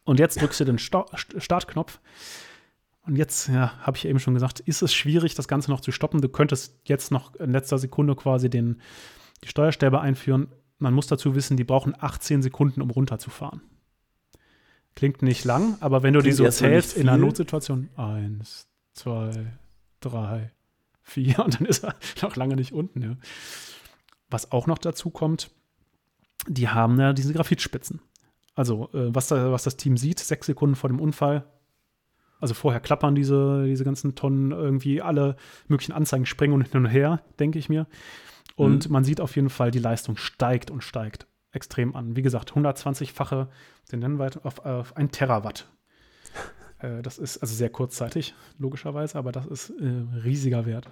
Und 0.03 0.19
jetzt 0.19 0.39
drückst 0.39 0.59
du 0.59 0.65
den 0.65 0.79
Sta 0.79 1.05
Startknopf 1.15 1.99
und 3.07 3.15
jetzt, 3.15 3.47
ja, 3.47 3.71
habe 3.79 3.97
ich 3.97 4.05
eben 4.05 4.19
schon 4.19 4.33
gesagt, 4.33 4.59
ist 4.59 4.81
es 4.81 4.93
schwierig, 4.93 5.33
das 5.33 5.47
Ganze 5.47 5.71
noch 5.71 5.79
zu 5.79 5.91
stoppen. 5.91 6.21
Du 6.21 6.27
könntest 6.27 6.81
jetzt 6.83 7.09
noch 7.09 7.35
in 7.35 7.51
letzter 7.51 7.77
Sekunde 7.77 8.15
quasi 8.15 8.49
den, 8.49 8.81
die 9.43 9.47
Steuerstäbe 9.47 10.01
einführen. 10.01 10.49
Man 10.77 10.93
muss 10.93 11.07
dazu 11.07 11.33
wissen, 11.33 11.55
die 11.55 11.63
brauchen 11.63 11.95
18 11.97 12.41
Sekunden, 12.41 12.81
um 12.81 12.91
runterzufahren. 12.91 13.61
Klingt 14.93 15.21
nicht 15.21 15.45
lang, 15.45 15.77
aber 15.79 16.03
wenn 16.03 16.13
du 16.13 16.19
Klingt 16.19 16.33
die 16.33 16.43
so 16.43 16.49
zählst 16.49 16.97
in 16.97 17.07
einer 17.07 17.17
Notsituation, 17.17 17.89
eins, 17.95 18.67
zwei, 18.93 19.53
drei, 20.01 20.51
vier, 21.01 21.39
und 21.45 21.59
dann 21.59 21.65
ist 21.65 21.85
er 21.85 21.95
noch 22.21 22.35
lange 22.35 22.55
nicht 22.55 22.73
unten. 22.73 23.01
Ja. 23.01 23.15
Was 24.29 24.51
auch 24.51 24.67
noch 24.67 24.79
dazu 24.79 25.11
kommt, 25.11 25.49
die 26.47 26.67
haben 26.67 26.99
ja 26.99 27.13
diese 27.13 27.33
Graphitspitzen. 27.33 28.01
Also, 28.53 28.89
äh, 28.93 29.15
was, 29.15 29.27
da, 29.27 29.51
was 29.51 29.63
das 29.63 29.77
Team 29.77 29.95
sieht, 29.95 30.19
sechs 30.19 30.47
Sekunden 30.47 30.75
vor 30.75 30.89
dem 30.89 30.99
Unfall, 30.99 31.45
also 32.39 32.53
vorher 32.53 32.79
klappern 32.79 33.15
diese, 33.15 33.65
diese 33.65 33.83
ganzen 33.83 34.15
Tonnen 34.15 34.51
irgendwie 34.51 35.01
alle 35.01 35.35
möglichen 35.67 35.93
Anzeigen 35.93 36.25
springen 36.25 36.53
und 36.53 36.67
hin 36.67 36.85
und 36.85 36.89
her, 36.89 37.21
denke 37.39 37.59
ich 37.59 37.69
mir. 37.69 37.87
Und 38.55 38.87
mhm. 38.87 38.93
man 38.93 39.03
sieht 39.03 39.21
auf 39.21 39.35
jeden 39.35 39.49
Fall, 39.49 39.71
die 39.71 39.79
Leistung 39.79 40.17
steigt 40.17 40.71
und 40.71 40.83
steigt 40.83 41.27
extrem 41.51 41.95
an. 41.95 42.15
Wie 42.15 42.21
gesagt, 42.21 42.53
120-fache 42.53 43.47
den 43.91 43.99
Nennwert 43.99 44.45
auf, 44.45 44.59
auf 44.65 44.95
ein 44.97 45.11
Terawatt. 45.11 45.67
äh, 46.79 47.01
das 47.01 47.17
ist 47.17 47.37
also 47.39 47.55
sehr 47.55 47.69
kurzzeitig, 47.69 48.35
logischerweise, 48.57 49.17
aber 49.17 49.31
das 49.31 49.45
ist 49.45 49.69
äh, 49.71 50.05
riesiger 50.23 50.65
Wert. 50.65 50.89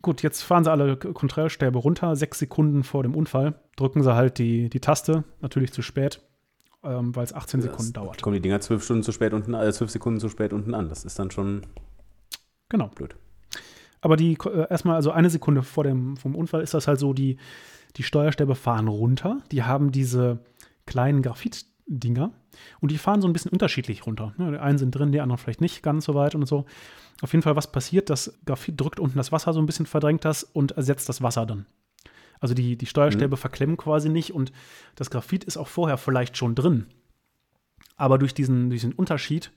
Gut, 0.00 0.22
jetzt 0.22 0.42
fahren 0.42 0.62
sie 0.62 0.70
alle 0.70 0.96
Kontrollstäbe 0.96 1.78
runter, 1.78 2.14
sechs 2.14 2.38
Sekunden 2.38 2.84
vor 2.84 3.02
dem 3.02 3.16
Unfall, 3.16 3.54
drücken 3.74 4.04
sie 4.04 4.14
halt 4.14 4.38
die, 4.38 4.68
die 4.68 4.78
Taste, 4.78 5.24
natürlich 5.40 5.72
zu 5.72 5.82
spät 5.82 6.22
ähm, 6.82 7.14
weil 7.14 7.24
es 7.24 7.32
18 7.32 7.60
das 7.60 7.70
Sekunden 7.70 7.92
dauert. 7.92 8.22
Kommen 8.22 8.34
die 8.34 8.40
Dinger 8.40 8.60
zwölf 8.60 8.84
Stunden 8.84 9.02
zu 9.02 9.12
spät 9.12 9.32
unten, 9.32 9.54
äh, 9.54 9.72
zwölf 9.72 9.90
Sekunden 9.90 10.20
zu 10.20 10.28
spät 10.28 10.52
unten 10.52 10.74
an. 10.74 10.88
Das 10.88 11.04
ist 11.04 11.18
dann 11.18 11.30
schon 11.30 11.62
genau. 12.68 12.88
blöd. 12.88 13.16
Aber 14.00 14.16
die 14.16 14.38
äh, 14.44 14.66
erstmal, 14.70 14.96
also 14.96 15.10
eine 15.10 15.30
Sekunde 15.30 15.62
vor 15.62 15.84
dem 15.84 16.16
vom 16.16 16.34
Unfall 16.34 16.62
ist 16.62 16.74
das 16.74 16.86
halt 16.86 17.00
so, 17.00 17.12
die, 17.12 17.38
die 17.96 18.02
Steuerstäbe 18.02 18.54
fahren 18.54 18.88
runter. 18.88 19.42
Die 19.50 19.64
haben 19.64 19.92
diese 19.92 20.38
kleinen 20.86 21.22
Graphit, 21.22 21.66
Dinger. 21.88 22.32
Und 22.80 22.90
die 22.90 22.98
fahren 22.98 23.22
so 23.22 23.28
ein 23.28 23.32
bisschen 23.32 23.50
unterschiedlich 23.50 24.06
runter. 24.06 24.34
Ne, 24.36 24.52
die 24.52 24.58
einen 24.58 24.78
sind 24.78 24.90
drin, 24.90 25.10
die 25.10 25.20
anderen 25.20 25.38
vielleicht 25.38 25.60
nicht 25.60 25.82
ganz 25.82 26.04
so 26.04 26.14
weit 26.14 26.34
und 26.34 26.46
so. 26.46 26.66
Auf 27.22 27.32
jeden 27.32 27.42
Fall, 27.42 27.56
was 27.56 27.72
passiert? 27.72 28.10
Das 28.10 28.38
Graphit 28.44 28.80
drückt 28.80 29.00
unten 29.00 29.16
das 29.16 29.32
Wasser 29.32 29.52
so 29.52 29.60
ein 29.60 29.66
bisschen, 29.66 29.86
verdrängt 29.86 30.24
das 30.24 30.44
und 30.44 30.72
ersetzt 30.72 31.08
das 31.08 31.22
Wasser 31.22 31.46
dann. 31.46 31.66
Also 32.40 32.54
die, 32.54 32.76
die 32.76 32.86
Steuerstäbe 32.86 33.36
mhm. 33.36 33.40
verklemmen 33.40 33.76
quasi 33.76 34.08
nicht 34.08 34.32
und 34.32 34.52
das 34.94 35.10
Graphit 35.10 35.44
ist 35.44 35.56
auch 35.56 35.68
vorher 35.68 35.98
vielleicht 35.98 36.36
schon 36.36 36.54
drin. 36.54 36.86
Aber 37.96 38.18
durch 38.18 38.34
diesen, 38.34 38.70
diesen 38.70 38.92
Unterschied 38.92 39.50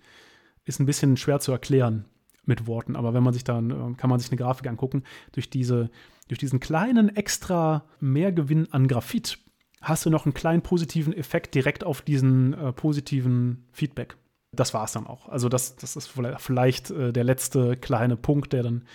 ist 0.65 0.79
ein 0.79 0.85
bisschen 0.85 1.17
schwer 1.17 1.39
zu 1.39 1.51
erklären 1.51 2.05
mit 2.43 2.67
Worten. 2.67 2.95
Aber 2.95 3.13
wenn 3.13 3.23
man 3.23 3.33
sich 3.33 3.43
dann, 3.43 3.71
äh, 3.71 3.95
kann 3.95 4.09
man 4.09 4.19
sich 4.19 4.31
eine 4.31 4.37
Grafik 4.37 4.67
angucken, 4.67 5.03
durch, 5.31 5.49
diese, 5.49 5.89
durch 6.27 6.39
diesen 6.39 6.59
kleinen 6.59 7.15
extra 7.15 7.85
Mehrgewinn 7.99 8.71
an 8.71 8.87
Graphit 8.87 9.37
hast 9.81 10.05
du 10.05 10.09
noch 10.09 10.25
einen 10.25 10.33
kleinen 10.33 10.61
positiven 10.61 11.13
Effekt 11.13 11.55
direkt 11.55 11.83
auf 11.83 12.01
diesen 12.01 12.53
äh, 12.53 12.71
positiven 12.71 13.67
Feedback. 13.71 14.15
Das 14.51 14.73
war 14.73 14.83
es 14.83 14.91
dann 14.91 15.07
auch. 15.07 15.29
Also 15.29 15.49
das, 15.49 15.75
das 15.75 15.95
ist 15.95 16.11
vielleicht 16.37 16.91
äh, 16.91 17.13
der 17.13 17.23
letzte 17.23 17.77
kleine 17.77 18.17
Punkt, 18.17 18.53
der 18.53 18.63
dann 18.63 18.85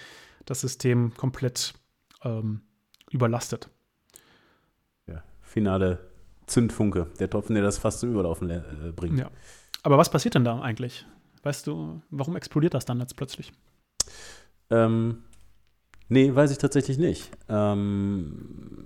das 0.44 0.60
System 0.60 1.14
komplett 1.16 1.74
ähm, 2.22 2.60
überlastet. 3.10 3.68
Finale 5.56 6.00
Zündfunke, 6.44 7.06
der 7.18 7.30
Tropfen, 7.30 7.54
der 7.54 7.64
das 7.64 7.78
fast 7.78 8.00
zum 8.00 8.10
Überlaufen 8.10 8.50
äh, 8.50 8.60
bringt. 8.94 9.18
Ja. 9.18 9.30
Aber 9.82 9.96
was 9.96 10.10
passiert 10.10 10.34
denn 10.34 10.44
da 10.44 10.60
eigentlich? 10.60 11.06
Weißt 11.44 11.66
du, 11.66 12.02
warum 12.10 12.36
explodiert 12.36 12.74
das 12.74 12.84
dann 12.84 13.00
jetzt 13.00 13.16
plötzlich? 13.16 13.54
Ähm, 14.68 15.22
nee, 16.10 16.34
weiß 16.34 16.50
ich 16.50 16.58
tatsächlich 16.58 16.98
nicht. 16.98 17.30
Ähm, 17.48 18.84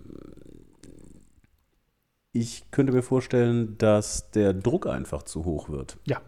ich 2.30 2.70
könnte 2.70 2.92
mir 2.92 3.02
vorstellen, 3.02 3.76
dass 3.78 4.30
der 4.30 4.54
Druck 4.54 4.86
einfach 4.86 5.24
zu 5.24 5.44
hoch 5.44 5.70
wird. 5.70 5.98
Ja, 6.06 6.22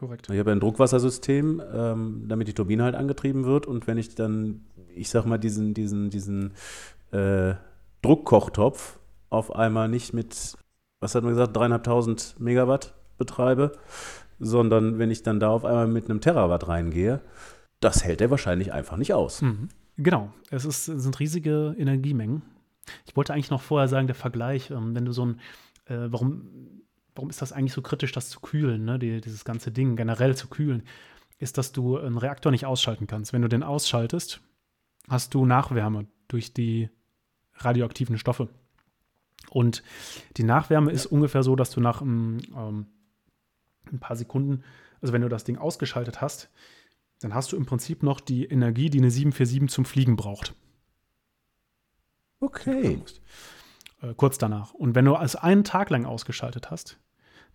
korrekt. 0.00 0.28
Ich 0.32 0.38
habe 0.40 0.50
ein 0.50 0.58
Druckwassersystem, 0.58 1.62
ähm, 1.72 2.24
damit 2.26 2.48
die 2.48 2.54
Turbine 2.54 2.82
halt 2.82 2.96
angetrieben 2.96 3.44
wird. 3.44 3.66
Und 3.66 3.86
wenn 3.86 3.98
ich 3.98 4.16
dann, 4.16 4.64
ich 4.96 5.10
sag 5.10 5.26
mal, 5.26 5.38
diesen, 5.38 5.74
diesen, 5.74 6.10
diesen 6.10 6.54
äh, 7.12 7.54
Druckkochtopf 8.02 8.97
auf 9.30 9.54
einmal 9.54 9.88
nicht 9.88 10.12
mit, 10.12 10.56
was 11.00 11.14
hat 11.14 11.22
man 11.22 11.32
gesagt, 11.32 11.56
dreieinhalbtausend 11.56 12.36
Megawatt 12.38 12.94
betreibe, 13.18 13.72
sondern 14.38 14.98
wenn 14.98 15.10
ich 15.10 15.22
dann 15.22 15.40
da 15.40 15.50
auf 15.50 15.64
einmal 15.64 15.88
mit 15.88 16.08
einem 16.08 16.20
Terawatt 16.20 16.68
reingehe, 16.68 17.20
das 17.80 18.04
hält 18.04 18.20
er 18.20 18.30
wahrscheinlich 18.30 18.72
einfach 18.72 18.96
nicht 18.96 19.14
aus. 19.14 19.42
Mhm. 19.42 19.68
Genau, 19.96 20.32
es, 20.50 20.64
ist, 20.64 20.88
es 20.88 21.02
sind 21.02 21.18
riesige 21.18 21.74
Energiemengen. 21.76 22.42
Ich 23.06 23.16
wollte 23.16 23.32
eigentlich 23.32 23.50
noch 23.50 23.62
vorher 23.62 23.88
sagen, 23.88 24.06
der 24.06 24.14
Vergleich, 24.14 24.70
ähm, 24.70 24.94
wenn 24.94 25.04
du 25.04 25.12
so 25.12 25.26
ein, 25.26 25.40
äh, 25.86 26.06
warum, 26.10 26.82
warum 27.14 27.30
ist 27.30 27.42
das 27.42 27.52
eigentlich 27.52 27.72
so 27.72 27.82
kritisch, 27.82 28.12
das 28.12 28.30
zu 28.30 28.40
kühlen, 28.40 28.84
ne? 28.84 28.98
Die, 28.98 29.20
dieses 29.20 29.44
ganze 29.44 29.72
Ding 29.72 29.96
generell 29.96 30.36
zu 30.36 30.48
kühlen, 30.48 30.84
ist, 31.38 31.58
dass 31.58 31.72
du 31.72 31.98
einen 31.98 32.16
Reaktor 32.16 32.52
nicht 32.52 32.64
ausschalten 32.64 33.06
kannst. 33.06 33.32
Wenn 33.32 33.42
du 33.42 33.48
den 33.48 33.62
ausschaltest, 33.62 34.40
hast 35.08 35.34
du 35.34 35.44
Nachwärme 35.44 36.06
durch 36.28 36.52
die 36.52 36.90
radioaktiven 37.54 38.18
Stoffe. 38.18 38.48
Und 39.50 39.82
die 40.36 40.44
Nachwärme 40.44 40.90
ist 40.92 41.06
ungefähr 41.06 41.42
so, 41.42 41.56
dass 41.56 41.70
du 41.70 41.80
nach 41.80 42.02
ähm, 42.02 42.38
ähm, 42.54 42.86
ein 43.90 43.98
paar 43.98 44.16
Sekunden, 44.16 44.62
also 45.00 45.12
wenn 45.12 45.22
du 45.22 45.28
das 45.28 45.44
Ding 45.44 45.56
ausgeschaltet 45.56 46.20
hast, 46.20 46.50
dann 47.20 47.34
hast 47.34 47.52
du 47.52 47.56
im 47.56 47.66
Prinzip 47.66 48.02
noch 48.02 48.20
die 48.20 48.44
Energie, 48.44 48.90
die 48.90 48.98
eine 48.98 49.10
747 49.10 49.74
zum 49.74 49.84
Fliegen 49.84 50.16
braucht. 50.16 50.54
Okay. 52.40 53.02
Äh, 54.00 54.14
kurz 54.14 54.38
danach. 54.38 54.74
Und 54.74 54.94
wenn 54.94 55.04
du 55.04 55.16
es 55.16 55.34
einen 55.34 55.64
Tag 55.64 55.90
lang 55.90 56.04
ausgeschaltet 56.04 56.70
hast, 56.70 56.98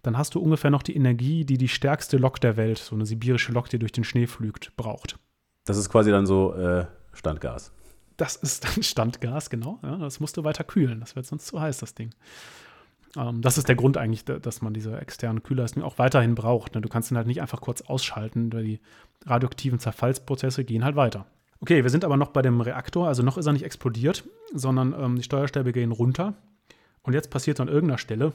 dann 0.01 0.17
hast 0.17 0.35
du 0.35 0.41
ungefähr 0.41 0.69
noch 0.69 0.83
die 0.83 0.95
Energie, 0.95 1.45
die 1.45 1.57
die 1.57 1.69
stärkste 1.69 2.17
Lok 2.17 2.41
der 2.41 2.57
Welt, 2.57 2.77
so 2.77 2.93
eine 2.95 3.05
sibirische 3.05 3.53
Lok, 3.53 3.69
die 3.69 3.79
durch 3.79 3.93
den 3.93 4.03
Schnee 4.03 4.27
flügt, 4.27 4.75
braucht. 4.75 5.17
Das 5.63 5.77
ist 5.77 5.89
quasi 5.89 6.11
dann 6.11 6.25
so 6.25 6.53
äh, 6.53 6.85
Standgas. 7.13 7.71
Das 8.23 8.37
ist 8.37 8.63
dann 8.63 8.81
Standgas, 8.83 9.49
genau. 9.49 9.79
Ja, 9.83 9.97
das 9.97 10.21
musst 10.21 10.37
du 10.37 10.45
weiter 10.45 10.63
kühlen. 10.63 11.01
Das 11.01 11.17
wird 11.17 11.25
sonst 11.25 11.45
zu 11.45 11.59
heiß, 11.59 11.79
das 11.79 11.93
Ding. 11.93 12.11
Ähm, 13.17 13.41
das 13.41 13.57
ist 13.57 13.67
der 13.67 13.75
Grund 13.75 13.97
eigentlich, 13.97 14.23
dass 14.23 14.61
man 14.61 14.73
diese 14.73 14.97
externen 14.97 15.43
Kühlleistung 15.43 15.83
auch 15.83 15.97
weiterhin 15.97 16.33
braucht. 16.33 16.73
Ne? 16.73 16.79
Du 16.79 16.87
kannst 16.87 17.11
ihn 17.11 17.17
halt 17.17 17.27
nicht 17.27 17.41
einfach 17.41 17.59
kurz 17.59 17.81
ausschalten, 17.81 18.53
weil 18.53 18.63
die 18.63 18.79
radioaktiven 19.25 19.77
Zerfallsprozesse 19.77 20.63
gehen 20.63 20.85
halt 20.85 20.95
weiter. 20.95 21.25
Okay, 21.59 21.83
wir 21.83 21.89
sind 21.89 22.05
aber 22.05 22.15
noch 22.15 22.29
bei 22.29 22.41
dem 22.41 22.61
Reaktor, 22.61 23.09
also 23.09 23.23
noch 23.23 23.37
ist 23.37 23.45
er 23.45 23.51
nicht 23.51 23.65
explodiert, 23.65 24.23
sondern 24.53 24.93
ähm, 24.97 25.17
die 25.17 25.23
Steuerstäbe 25.23 25.73
gehen 25.73 25.91
runter. 25.91 26.33
Und 27.01 27.13
jetzt 27.13 27.29
passiert 27.29 27.59
an 27.59 27.67
irgendeiner 27.67 27.97
Stelle, 27.97 28.31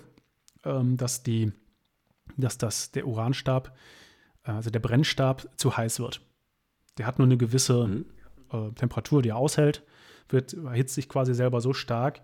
ähm, 0.64 0.98
dass, 0.98 1.22
die, 1.22 1.51
dass 2.37 2.59
das, 2.59 2.92
der 2.92 3.07
Uranstab, 3.07 3.74
äh, 4.44 4.51
also 4.51 4.68
der 4.68 4.81
Brennstab, 4.81 5.48
zu 5.57 5.74
heiß 5.74 6.01
wird. 6.01 6.20
Der 6.98 7.07
hat 7.07 7.18
nur 7.18 7.27
eine 7.27 7.38
gewisse 7.38 7.87
mhm. 7.87 8.05
Äh, 8.52 8.72
Temperatur, 8.74 9.22
die 9.22 9.30
er 9.30 9.37
aushält, 9.37 9.84
wird, 10.28 10.54
erhitzt 10.54 10.94
sich 10.94 11.08
quasi 11.08 11.34
selber 11.34 11.61
so 11.61 11.72
stark, 11.72 12.20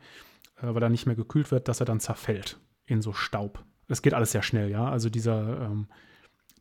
äh, 0.56 0.74
weil 0.74 0.82
er 0.82 0.90
nicht 0.90 1.06
mehr 1.06 1.16
gekühlt 1.16 1.50
wird, 1.50 1.68
dass 1.68 1.80
er 1.80 1.86
dann 1.86 2.00
zerfällt 2.00 2.58
in 2.86 3.02
so 3.02 3.12
Staub. 3.12 3.64
Das 3.88 4.02
geht 4.02 4.14
alles 4.14 4.32
sehr 4.32 4.42
schnell, 4.42 4.70
ja. 4.70 4.88
Also 4.88 5.10
dieser, 5.10 5.62
ähm, 5.62 5.86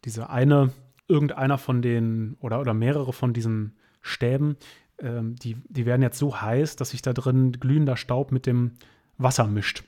dieser 0.05 0.29
eine, 0.29 0.71
irgendeiner 1.07 1.57
von 1.57 1.81
den 1.81 2.37
oder, 2.39 2.59
oder 2.59 2.73
mehrere 2.73 3.13
von 3.13 3.33
diesen 3.33 3.77
Stäben, 4.01 4.57
ähm, 4.99 5.35
die, 5.35 5.57
die 5.67 5.85
werden 5.85 6.01
jetzt 6.01 6.17
so 6.17 6.41
heiß, 6.41 6.75
dass 6.75 6.91
sich 6.91 7.01
da 7.01 7.13
drin 7.13 7.53
glühender 7.53 7.97
Staub 7.97 8.31
mit 8.31 8.45
dem 8.45 8.71
Wasser 9.17 9.47
mischt, 9.47 9.83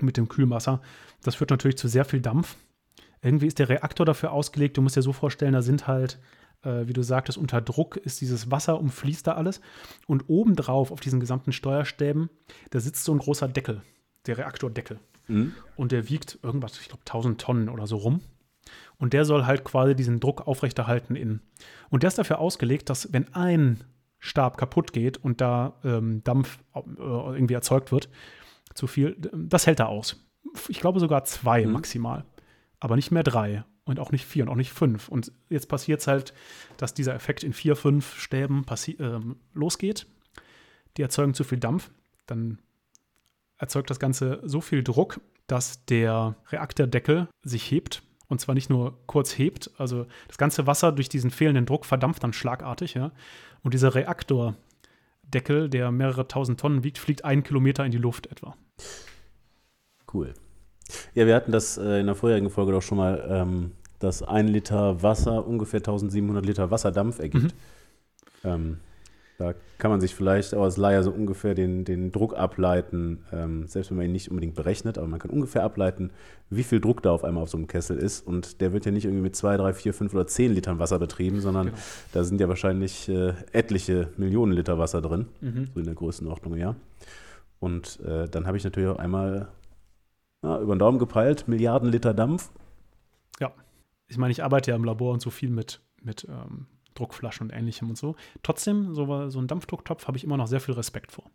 mit 0.00 0.16
dem 0.16 0.28
Kühlwasser. 0.28 0.80
Das 1.22 1.36
führt 1.36 1.50
natürlich 1.50 1.78
zu 1.78 1.88
sehr 1.88 2.04
viel 2.04 2.20
Dampf. 2.20 2.56
Irgendwie 3.22 3.46
ist 3.46 3.58
der 3.58 3.68
Reaktor 3.68 4.04
dafür 4.04 4.32
ausgelegt, 4.32 4.76
du 4.76 4.82
musst 4.82 4.96
dir 4.96 5.02
so 5.02 5.12
vorstellen, 5.12 5.54
da 5.54 5.62
sind 5.62 5.86
halt, 5.86 6.18
äh, 6.64 6.88
wie 6.88 6.92
du 6.92 7.02
sagtest, 7.02 7.38
unter 7.38 7.60
Druck 7.60 7.96
ist 7.96 8.20
dieses 8.20 8.50
Wasser, 8.50 8.78
umfließt 8.80 9.26
da 9.26 9.32
alles. 9.32 9.60
Und 10.06 10.24
obendrauf 10.28 10.90
auf 10.90 11.00
diesen 11.00 11.20
gesamten 11.20 11.52
Steuerstäben, 11.52 12.30
da 12.70 12.80
sitzt 12.80 13.04
so 13.04 13.12
ein 13.12 13.18
großer 13.18 13.48
Deckel, 13.48 13.82
der 14.26 14.38
Reaktordeckel. 14.38 14.98
Mhm. 15.28 15.54
Und 15.76 15.92
der 15.92 16.08
wiegt 16.08 16.38
irgendwas, 16.42 16.78
ich 16.80 16.88
glaube, 16.88 17.02
1000 17.02 17.40
Tonnen 17.40 17.68
oder 17.68 17.86
so 17.86 17.96
rum. 17.96 18.20
Und 18.98 19.12
der 19.12 19.24
soll 19.24 19.46
halt 19.46 19.64
quasi 19.64 19.94
diesen 19.94 20.20
Druck 20.20 20.46
aufrechterhalten 20.46 21.16
innen. 21.16 21.40
Und 21.90 22.02
der 22.02 22.08
ist 22.08 22.18
dafür 22.18 22.38
ausgelegt, 22.38 22.88
dass 22.90 23.12
wenn 23.12 23.32
ein 23.34 23.84
Stab 24.18 24.56
kaputt 24.56 24.92
geht 24.92 25.18
und 25.18 25.40
da 25.40 25.74
ähm, 25.84 26.22
Dampf 26.24 26.58
äh, 26.74 26.80
irgendwie 26.96 27.54
erzeugt 27.54 27.92
wird, 27.92 28.08
zu 28.74 28.86
viel, 28.86 29.16
das 29.32 29.66
hält 29.66 29.80
er 29.80 29.88
aus. 29.88 30.24
Ich 30.68 30.80
glaube 30.80 31.00
sogar 31.00 31.24
zwei 31.24 31.66
mhm. 31.66 31.72
maximal. 31.72 32.24
Aber 32.80 32.96
nicht 32.96 33.10
mehr 33.10 33.22
drei 33.22 33.64
und 33.84 34.00
auch 34.00 34.12
nicht 34.12 34.24
vier 34.24 34.44
und 34.44 34.48
auch 34.50 34.56
nicht 34.56 34.72
fünf. 34.72 35.08
Und 35.08 35.32
jetzt 35.48 35.68
passiert 35.68 36.00
es 36.00 36.06
halt, 36.06 36.34
dass 36.76 36.94
dieser 36.94 37.14
Effekt 37.14 37.44
in 37.44 37.52
vier, 37.52 37.76
fünf 37.76 38.18
Stäben 38.18 38.64
äh, 38.68 39.18
losgeht. 39.52 40.06
Die 40.96 41.02
erzeugen 41.02 41.34
zu 41.34 41.44
viel 41.44 41.58
Dampf. 41.58 41.90
Dann 42.26 42.58
erzeugt 43.58 43.90
das 43.90 43.98
Ganze 43.98 44.40
so 44.44 44.60
viel 44.60 44.82
Druck, 44.82 45.20
dass 45.46 45.84
der 45.86 46.36
Reaktordeckel 46.50 47.28
sich 47.42 47.70
hebt 47.70 48.02
und 48.28 48.40
zwar 48.40 48.54
nicht 48.54 48.70
nur 48.70 48.98
kurz 49.06 49.36
hebt, 49.36 49.70
also 49.78 50.06
das 50.28 50.38
ganze 50.38 50.66
Wasser 50.66 50.92
durch 50.92 51.08
diesen 51.08 51.30
fehlenden 51.30 51.66
Druck 51.66 51.84
verdampft 51.84 52.24
dann 52.24 52.32
schlagartig, 52.32 52.94
ja. 52.94 53.12
Und 53.62 53.74
dieser 53.74 53.94
Reaktordeckel, 53.94 55.68
der 55.68 55.90
mehrere 55.90 56.26
tausend 56.26 56.58
Tonnen 56.58 56.84
wiegt, 56.84 56.98
fliegt 56.98 57.24
einen 57.24 57.42
Kilometer 57.42 57.84
in 57.84 57.90
die 57.90 57.98
Luft 57.98 58.26
etwa. 58.26 58.56
Cool. 60.12 60.34
Ja, 61.14 61.26
wir 61.26 61.34
hatten 61.34 61.52
das 61.52 61.78
äh, 61.78 62.00
in 62.00 62.06
der 62.06 62.14
vorherigen 62.14 62.50
Folge 62.50 62.72
doch 62.72 62.82
schon 62.82 62.98
mal, 62.98 63.24
ähm, 63.28 63.72
dass 63.98 64.22
ein 64.22 64.48
Liter 64.48 65.02
Wasser 65.02 65.46
ungefähr 65.46 65.78
1700 65.78 66.44
Liter 66.44 66.70
Wasserdampf 66.70 67.18
ergibt. 67.18 67.54
Mhm. 68.42 68.50
Ähm, 68.50 68.76
da 69.38 69.52
kann 69.78 69.90
man 69.90 70.00
sich 70.00 70.14
vielleicht 70.14 70.54
aus 70.54 70.76
Laie 70.76 71.02
so 71.02 71.10
ungefähr 71.10 71.54
den, 71.54 71.84
den 71.84 72.12
Druck 72.12 72.36
ableiten, 72.36 73.24
ähm, 73.32 73.66
selbst 73.66 73.90
wenn 73.90 73.96
man 73.96 74.06
ihn 74.06 74.12
nicht 74.12 74.30
unbedingt 74.30 74.54
berechnet, 74.54 74.96
aber 74.96 75.08
man 75.08 75.18
kann 75.18 75.30
ungefähr 75.30 75.64
ableiten, 75.64 76.10
wie 76.50 76.62
viel 76.62 76.80
Druck 76.80 77.02
da 77.02 77.10
auf 77.10 77.24
einmal 77.24 77.42
auf 77.42 77.50
so 77.50 77.56
einem 77.56 77.66
Kessel 77.66 77.98
ist. 77.98 78.24
Und 78.24 78.60
der 78.60 78.72
wird 78.72 78.86
ja 78.86 78.92
nicht 78.92 79.06
irgendwie 79.06 79.22
mit 79.22 79.34
2, 79.34 79.56
3, 79.56 79.74
4, 79.74 79.94
5 79.94 80.14
oder 80.14 80.26
10 80.28 80.54
Litern 80.54 80.78
Wasser 80.78 81.00
betrieben, 81.00 81.40
sondern 81.40 81.66
genau. 81.66 81.78
da 82.12 82.22
sind 82.22 82.40
ja 82.40 82.48
wahrscheinlich 82.48 83.08
äh, 83.08 83.32
etliche 83.52 84.08
Millionen 84.16 84.52
Liter 84.52 84.78
Wasser 84.78 85.02
drin, 85.02 85.26
mhm. 85.40 85.68
so 85.74 85.80
in 85.80 85.86
der 85.86 85.94
Größenordnung, 85.94 86.56
ja. 86.56 86.76
Und 87.58 87.98
äh, 88.06 88.28
dann 88.28 88.46
habe 88.46 88.56
ich 88.56 88.64
natürlich 88.64 88.88
auch 88.88 88.98
einmal 88.98 89.48
na, 90.44 90.60
über 90.60 90.74
den 90.76 90.78
Daumen 90.78 90.98
gepeilt, 90.98 91.48
Milliarden 91.48 91.90
Liter 91.90 92.12
Dampf. 92.12 92.50
Ja, 93.40 93.52
ich 94.08 94.18
meine, 94.18 94.30
ich 94.30 94.44
arbeite 94.44 94.70
ja 94.70 94.76
im 94.76 94.84
Labor 94.84 95.12
und 95.12 95.22
so 95.22 95.30
viel 95.30 95.48
mit, 95.48 95.80
mit 96.02 96.26
ähm, 96.28 96.66
Druckflaschen 96.94 97.46
und 97.46 97.56
ähnlichem 97.56 97.88
und 97.88 97.96
so. 97.96 98.14
Trotzdem, 98.42 98.94
so, 98.94 99.30
so 99.30 99.40
ein 99.40 99.46
Dampfdrucktopf 99.46 100.06
habe 100.06 100.18
ich 100.18 100.24
immer 100.24 100.36
noch 100.36 100.46
sehr 100.46 100.60
viel 100.60 100.74
Respekt 100.74 101.12
vor. 101.12 101.30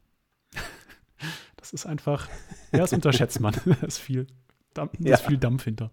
das 1.58 1.74
ist 1.74 1.88
einfach, 1.88 2.30
ja, 2.72 2.80
das 2.80 2.94
unterschätzt 2.94 3.40
man. 3.40 3.56
da 3.66 3.88
ist 3.88 3.98
viel, 3.98 4.28
Dampf, 4.76 4.94
ja. 5.00 5.16
ist 5.16 5.26
viel 5.26 5.40
Dampf 5.40 5.64
hinter. 5.64 5.90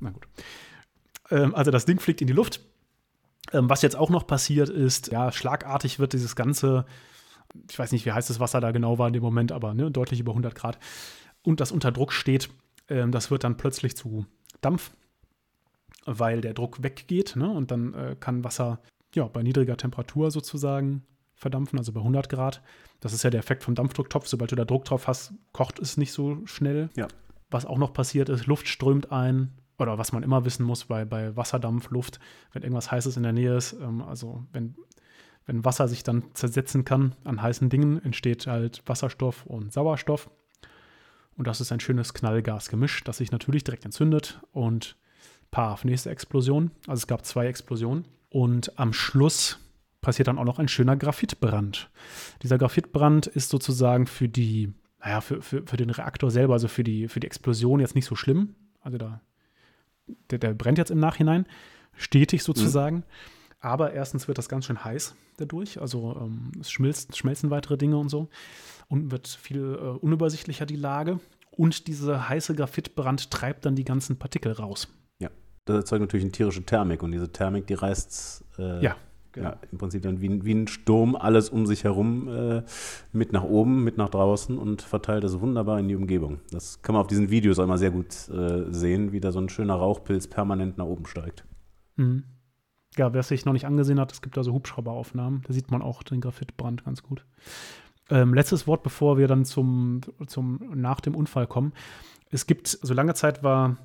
Na 0.00 0.10
gut. 0.10 0.28
Ähm, 1.30 1.54
also 1.54 1.70
das 1.70 1.86
Ding 1.86 2.00
fliegt 2.00 2.20
in 2.20 2.26
die 2.26 2.34
Luft. 2.34 2.60
Ähm, 3.54 3.70
was 3.70 3.80
jetzt 3.80 3.96
auch 3.96 4.10
noch 4.10 4.26
passiert 4.26 4.68
ist, 4.68 5.10
ja, 5.10 5.32
schlagartig 5.32 5.98
wird 5.98 6.12
dieses 6.12 6.36
ganze, 6.36 6.84
ich 7.70 7.78
weiß 7.78 7.92
nicht, 7.92 8.04
wie 8.04 8.12
heiß 8.12 8.26
das 8.26 8.40
Wasser 8.40 8.60
da 8.60 8.72
genau 8.72 8.98
war 8.98 9.06
in 9.06 9.14
dem 9.14 9.22
Moment, 9.22 9.52
aber 9.52 9.72
ne, 9.72 9.90
deutlich 9.90 10.20
über 10.20 10.32
100 10.32 10.54
Grad 10.54 10.78
und 11.46 11.60
das 11.60 11.72
unter 11.72 11.92
Druck 11.92 12.12
steht, 12.12 12.50
Ähm, 12.88 13.10
das 13.10 13.30
wird 13.30 13.44
dann 13.44 13.56
plötzlich 13.56 13.96
zu 13.96 14.26
Dampf, 14.60 14.92
weil 16.04 16.40
der 16.40 16.54
Druck 16.54 16.82
weggeht 16.82 17.36
ne? 17.36 17.50
und 17.50 17.70
dann 17.70 17.94
äh, 17.94 18.16
kann 18.18 18.44
Wasser 18.44 18.80
ja, 19.14 19.26
bei 19.26 19.42
niedriger 19.42 19.76
Temperatur 19.76 20.30
sozusagen 20.30 21.02
verdampfen, 21.34 21.78
also 21.78 21.92
bei 21.92 22.00
100 22.00 22.28
Grad. 22.28 22.62
Das 23.00 23.12
ist 23.12 23.22
ja 23.22 23.30
der 23.30 23.40
Effekt 23.40 23.64
vom 23.64 23.74
Dampfdrucktopf. 23.74 24.26
Sobald 24.26 24.52
du 24.52 24.56
da 24.56 24.64
Druck 24.64 24.84
drauf 24.84 25.06
hast, 25.06 25.34
kocht 25.52 25.78
es 25.78 25.96
nicht 25.96 26.12
so 26.12 26.46
schnell. 26.46 26.90
Ja. 26.96 27.08
Was 27.50 27.66
auch 27.66 27.78
noch 27.78 27.92
passiert 27.92 28.28
ist, 28.28 28.46
Luft 28.46 28.68
strömt 28.68 29.12
ein. 29.12 29.52
Oder 29.78 29.98
was 29.98 30.12
man 30.12 30.22
immer 30.22 30.44
wissen 30.46 30.64
muss 30.64 30.86
bei, 30.86 31.04
bei 31.04 31.36
Wasserdampf, 31.36 31.90
Luft, 31.90 32.18
wenn 32.52 32.62
irgendwas 32.62 32.90
Heißes 32.90 33.18
in 33.18 33.22
der 33.22 33.32
Nähe 33.32 33.56
ist, 33.56 33.74
ähm, 33.74 34.00
also 34.00 34.44
wenn, 34.52 34.74
wenn 35.44 35.64
Wasser 35.64 35.86
sich 35.86 36.02
dann 36.02 36.24
zersetzen 36.32 36.86
kann 36.86 37.14
an 37.24 37.42
heißen 37.42 37.68
Dingen, 37.68 38.02
entsteht 38.02 38.46
halt 38.46 38.82
Wasserstoff 38.86 39.44
und 39.44 39.72
Sauerstoff. 39.74 40.30
Und 41.36 41.46
das 41.46 41.60
ist 41.60 41.72
ein 41.72 41.80
schönes 41.80 42.14
Knallgasgemisch, 42.14 43.04
das 43.04 43.18
sich 43.18 43.30
natürlich 43.30 43.64
direkt 43.64 43.84
entzündet 43.84 44.40
und 44.52 44.96
paf, 45.50 45.84
nächste 45.84 46.10
Explosion. 46.10 46.70
Also 46.86 47.00
es 47.00 47.06
gab 47.06 47.24
zwei 47.24 47.46
Explosionen. 47.46 48.06
Und 48.30 48.78
am 48.78 48.92
Schluss 48.92 49.58
passiert 50.00 50.28
dann 50.28 50.38
auch 50.38 50.44
noch 50.44 50.58
ein 50.58 50.68
schöner 50.68 50.96
Graphitbrand. 50.96 51.90
Dieser 52.42 52.58
Graphitbrand 52.58 53.26
ist 53.26 53.50
sozusagen 53.50 54.06
für 54.06 54.28
die, 54.28 54.72
naja, 55.00 55.20
für, 55.20 55.42
für, 55.42 55.62
für 55.66 55.76
den 55.76 55.90
Reaktor 55.90 56.30
selber, 56.30 56.54
also 56.54 56.68
für 56.68 56.84
die, 56.84 57.08
für 57.08 57.20
die 57.20 57.26
Explosion 57.26 57.80
jetzt 57.80 57.94
nicht 57.94 58.06
so 58.06 58.14
schlimm. 58.14 58.54
Also 58.80 58.98
da, 58.98 59.20
der, 60.30 60.38
der 60.38 60.54
brennt 60.54 60.78
jetzt 60.78 60.90
im 60.90 61.00
Nachhinein, 61.00 61.46
stetig 61.96 62.42
sozusagen. 62.42 62.96
Mhm. 62.96 63.02
Aber 63.60 63.92
erstens 63.92 64.28
wird 64.28 64.38
das 64.38 64.48
ganz 64.48 64.66
schön 64.66 64.84
heiß 64.84 65.16
dadurch. 65.38 65.80
Also 65.80 66.16
ähm, 66.20 66.52
es 66.60 66.70
schmilzt, 66.70 67.16
schmelzen 67.16 67.50
weitere 67.50 67.76
Dinge 67.76 67.96
und 67.96 68.08
so. 68.08 68.28
Und 68.88 69.10
wird 69.10 69.28
viel 69.28 69.74
äh, 69.74 69.98
unübersichtlicher 69.98 70.66
die 70.66 70.76
Lage. 70.76 71.20
Und 71.50 71.86
dieser 71.88 72.28
heiße 72.28 72.54
Graphitbrand 72.54 73.30
treibt 73.30 73.64
dann 73.64 73.74
die 73.74 73.84
ganzen 73.84 74.18
Partikel 74.18 74.52
raus. 74.52 74.88
Ja, 75.18 75.30
das 75.64 75.76
erzeugt 75.76 76.02
natürlich 76.02 76.24
eine 76.24 76.32
tierische 76.32 76.64
Thermik. 76.64 77.02
Und 77.02 77.12
diese 77.12 77.32
Thermik, 77.32 77.66
die 77.66 77.74
reißt 77.74 78.44
äh, 78.58 78.82
ja. 78.82 78.96
Genau. 79.36 79.50
Ja, 79.50 79.58
im 79.70 79.76
Prinzip 79.76 80.00
dann 80.02 80.22
wie, 80.22 80.44
wie 80.46 80.54
ein 80.54 80.66
Sturm 80.66 81.14
alles 81.14 81.50
um 81.50 81.66
sich 81.66 81.84
herum 81.84 82.26
äh, 82.26 82.62
mit 83.12 83.34
nach 83.34 83.42
oben, 83.42 83.84
mit 83.84 83.98
nach 83.98 84.08
draußen 84.08 84.56
und 84.56 84.80
verteilt 84.80 85.24
es 85.24 85.38
wunderbar 85.38 85.78
in 85.78 85.88
die 85.88 85.94
Umgebung. 85.94 86.40
Das 86.50 86.80
kann 86.80 86.94
man 86.94 87.02
auf 87.02 87.06
diesen 87.06 87.28
Videos 87.28 87.58
auch 87.58 87.64
immer 87.64 87.76
sehr 87.76 87.90
gut 87.90 88.30
äh, 88.30 88.72
sehen, 88.72 89.12
wie 89.12 89.20
da 89.20 89.32
so 89.32 89.38
ein 89.38 89.50
schöner 89.50 89.74
Rauchpilz 89.74 90.26
permanent 90.26 90.78
nach 90.78 90.86
oben 90.86 91.04
steigt. 91.04 91.44
Mhm. 91.96 92.24
Ja, 92.96 93.12
wer 93.12 93.20
es 93.20 93.28
sich 93.28 93.44
noch 93.44 93.52
nicht 93.52 93.66
angesehen 93.66 94.00
hat, 94.00 94.10
es 94.10 94.22
gibt 94.22 94.38
da 94.38 94.42
so 94.42 94.54
Hubschrauberaufnahmen, 94.54 95.42
da 95.46 95.52
sieht 95.52 95.70
man 95.70 95.82
auch 95.82 96.02
den 96.02 96.22
Graphitbrand 96.22 96.86
ganz 96.86 97.02
gut. 97.02 97.26
Ähm, 98.10 98.34
letztes 98.34 98.66
Wort, 98.66 98.82
bevor 98.82 99.18
wir 99.18 99.26
dann 99.26 99.44
zum, 99.44 100.00
zum 100.26 100.60
nach 100.74 101.00
dem 101.00 101.14
Unfall 101.14 101.46
kommen. 101.46 101.72
Es 102.30 102.46
gibt, 102.46 102.68
so 102.68 102.78
also 102.82 102.94
lange 102.94 103.14
Zeit 103.14 103.42
war 103.42 103.76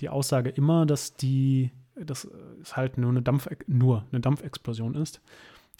die 0.00 0.08
Aussage 0.08 0.50
immer, 0.50 0.86
dass 0.86 1.16
die 1.16 1.72
dass 2.04 2.28
es 2.62 2.76
halt 2.76 2.98
nur 2.98 3.10
eine, 3.10 3.22
Dampf, 3.22 3.48
nur 3.66 4.04
eine 4.10 4.20
Dampfexplosion 4.20 4.94
ist. 4.94 5.20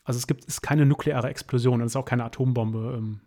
Also 0.04 0.18
es 0.18 0.26
gibt 0.26 0.44
ist 0.44 0.62
keine 0.62 0.86
nukleare 0.86 1.28
Explosion, 1.28 1.80
es 1.80 1.92
ist 1.92 1.96
auch 1.96 2.04
keine 2.04 2.24
Atombombe, 2.24 2.96
ähm, 2.98 3.20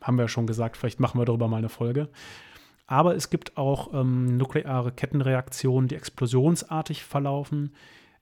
haben 0.00 0.16
wir 0.16 0.24
ja 0.24 0.28
schon 0.28 0.46
gesagt, 0.46 0.76
vielleicht 0.76 1.00
machen 1.00 1.20
wir 1.20 1.24
darüber 1.24 1.48
mal 1.48 1.58
eine 1.58 1.68
Folge. 1.68 2.08
Aber 2.86 3.14
es 3.14 3.30
gibt 3.30 3.56
auch 3.56 3.94
ähm, 3.94 4.36
nukleare 4.36 4.92
Kettenreaktionen, 4.92 5.88
die 5.88 5.94
explosionsartig 5.94 7.04
verlaufen, 7.04 7.74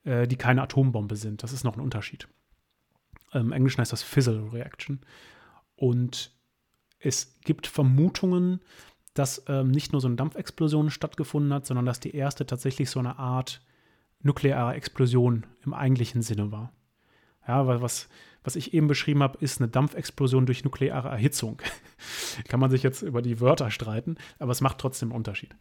äh, 0.03 0.27
die 0.27 0.37
keine 0.37 0.61
Atombombe 0.61 1.15
sind. 1.15 1.43
Das 1.43 1.53
ist 1.53 1.63
noch 1.63 1.75
ein 1.75 1.81
Unterschied. 1.81 2.27
Im 3.33 3.47
ähm, 3.47 3.51
Englischen 3.51 3.81
heißt 3.81 3.91
das 3.91 4.03
Fizzle 4.03 4.51
Reaction. 4.53 5.01
Und 5.79 6.33
es 6.99 7.39
gibt 7.39 7.65
Vermutungen, 7.65 8.59
dass 9.13 9.43
ähm, 9.47 9.71
nicht 9.71 9.93
nur 9.93 10.01
so 10.01 10.09
eine 10.09 10.17
Dampfexplosion 10.17 10.89
stattgefunden 10.89 11.53
hat, 11.53 11.65
sondern 11.65 11.85
dass 11.85 12.01
die 12.01 12.13
erste 12.13 12.45
tatsächlich 12.45 12.89
so 12.89 12.99
eine 12.99 13.17
Art 13.17 13.61
nukleare 14.21 14.73
Explosion 14.73 15.45
im 15.63 15.73
eigentlichen 15.73 16.21
Sinne 16.21 16.51
war. 16.51 16.73
Ja, 17.47 17.65
weil 17.65 17.81
was, 17.81 18.09
was 18.43 18.57
ich 18.57 18.73
eben 18.73 18.87
beschrieben 18.87 19.23
habe, 19.23 19.37
ist 19.39 19.61
eine 19.61 19.69
Dampfexplosion 19.69 20.45
durch 20.45 20.65
nukleare 20.65 21.07
Erhitzung. 21.07 21.61
Kann 22.49 22.59
man 22.59 22.71
sich 22.71 22.83
jetzt 22.83 23.01
über 23.01 23.21
die 23.21 23.39
Wörter 23.39 23.71
streiten, 23.71 24.17
aber 24.37 24.51
es 24.51 24.59
macht 24.59 24.79
trotzdem 24.79 25.09
einen 25.09 25.17
Unterschied. 25.17 25.55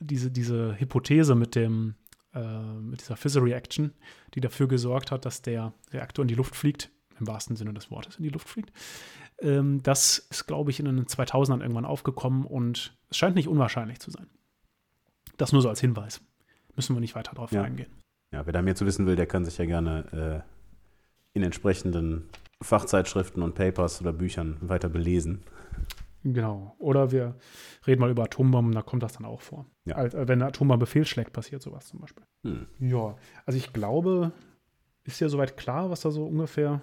Diese, 0.00 0.30
diese 0.30 0.78
Hypothese 0.78 1.34
mit, 1.34 1.54
dem, 1.54 1.94
äh, 2.34 2.62
mit 2.62 3.00
dieser 3.00 3.16
Fizzle 3.16 3.42
Reaction, 3.42 3.94
die 4.34 4.42
dafür 4.42 4.68
gesorgt 4.68 5.10
hat, 5.10 5.24
dass 5.24 5.40
der 5.40 5.72
Reaktor 5.92 6.24
in 6.24 6.28
die 6.28 6.34
Luft 6.34 6.54
fliegt, 6.54 6.90
im 7.18 7.26
wahrsten 7.26 7.56
Sinne 7.56 7.72
des 7.72 7.90
Wortes 7.90 8.16
in 8.16 8.24
die 8.24 8.30
Luft 8.30 8.48
fliegt, 8.48 8.72
ähm, 9.42 9.82
das 9.82 10.18
ist, 10.18 10.46
glaube 10.46 10.70
ich, 10.70 10.80
in 10.80 10.86
den 10.86 11.06
2000ern 11.06 11.60
irgendwann 11.60 11.84
aufgekommen 11.84 12.44
und 12.44 12.96
es 13.10 13.16
scheint 13.16 13.36
nicht 13.36 13.48
unwahrscheinlich 13.48 14.00
zu 14.00 14.10
sein. 14.10 14.28
Das 15.36 15.52
nur 15.52 15.62
so 15.62 15.68
als 15.68 15.80
Hinweis. 15.80 16.20
Müssen 16.76 16.96
wir 16.96 17.00
nicht 17.00 17.14
weiter 17.14 17.34
drauf 17.34 17.52
ja. 17.52 17.62
eingehen. 17.62 17.90
Ja, 18.30 18.46
wer 18.46 18.52
da 18.52 18.62
mehr 18.62 18.74
zu 18.74 18.86
wissen 18.86 19.06
will, 19.06 19.16
der 19.16 19.26
kann 19.26 19.44
sich 19.44 19.58
ja 19.58 19.66
gerne 19.66 20.44
äh, 21.34 21.36
in 21.36 21.42
entsprechenden 21.42 22.28
Fachzeitschriften 22.62 23.42
und 23.42 23.54
Papers 23.54 24.00
oder 24.00 24.12
Büchern 24.12 24.56
weiter 24.60 24.88
belesen. 24.88 25.42
Genau. 26.24 26.76
Oder 26.78 27.10
wir 27.10 27.34
reden 27.86 28.00
mal 28.00 28.10
über 28.10 28.24
Atombomben, 28.24 28.72
da 28.72 28.82
kommt 28.82 29.02
das 29.02 29.14
dann 29.14 29.26
auch 29.26 29.40
vor. 29.40 29.66
Ja. 29.84 29.96
Als, 29.96 30.14
äh, 30.14 30.28
wenn 30.28 30.40
eine 30.40 30.46
Atombombe 30.48 30.86
fehlschlägt, 30.86 31.32
passiert 31.32 31.62
sowas 31.62 31.88
zum 31.88 32.00
Beispiel. 32.00 32.24
Hm. 32.44 32.66
Ja, 32.78 33.16
also 33.44 33.58
ich 33.58 33.72
glaube, 33.72 34.32
ist 35.04 35.20
ja 35.20 35.28
soweit 35.28 35.56
klar, 35.56 35.90
was 35.90 36.02
da 36.02 36.10
so 36.10 36.24
ungefähr 36.24 36.80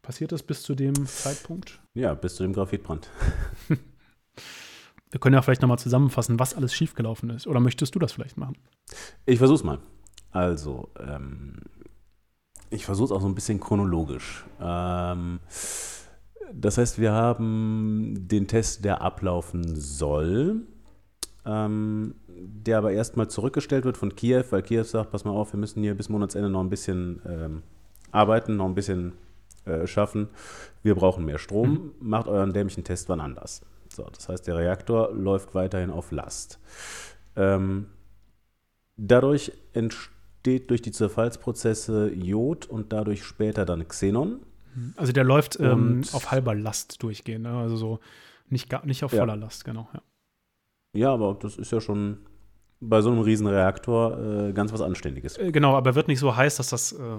passiert 0.00 0.32
ist 0.32 0.44
bis 0.44 0.62
zu 0.62 0.74
dem 0.74 1.06
Zeitpunkt? 1.06 1.81
Ja, 1.94 2.14
bis 2.14 2.36
zu 2.36 2.42
dem 2.42 2.52
Graphitbrand. 2.52 3.10
wir 5.10 5.20
können 5.20 5.34
ja 5.34 5.42
vielleicht 5.42 5.62
nochmal 5.62 5.78
zusammenfassen, 5.78 6.38
was 6.38 6.54
alles 6.54 6.74
schiefgelaufen 6.74 7.30
ist. 7.30 7.46
Oder 7.46 7.60
möchtest 7.60 7.94
du 7.94 7.98
das 7.98 8.12
vielleicht 8.12 8.38
machen? 8.38 8.56
Ich 9.26 9.38
versuch's 9.38 9.62
mal. 9.62 9.78
Also, 10.30 10.88
ähm, 10.98 11.56
ich 12.70 12.86
versuche 12.86 13.06
es 13.06 13.12
auch 13.12 13.20
so 13.20 13.26
ein 13.26 13.34
bisschen 13.34 13.60
chronologisch. 13.60 14.44
Ähm, 14.58 15.40
das 16.54 16.78
heißt, 16.78 16.98
wir 16.98 17.12
haben 17.12 18.14
den 18.16 18.48
Test, 18.48 18.84
der 18.84 19.02
ablaufen 19.02 19.76
soll, 19.76 20.62
ähm, 21.44 22.14
der 22.28 22.78
aber 22.78 22.92
erstmal 22.92 23.28
zurückgestellt 23.28 23.84
wird 23.84 23.98
von 23.98 24.14
Kiew, 24.16 24.44
weil 24.50 24.62
Kiew 24.62 24.84
sagt, 24.84 25.10
pass 25.10 25.24
mal 25.24 25.32
auf, 25.32 25.52
wir 25.52 25.60
müssen 25.60 25.82
hier 25.82 25.94
bis 25.94 26.08
Monatsende 26.08 26.48
noch 26.48 26.60
ein 26.60 26.70
bisschen 26.70 27.20
ähm, 27.26 27.62
arbeiten, 28.10 28.56
noch 28.56 28.66
ein 28.66 28.74
bisschen 28.74 29.12
äh, 29.64 29.86
schaffen. 29.86 30.28
Wir 30.82 30.94
brauchen 30.94 31.24
mehr 31.24 31.38
Strom, 31.38 31.70
mhm. 31.70 31.92
macht 32.00 32.28
euren 32.28 32.52
dämlichen 32.52 32.84
Test 32.84 33.08
wann 33.08 33.20
anders. 33.20 33.62
So, 33.88 34.04
das 34.04 34.28
heißt, 34.28 34.46
der 34.46 34.56
Reaktor 34.56 35.12
läuft 35.12 35.54
weiterhin 35.54 35.90
auf 35.90 36.12
Last. 36.12 36.58
Ähm, 37.36 37.86
dadurch 38.96 39.52
entsteht 39.72 40.70
durch 40.70 40.82
die 40.82 40.92
Zerfallsprozesse 40.92 42.10
Jod 42.12 42.66
und 42.66 42.92
dadurch 42.92 43.24
später 43.24 43.64
dann 43.64 43.86
Xenon. 43.86 44.40
Also 44.96 45.12
der 45.12 45.24
läuft 45.24 45.60
ähm, 45.60 46.02
auf 46.12 46.30
halber 46.30 46.54
Last 46.54 47.02
durchgehend, 47.02 47.44
ne? 47.44 47.58
also 47.58 47.76
so 47.76 48.00
nicht, 48.48 48.72
nicht 48.84 49.04
auf 49.04 49.10
voller 49.10 49.34
ja. 49.34 49.40
Last, 49.40 49.64
genau. 49.64 49.88
Ja. 49.92 50.02
ja, 50.94 51.12
aber 51.12 51.36
das 51.40 51.56
ist 51.56 51.72
ja 51.72 51.80
schon 51.80 52.18
bei 52.80 53.00
so 53.00 53.10
einem 53.10 53.20
Riesenreaktor 53.20 54.48
äh, 54.48 54.52
ganz 54.52 54.72
was 54.72 54.80
Anständiges. 54.80 55.36
Äh, 55.36 55.52
genau, 55.52 55.76
aber 55.76 55.94
wird 55.94 56.08
nicht 56.08 56.18
so 56.18 56.34
heiß, 56.34 56.56
dass 56.56 56.70
das, 56.70 56.92
äh, 56.92 57.18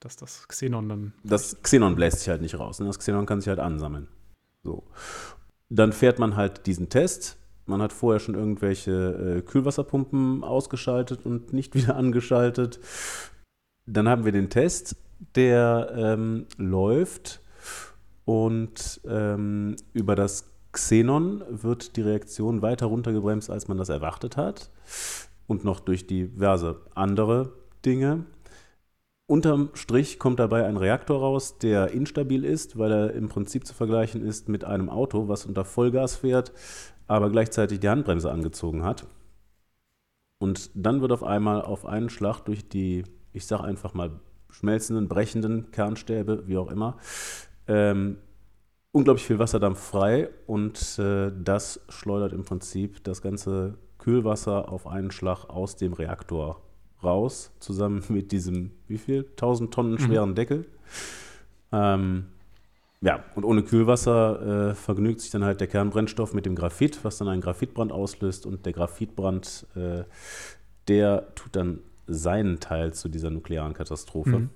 dass 0.00 0.16
das 0.16 0.46
Xenon 0.48 0.88
dann. 0.88 1.12
Das 1.24 1.60
Xenon 1.62 1.96
bläst 1.96 2.20
sich 2.20 2.28
halt 2.28 2.42
nicht 2.42 2.58
raus. 2.58 2.80
Ne? 2.80 2.86
Das 2.86 2.98
Xenon 2.98 3.26
kann 3.26 3.40
sich 3.40 3.48
halt 3.48 3.60
ansammeln. 3.60 4.08
So. 4.62 4.84
Dann 5.68 5.92
fährt 5.92 6.18
man 6.18 6.36
halt 6.36 6.66
diesen 6.66 6.88
Test 6.88 7.38
man 7.66 7.82
hat 7.82 7.92
vorher 7.92 8.20
schon 8.20 8.34
irgendwelche 8.34 9.38
äh, 9.38 9.42
Kühlwasserpumpen 9.42 10.44
ausgeschaltet 10.44 11.26
und 11.26 11.52
nicht 11.52 11.74
wieder 11.74 11.96
angeschaltet. 11.96 12.80
Dann 13.86 14.08
haben 14.08 14.24
wir 14.24 14.32
den 14.32 14.50
Test, 14.50 14.96
der 15.34 15.92
ähm, 15.96 16.46
läuft 16.56 17.40
und 18.24 19.00
ähm, 19.08 19.76
über 19.92 20.14
das 20.14 20.52
Xenon 20.72 21.42
wird 21.48 21.96
die 21.96 22.02
Reaktion 22.02 22.60
weiter 22.60 22.86
runtergebremst, 22.86 23.50
als 23.50 23.68
man 23.68 23.78
das 23.78 23.88
erwartet 23.88 24.36
hat. 24.36 24.70
Und 25.46 25.64
noch 25.64 25.80
durch 25.80 26.06
diverse 26.06 26.80
andere 26.94 27.52
Dinge. 27.84 28.26
Unterm 29.28 29.70
Strich 29.74 30.20
kommt 30.20 30.38
dabei 30.38 30.66
ein 30.66 30.76
Reaktor 30.76 31.18
raus, 31.18 31.58
der 31.58 31.90
instabil 31.90 32.44
ist, 32.44 32.78
weil 32.78 32.92
er 32.92 33.12
im 33.12 33.28
Prinzip 33.28 33.66
zu 33.66 33.74
vergleichen 33.74 34.24
ist 34.24 34.48
mit 34.48 34.64
einem 34.64 34.88
Auto, 34.88 35.26
was 35.26 35.46
unter 35.46 35.64
Vollgas 35.64 36.14
fährt, 36.14 36.52
aber 37.08 37.30
gleichzeitig 37.30 37.80
die 37.80 37.88
Handbremse 37.88 38.30
angezogen 38.30 38.84
hat. 38.84 39.06
Und 40.38 40.70
dann 40.74 41.00
wird 41.00 41.10
auf 41.10 41.24
einmal 41.24 41.62
auf 41.62 41.86
einen 41.86 42.08
Schlag 42.08 42.42
durch 42.42 42.68
die, 42.68 43.02
ich 43.32 43.46
sage 43.46 43.64
einfach 43.64 43.94
mal, 43.94 44.20
schmelzenden, 44.48 45.08
brechenden 45.08 45.72
Kernstäbe, 45.72 46.44
wie 46.46 46.56
auch 46.58 46.70
immer, 46.70 46.96
ähm, 47.66 48.18
unglaublich 48.92 49.26
viel 49.26 49.40
Wasserdampf 49.40 49.80
frei 49.80 50.30
und 50.46 50.98
äh, 51.00 51.32
das 51.36 51.80
schleudert 51.88 52.32
im 52.32 52.44
Prinzip 52.44 53.02
das 53.02 53.22
ganze 53.22 53.76
Kühlwasser 53.98 54.70
auf 54.70 54.86
einen 54.86 55.10
Schlag 55.10 55.46
aus 55.46 55.74
dem 55.74 55.94
Reaktor 55.94 56.62
raus, 57.02 57.52
zusammen 57.60 58.02
mit 58.08 58.32
diesem, 58.32 58.72
wie 58.88 58.98
viel, 58.98 59.26
1000 59.32 59.72
Tonnen 59.72 59.92
mhm. 59.92 59.98
schweren 59.98 60.30
mhm. 60.30 60.34
Deckel. 60.34 60.66
Ähm, 61.72 62.26
ja, 63.02 63.24
und 63.34 63.44
ohne 63.44 63.62
Kühlwasser 63.62 64.70
äh, 64.70 64.74
vergnügt 64.74 65.20
sich 65.20 65.30
dann 65.30 65.44
halt 65.44 65.60
der 65.60 65.68
Kernbrennstoff 65.68 66.32
mit 66.32 66.46
dem 66.46 66.54
Graphit, 66.54 67.04
was 67.04 67.18
dann 67.18 67.28
einen 67.28 67.42
Graphitbrand 67.42 67.92
auslöst. 67.92 68.46
Und 68.46 68.64
der 68.66 68.72
Graphitbrand, 68.72 69.66
äh, 69.76 70.04
der 70.88 71.34
tut 71.34 71.54
dann 71.54 71.80
seinen 72.06 72.58
Teil 72.60 72.94
zu 72.94 73.08
dieser 73.08 73.30
nuklearen 73.30 73.74
Katastrophe 73.74 74.38
Mhm. 74.38 74.50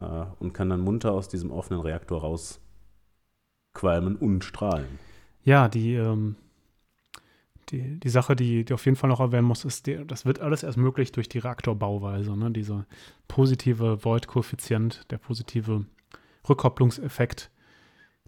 äh, 0.00 0.24
und 0.38 0.52
kann 0.52 0.70
dann 0.70 0.80
munter 0.80 1.12
aus 1.12 1.28
diesem 1.28 1.50
offenen 1.50 1.80
Reaktor 1.80 2.22
rausqualmen 3.74 4.16
und 4.16 4.44
strahlen. 4.44 4.98
Ja, 5.44 5.68
die, 5.68 5.94
ähm, 5.94 6.36
die, 7.70 7.98
die 8.00 8.08
Sache, 8.08 8.36
die, 8.36 8.64
die 8.64 8.72
auf 8.74 8.84
jeden 8.84 8.96
Fall 8.96 9.08
noch 9.08 9.20
erwähnen 9.20 9.46
muss, 9.46 9.64
ist, 9.64 9.86
die, 9.86 10.04
das 10.06 10.24
wird 10.24 10.40
alles 10.40 10.62
erst 10.62 10.78
möglich 10.78 11.12
durch 11.12 11.28
die 11.28 11.38
Reaktorbauweise. 11.38 12.36
Ne? 12.36 12.50
Dieser 12.50 12.86
positive 13.28 14.04
Void-Koeffizient, 14.04 15.10
der 15.10 15.18
positive 15.18 15.84
Rückkopplungseffekt. 16.48 17.50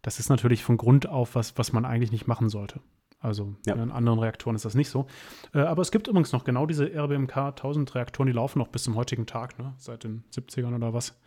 Das 0.03 0.19
ist 0.19 0.29
natürlich 0.29 0.65
von 0.65 0.77
Grund 0.77 1.09
auf 1.09 1.35
was, 1.35 1.57
was 1.59 1.73
man 1.73 1.85
eigentlich 1.85 2.13
nicht 2.13 2.27
machen 2.27 2.49
sollte. 2.49 2.81
Also 3.21 3.57
Ja. 3.67 3.75
in 3.75 3.91
anderen 3.91 4.21
Reaktoren 4.21 4.55
ist 4.55 4.65
das 4.65 4.75
nicht 4.75 4.91
so. 4.91 5.07
Äh, 5.53 5.61
aber 5.61 5.83
es 5.83 5.91
gibt 5.91 6.07
übrigens 6.07 6.33
noch 6.33 6.45
genau 6.45 6.67
diese 6.67 6.87
RBMK 6.87 7.37
1000 7.37 7.95
Reaktoren, 7.97 8.29
die 8.29 8.33
laufen 8.33 8.59
noch 8.61 8.69
bis 8.69 8.85
zum 8.85 8.95
heutigen 8.95 9.27
Tag, 9.27 9.59
ne? 9.59 9.75
seit 9.77 10.05
den 10.05 10.23
70ern 10.33 10.75
oder 10.77 10.95
was. 10.95 11.19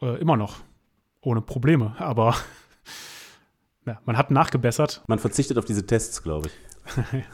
Äh, 0.00 0.18
immer 0.20 0.36
noch. 0.36 0.56
Ohne 1.20 1.42
Probleme. 1.42 1.94
Aber 1.98 2.34
ja, 3.86 4.00
man 4.06 4.16
hat 4.16 4.30
nachgebessert. 4.30 5.02
Man 5.06 5.18
verzichtet 5.18 5.58
auf 5.58 5.64
diese 5.66 5.86
Tests, 5.86 6.22
glaube 6.22 6.48
ich. 6.48 6.54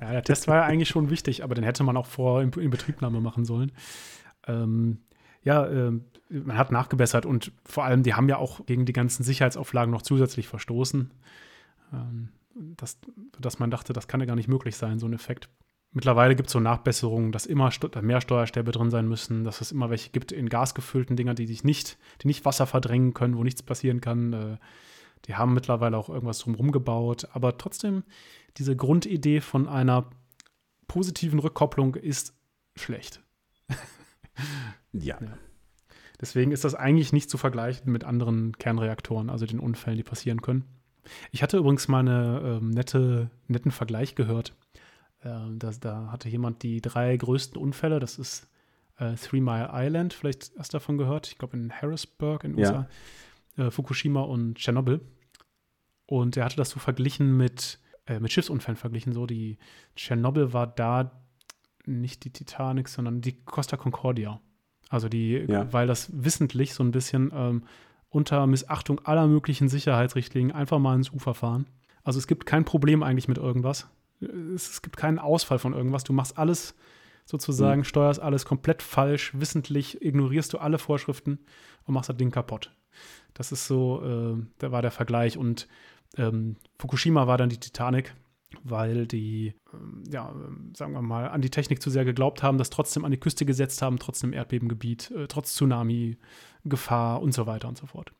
Ja, 0.00 0.10
der 0.10 0.22
Test 0.22 0.48
war 0.48 0.56
ja 0.56 0.62
eigentlich 0.64 0.88
schon 0.88 1.10
wichtig, 1.10 1.44
aber 1.44 1.54
den 1.54 1.62
hätte 1.62 1.84
man 1.84 1.96
auch 1.96 2.06
vor 2.06 2.42
in, 2.42 2.50
in 2.52 2.70
Betriebnahme 2.70 3.20
machen 3.20 3.44
sollen. 3.44 3.72
Ähm, 4.46 4.98
ja, 5.42 5.66
ähm, 5.68 6.04
man 6.28 6.56
hat 6.56 6.72
nachgebessert 6.72 7.26
und 7.26 7.52
vor 7.64 7.84
allem, 7.84 8.02
die 8.02 8.14
haben 8.14 8.28
ja 8.28 8.38
auch 8.38 8.64
gegen 8.66 8.86
die 8.86 8.92
ganzen 8.92 9.22
Sicherheitsauflagen 9.22 9.92
noch 9.92 10.02
zusätzlich 10.02 10.48
verstoßen. 10.48 11.12
Ähm, 11.92 12.28
dass, 12.54 12.98
dass 13.38 13.58
man 13.58 13.70
dachte, 13.70 13.92
das 13.92 14.08
kann 14.08 14.20
ja 14.20 14.26
gar 14.26 14.36
nicht 14.36 14.48
möglich 14.48 14.76
sein, 14.76 14.98
so 14.98 15.06
ein 15.06 15.12
Effekt. 15.12 15.48
Mittlerweile 15.92 16.34
gibt 16.34 16.48
es 16.48 16.52
so 16.52 16.60
Nachbesserungen, 16.60 17.32
dass 17.32 17.46
immer 17.46 17.70
mehr 18.02 18.20
Steuerstäbe 18.20 18.72
drin 18.72 18.90
sein 18.90 19.08
müssen, 19.08 19.44
dass 19.44 19.60
es 19.60 19.72
immer 19.72 19.88
welche 19.88 20.10
gibt 20.10 20.32
in 20.32 20.48
gasgefüllten 20.48 21.16
Dingern, 21.16 21.36
die 21.36 21.46
sich 21.46 21.64
nicht, 21.64 21.98
die 22.22 22.26
nicht 22.26 22.44
Wasser 22.44 22.66
verdrängen 22.66 23.14
können, 23.14 23.36
wo 23.36 23.44
nichts 23.44 23.62
passieren 23.62 24.00
kann. 24.00 24.32
Äh, 24.32 24.56
die 25.24 25.34
haben 25.34 25.54
mittlerweile 25.54 25.96
auch 25.96 26.08
irgendwas 26.08 26.38
drumherum 26.38 26.70
gebaut, 26.70 27.28
aber 27.32 27.58
trotzdem, 27.58 28.04
diese 28.58 28.76
Grundidee 28.76 29.40
von 29.40 29.66
einer 29.68 30.10
positiven 30.86 31.38
Rückkopplung 31.38 31.94
ist 31.94 32.34
schlecht. 32.76 33.22
Ja. 34.92 35.18
Ja. 35.20 35.38
Deswegen 36.20 36.52
ist 36.52 36.64
das 36.64 36.74
eigentlich 36.74 37.12
nicht 37.12 37.28
zu 37.28 37.36
vergleichen 37.36 37.92
mit 37.92 38.04
anderen 38.04 38.56
Kernreaktoren, 38.56 39.28
also 39.28 39.44
den 39.44 39.60
Unfällen, 39.60 39.98
die 39.98 40.02
passieren 40.02 40.40
können. 40.40 40.64
Ich 41.30 41.42
hatte 41.42 41.58
übrigens 41.58 41.88
mal 41.88 42.00
einen 42.00 42.46
ähm, 42.46 42.70
nette, 42.70 43.30
netten 43.48 43.70
Vergleich 43.70 44.14
gehört. 44.14 44.54
Ähm, 45.22 45.58
da, 45.58 45.70
da 45.78 46.10
hatte 46.10 46.28
jemand 46.28 46.62
die 46.62 46.80
drei 46.80 47.16
größten 47.16 47.60
Unfälle, 47.60 48.00
das 48.00 48.18
ist 48.18 48.48
äh, 48.98 49.14
Three 49.14 49.40
Mile 49.40 49.70
Island, 49.72 50.14
vielleicht 50.14 50.52
hast 50.58 50.72
du 50.72 50.78
davon 50.78 50.96
gehört, 50.98 51.28
ich 51.28 51.38
glaube 51.38 51.56
in 51.56 51.70
Harrisburg 51.70 52.44
in 52.44 52.52
den 52.52 52.58
Ja. 52.60 52.68
USA, 52.70 52.88
äh, 53.56 53.70
Fukushima 53.70 54.20
und 54.22 54.54
Tschernobyl. 54.56 55.00
Und 56.06 56.36
er 56.36 56.44
hatte 56.44 56.56
das 56.56 56.70
so 56.70 56.78
verglichen 56.78 57.36
mit, 57.36 57.78
äh, 58.06 58.20
mit 58.20 58.32
Schiffsunfällen 58.32 58.76
verglichen. 58.76 59.12
So, 59.12 59.26
die 59.26 59.58
Tschernobyl 59.96 60.52
war 60.52 60.66
da 60.66 61.22
nicht 61.84 62.24
die 62.24 62.32
Titanic, 62.32 62.88
sondern 62.88 63.20
die 63.20 63.44
Costa 63.44 63.76
Concordia. 63.76 64.40
Also 64.88 65.08
die, 65.08 65.44
Ja. 65.48 65.72
weil 65.72 65.86
das 65.86 66.10
wissentlich 66.12 66.74
so 66.74 66.84
ein 66.84 66.90
bisschen 66.92 67.32
ähm, 67.34 67.64
unter 68.08 68.46
Missachtung 68.46 69.00
aller 69.04 69.26
möglichen 69.26 69.68
Sicherheitsrichtlinien 69.68 70.54
einfach 70.54 70.78
mal 70.78 70.94
ins 70.96 71.10
Ufer 71.10 71.34
fahren. 71.34 71.66
Also 72.04 72.18
es 72.18 72.26
gibt 72.28 72.46
kein 72.46 72.64
Problem 72.64 73.02
eigentlich 73.02 73.26
mit 73.28 73.38
irgendwas. 73.38 73.88
Es, 74.20 74.70
es 74.70 74.82
gibt 74.82 74.96
keinen 74.96 75.18
Ausfall 75.18 75.58
von 75.58 75.72
irgendwas. 75.72 76.04
Du 76.04 76.12
machst 76.12 76.38
alles 76.38 76.74
sozusagen, 77.24 77.82
steuerst 77.84 78.20
alles 78.20 78.44
komplett 78.44 78.80
falsch, 78.82 79.32
wissentlich 79.34 80.00
ignorierst 80.02 80.52
du 80.52 80.58
alle 80.58 80.78
Vorschriften 80.78 81.40
und 81.84 81.94
machst 81.94 82.08
das 82.08 82.16
Ding 82.16 82.30
kaputt. 82.30 82.72
Das 83.34 83.52
ist 83.52 83.66
so, 83.66 84.02
äh, 84.02 84.42
da 84.58 84.72
war 84.72 84.82
der 84.82 84.90
Vergleich. 84.90 85.36
Und 85.36 85.68
ähm, 86.16 86.56
Fukushima 86.78 87.26
war 87.26 87.38
dann 87.38 87.48
die 87.48 87.60
Titanic, 87.60 88.14
weil 88.62 89.06
die, 89.06 89.54
ähm, 89.72 90.04
ja, 90.10 90.34
sagen 90.74 90.92
wir 90.92 91.02
mal, 91.02 91.28
an 91.28 91.42
die 91.42 91.50
Technik 91.50 91.82
zu 91.82 91.90
sehr 91.90 92.04
geglaubt 92.04 92.42
haben, 92.42 92.58
das 92.58 92.70
trotzdem 92.70 93.04
an 93.04 93.10
die 93.10 93.20
Küste 93.20 93.44
gesetzt 93.44 93.82
haben, 93.82 93.98
trotz 93.98 94.20
dem 94.20 94.32
Erdbebengebiet, 94.32 95.10
äh, 95.10 95.26
trotz 95.28 95.54
Tsunami, 95.54 96.16
Gefahr 96.64 97.22
und 97.22 97.32
so 97.32 97.46
weiter 97.46 97.68
und 97.68 97.76
so 97.76 97.86
fort. 97.86 98.12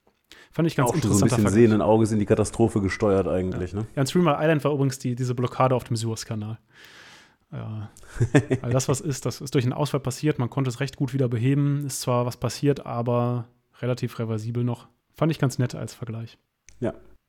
Fand 0.51 0.69
ich 0.69 0.77
ganz 0.77 0.91
Auch 0.91 0.95
schon 0.95 1.03
so 1.03 1.09
ein 1.09 1.13
bisschen 1.13 1.29
Vergleich. 1.29 1.53
sehenden 1.53 1.83
Auges 1.83 2.13
in 2.13 2.19
die 2.19 2.27
Katastrophe 2.27 2.81
gesteuert 2.81 3.29
eigentlich. 3.29 3.73
Ne? 3.73 3.87
Ja, 3.95 4.05
Three 4.05 4.21
Mile 4.23 4.37
Island 4.39 4.65
war 4.65 4.73
übrigens 4.73 4.99
die, 4.99 5.15
diese 5.15 5.35
Blockade 5.35 5.75
auf 5.75 5.85
dem 5.85 5.97
Suezkanal. 5.97 6.59
Ja. 7.53 7.91
Weil 8.61 8.71
das, 8.73 8.89
was 8.89 9.01
ist, 9.01 9.27
das 9.27 9.41
ist 9.41 9.55
durch 9.55 9.65
einen 9.65 9.73
Ausfall 9.73 10.01
passiert. 10.01 10.39
Man 10.39 10.51
konnte 10.51 10.71
es 10.71 10.81
recht 10.81 10.97
gut 10.97 11.13
wieder 11.13 11.29
beheben. 11.29 11.85
Ist 11.87 12.01
zwar 12.01 12.27
was 12.27 12.37
passiert, 12.37 12.87
aber 12.87 13.47
relativ 13.81 14.19
reversibel 14.19 14.65
noch. 14.65 14.89
Fand 15.15 15.33
ich 15.33 15.39
ganz 15.39 15.59
nett 15.59 15.75
als 15.75 15.95
Vergleich. 15.95 16.39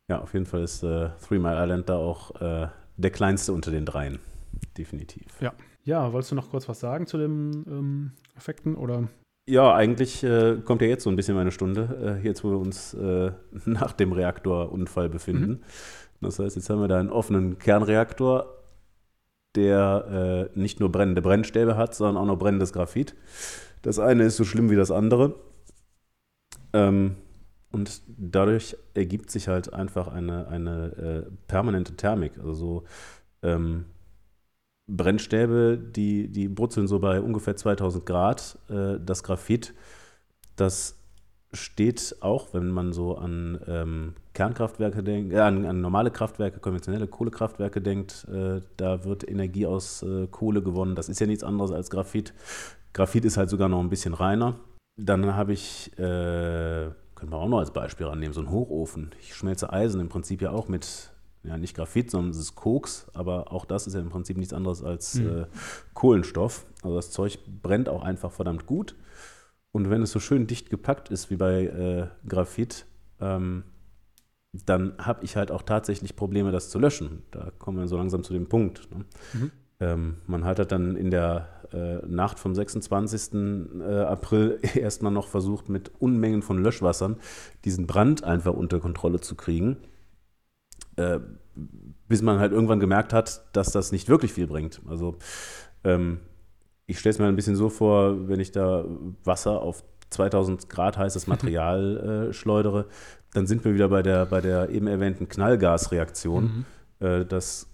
Ja, 0.09 0.21
auf 0.21 0.33
jeden 0.33 0.45
Fall 0.45 0.63
ist 0.63 0.83
äh, 0.83 1.09
Three 1.27 1.39
Mile 1.39 1.61
Island 1.61 1.89
da 1.89 1.97
auch 1.97 2.39
äh, 2.39 2.67
der 2.95 3.11
kleinste 3.11 3.51
unter 3.51 3.71
den 3.71 3.85
dreien. 3.85 4.19
Definitiv. 4.77 5.25
Ja, 5.83 6.13
wolltest 6.13 6.31
du 6.31 6.35
noch 6.35 6.49
kurz 6.49 6.67
was 6.69 6.79
sagen 6.79 7.07
zu 7.07 7.17
den 7.17 7.65
ähm, 7.67 8.11
Effekten? 8.35 8.75
Oder? 8.75 9.09
Ja, 9.49 9.73
eigentlich 9.73 10.23
äh, 10.23 10.57
kommt 10.63 10.81
ja 10.81 10.87
jetzt 10.87 11.03
so 11.03 11.09
ein 11.09 11.15
bisschen 11.15 11.35
meine 11.35 11.51
Stunde, 11.51 12.19
äh, 12.21 12.25
jetzt 12.25 12.43
wo 12.43 12.51
wir 12.51 12.57
uns 12.57 12.93
äh, 12.93 13.31
nach 13.65 13.91
dem 13.93 14.13
Reaktorunfall 14.13 15.09
befinden. 15.09 15.61
Das 16.21 16.39
heißt, 16.39 16.55
jetzt 16.55 16.69
haben 16.69 16.81
wir 16.81 16.87
da 16.87 16.99
einen 16.99 17.09
offenen 17.09 17.59
Kernreaktor, 17.59 18.53
der 19.55 20.49
äh, 20.55 20.59
nicht 20.59 20.79
nur 20.79 20.91
brennende 20.91 21.21
Brennstäbe 21.21 21.75
hat, 21.75 21.95
sondern 21.95 22.17
auch 22.17 22.25
noch 22.25 22.39
brennendes 22.39 22.73
Graphit. 22.73 23.15
Das 23.81 23.99
eine 23.99 24.23
ist 24.23 24.37
so 24.37 24.45
schlimm 24.45 24.69
wie 24.69 24.75
das 24.75 24.91
andere. 24.91 25.35
Ähm, 26.77 27.15
und 27.71 28.01
dadurch 28.07 28.77
ergibt 28.93 29.29
sich 29.29 29.47
halt 29.47 29.73
einfach 29.73 30.07
eine, 30.07 30.47
eine 30.47 31.25
äh, 31.27 31.31
permanente 31.47 31.95
Thermik. 31.95 32.37
Also 32.37 32.53
so 32.53 32.83
ähm, 33.43 33.85
Brennstäbe, 34.87 35.77
die, 35.77 36.29
die 36.29 36.47
brutzeln 36.47 36.87
so 36.87 36.99
bei 36.99 37.19
ungefähr 37.19 37.55
2000 37.55 38.05
Grad. 38.05 38.57
Äh, 38.69 38.99
das 39.03 39.23
Graphit, 39.23 39.73
das 40.55 40.97
steht 41.53 42.17
auch, 42.21 42.53
wenn 42.53 42.69
man 42.69 42.93
so 42.93 43.17
an 43.17 43.59
ähm, 43.67 44.13
Kernkraftwerke 44.33 45.03
denkt, 45.03 45.33
äh, 45.33 45.39
an, 45.39 45.65
an 45.65 45.81
normale 45.81 46.11
Kraftwerke, 46.11 46.59
konventionelle 46.59 47.07
Kohlekraftwerke 47.07 47.81
denkt, 47.81 48.27
äh, 48.31 48.61
da 48.77 49.03
wird 49.03 49.27
Energie 49.27 49.65
aus 49.65 50.03
äh, 50.03 50.27
Kohle 50.27 50.61
gewonnen. 50.61 50.95
Das 50.95 51.09
ist 51.09 51.19
ja 51.19 51.27
nichts 51.27 51.43
anderes 51.43 51.71
als 51.71 51.89
Graphit. 51.89 52.33
Graphit 52.93 53.25
ist 53.25 53.37
halt 53.37 53.49
sogar 53.49 53.67
noch 53.67 53.79
ein 53.79 53.89
bisschen 53.89 54.13
reiner. 54.13 54.55
Dann 54.97 55.35
habe 55.35 55.53
ich, 55.53 55.91
äh, 55.99 56.89
können 57.15 57.31
wir 57.31 57.37
auch 57.37 57.47
noch 57.47 57.59
als 57.59 57.71
Beispiel 57.71 58.07
annehmen, 58.07 58.33
so 58.33 58.41
einen 58.41 58.51
Hochofen. 58.51 59.11
Ich 59.19 59.35
schmelze 59.35 59.71
Eisen 59.71 60.01
im 60.01 60.09
Prinzip 60.09 60.41
ja 60.41 60.51
auch 60.51 60.67
mit, 60.67 61.11
ja 61.43 61.57
nicht 61.57 61.75
Graphit, 61.75 62.09
sondern 62.11 62.31
es 62.31 62.37
ist 62.37 62.55
Koks, 62.55 63.07
aber 63.13 63.51
auch 63.51 63.65
das 63.65 63.85
ist 63.87 63.93
ja 63.93 63.99
im 63.99 64.09
Prinzip 64.09 64.37
nichts 64.37 64.53
anderes 64.53 64.83
als 64.83 65.15
Mhm. 65.15 65.27
äh, 65.29 65.45
Kohlenstoff. 65.93 66.65
Also 66.81 66.95
das 66.95 67.11
Zeug 67.11 67.39
brennt 67.61 67.89
auch 67.89 68.01
einfach 68.03 68.31
verdammt 68.31 68.65
gut. 68.65 68.95
Und 69.71 69.89
wenn 69.91 70.01
es 70.01 70.11
so 70.11 70.19
schön 70.19 70.47
dicht 70.47 70.69
gepackt 70.71 71.09
ist 71.11 71.29
wie 71.29 71.35
bei 71.35 71.65
äh, 71.65 72.07
Graphit, 72.27 72.85
ähm, 73.19 73.63
dann 74.53 74.97
habe 74.97 75.23
ich 75.23 75.35
halt 75.35 75.51
auch 75.51 75.61
tatsächlich 75.61 76.15
Probleme, 76.15 76.51
das 76.51 76.69
zu 76.69 76.79
löschen. 76.79 77.21
Da 77.29 77.51
kommen 77.59 77.77
wir 77.77 77.87
so 77.87 77.97
langsam 77.97 78.23
zu 78.23 78.33
dem 78.33 78.47
Punkt. 78.49 78.89
Ne? 78.91 79.05
Mhm. 79.33 79.51
Ähm, 79.79 80.17
man 80.25 80.43
hat 80.43 80.59
halt 80.59 80.71
dann 80.71 80.95
in 80.95 81.11
der 81.11 81.47
äh, 81.71 82.05
Nacht 82.07 82.39
vom 82.39 82.55
26. 82.55 83.33
Äh, 83.79 83.83
April 84.01 84.59
erstmal 84.75 85.11
noch 85.11 85.27
versucht, 85.27 85.69
mit 85.69 85.91
Unmengen 85.99 86.41
von 86.41 86.63
Löschwassern 86.63 87.17
diesen 87.65 87.87
Brand 87.87 88.23
einfach 88.23 88.53
unter 88.53 88.79
Kontrolle 88.79 89.19
zu 89.19 89.35
kriegen. 89.35 89.77
Äh, 90.95 91.19
bis 92.07 92.21
man 92.21 92.39
halt 92.39 92.51
irgendwann 92.51 92.79
gemerkt 92.79 93.13
hat, 93.13 93.43
dass 93.55 93.71
das 93.71 93.91
nicht 93.91 94.09
wirklich 94.09 94.33
viel 94.33 94.47
bringt. 94.47 94.81
Also 94.87 95.17
ähm, 95.83 96.19
ich 96.85 96.99
stelle 96.99 97.11
es 97.11 97.19
mir 97.19 97.25
ein 97.25 97.35
bisschen 97.35 97.55
so 97.55 97.69
vor, 97.69 98.27
wenn 98.27 98.39
ich 98.39 98.51
da 98.51 98.85
Wasser 99.23 99.61
auf 99.61 99.83
2000 100.09 100.69
Grad 100.69 100.97
heißes 100.97 101.27
Material 101.27 102.29
äh, 102.29 102.33
schleudere, 102.33 102.85
dann 103.33 103.45
sind 103.45 103.63
wir 103.65 103.73
wieder 103.73 103.89
bei 103.89 104.01
der, 104.01 104.25
bei 104.25 104.41
der 104.41 104.69
eben 104.69 104.87
erwähnten 104.87 105.27
Knallgasreaktion. 105.27 106.65
Mhm. 106.99 107.05
Äh, 107.05 107.25
das 107.25 107.67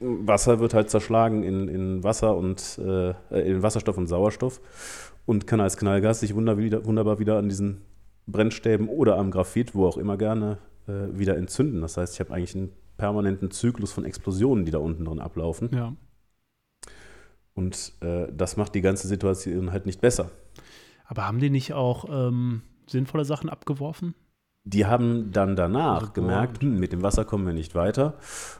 Wasser 0.00 0.60
wird 0.60 0.72
halt 0.72 0.88
zerschlagen 0.90 1.42
in, 1.42 1.68
in 1.68 2.02
Wasser 2.02 2.34
und 2.36 2.78
äh, 2.78 3.10
in 3.30 3.62
Wasserstoff 3.62 3.98
und 3.98 4.06
Sauerstoff 4.06 4.60
und 5.26 5.46
kann 5.46 5.60
als 5.60 5.76
Knallgas 5.76 6.20
sich 6.20 6.34
wunder 6.34 6.56
wieder, 6.56 6.84
wunderbar 6.86 7.18
wieder 7.18 7.36
an 7.36 7.48
diesen 7.48 7.82
Brennstäben 8.26 8.88
oder 8.88 9.16
am 9.16 9.30
Graphit, 9.30 9.74
wo 9.74 9.86
auch 9.86 9.98
immer 9.98 10.16
gerne, 10.16 10.58
äh, 10.88 11.18
wieder 11.18 11.36
entzünden. 11.36 11.82
Das 11.82 11.96
heißt, 11.96 12.14
ich 12.14 12.20
habe 12.20 12.32
eigentlich 12.32 12.56
einen 12.56 12.72
permanenten 12.96 13.50
Zyklus 13.50 13.92
von 13.92 14.04
Explosionen, 14.04 14.64
die 14.64 14.70
da 14.70 14.78
unten 14.78 15.04
drin 15.04 15.20
ablaufen. 15.20 15.70
Ja. 15.72 15.94
Und 17.54 17.92
äh, 18.00 18.28
das 18.32 18.56
macht 18.56 18.74
die 18.74 18.80
ganze 18.80 19.06
Situation 19.06 19.70
halt 19.70 19.84
nicht 19.84 20.00
besser. 20.00 20.30
Aber 21.04 21.26
haben 21.26 21.40
die 21.40 21.50
nicht 21.50 21.74
auch 21.74 22.06
ähm, 22.08 22.62
sinnvolle 22.86 23.24
Sachen 23.24 23.50
abgeworfen? 23.50 24.14
Die 24.64 24.86
haben 24.86 25.32
dann 25.32 25.56
danach 25.56 26.12
gemerkt, 26.12 26.62
hm, 26.62 26.78
mit 26.78 26.92
dem 26.92 27.02
Wasser 27.02 27.24
kommen 27.24 27.46
wir 27.46 27.54
nicht 27.54 27.74
weiter. 27.74 28.14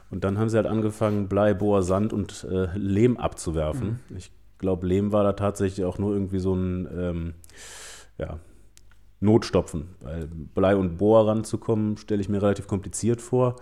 Und 0.09 0.23
dann 0.23 0.37
haben 0.37 0.49
sie 0.49 0.57
halt 0.57 0.67
angefangen, 0.67 1.27
Blei, 1.27 1.53
Bohr, 1.53 1.83
Sand 1.83 2.11
und 2.13 2.43
äh, 2.49 2.67
Lehm 2.75 3.17
abzuwerfen. 3.17 3.99
Ich 4.17 4.31
glaube, 4.57 4.87
Lehm 4.87 5.11
war 5.11 5.23
da 5.23 5.33
tatsächlich 5.33 5.85
auch 5.85 5.97
nur 5.97 6.13
irgendwie 6.13 6.39
so 6.39 6.53
ein 6.55 6.87
ähm, 6.97 7.33
ja, 8.17 8.39
Notstopfen. 9.19 9.95
Weil 10.01 10.27
Blei 10.27 10.75
und 10.75 10.97
Bohr 10.97 11.27
ranzukommen, 11.27 11.97
stelle 11.97 12.21
ich 12.21 12.29
mir 12.29 12.41
relativ 12.41 12.67
kompliziert 12.67 13.21
vor. 13.21 13.55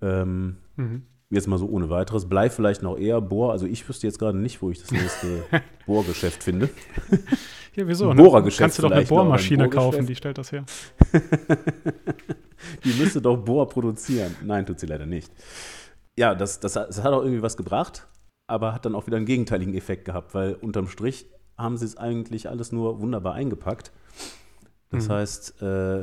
Ähm, 0.00 0.56
Mhm. 0.78 1.02
Jetzt 1.30 1.46
mal 1.46 1.58
so 1.58 1.68
ohne 1.68 1.90
weiteres. 1.90 2.26
Blei 2.26 2.48
vielleicht 2.48 2.82
noch 2.82 2.96
eher, 2.96 3.20
Bohr. 3.20 3.52
Also 3.52 3.66
ich 3.66 3.86
wüsste 3.86 4.06
jetzt 4.06 4.18
gerade 4.18 4.38
nicht, 4.38 4.62
wo 4.62 4.70
ich 4.70 4.80
das 4.80 4.92
nächste 4.92 5.44
Bohrgeschäft 5.86 6.42
finde. 6.42 6.70
Ja, 7.78 7.86
wieso? 7.86 8.10
Ein 8.10 8.16
ne? 8.16 8.50
Kannst 8.56 8.78
du 8.78 8.82
doch 8.82 8.90
eine 8.90 9.04
Bohrmaschine 9.04 9.70
kaufen, 9.70 10.06
die 10.06 10.16
stellt 10.16 10.38
das 10.38 10.52
her. 10.52 10.64
Die 12.84 12.92
müsste 12.94 13.22
doch 13.22 13.36
Bohr 13.36 13.68
produzieren. 13.68 14.34
Nein, 14.42 14.66
tut 14.66 14.80
sie 14.80 14.86
leider 14.86 15.06
nicht. 15.06 15.30
Ja, 16.18 16.34
das, 16.34 16.58
das, 16.58 16.72
das 16.72 17.02
hat 17.02 17.12
auch 17.12 17.22
irgendwie 17.22 17.42
was 17.42 17.56
gebracht, 17.56 18.08
aber 18.48 18.74
hat 18.74 18.84
dann 18.84 18.96
auch 18.96 19.06
wieder 19.06 19.16
einen 19.16 19.26
gegenteiligen 19.26 19.74
Effekt 19.74 20.04
gehabt, 20.04 20.34
weil 20.34 20.54
unterm 20.54 20.88
Strich 20.88 21.26
haben 21.56 21.76
sie 21.76 21.84
es 21.84 21.96
eigentlich 21.96 22.48
alles 22.48 22.72
nur 22.72 23.00
wunderbar 23.00 23.34
eingepackt. 23.34 23.92
Das 24.90 25.06
Mhm. 25.06 25.12
heißt, 25.12 25.62
äh, 25.62 26.02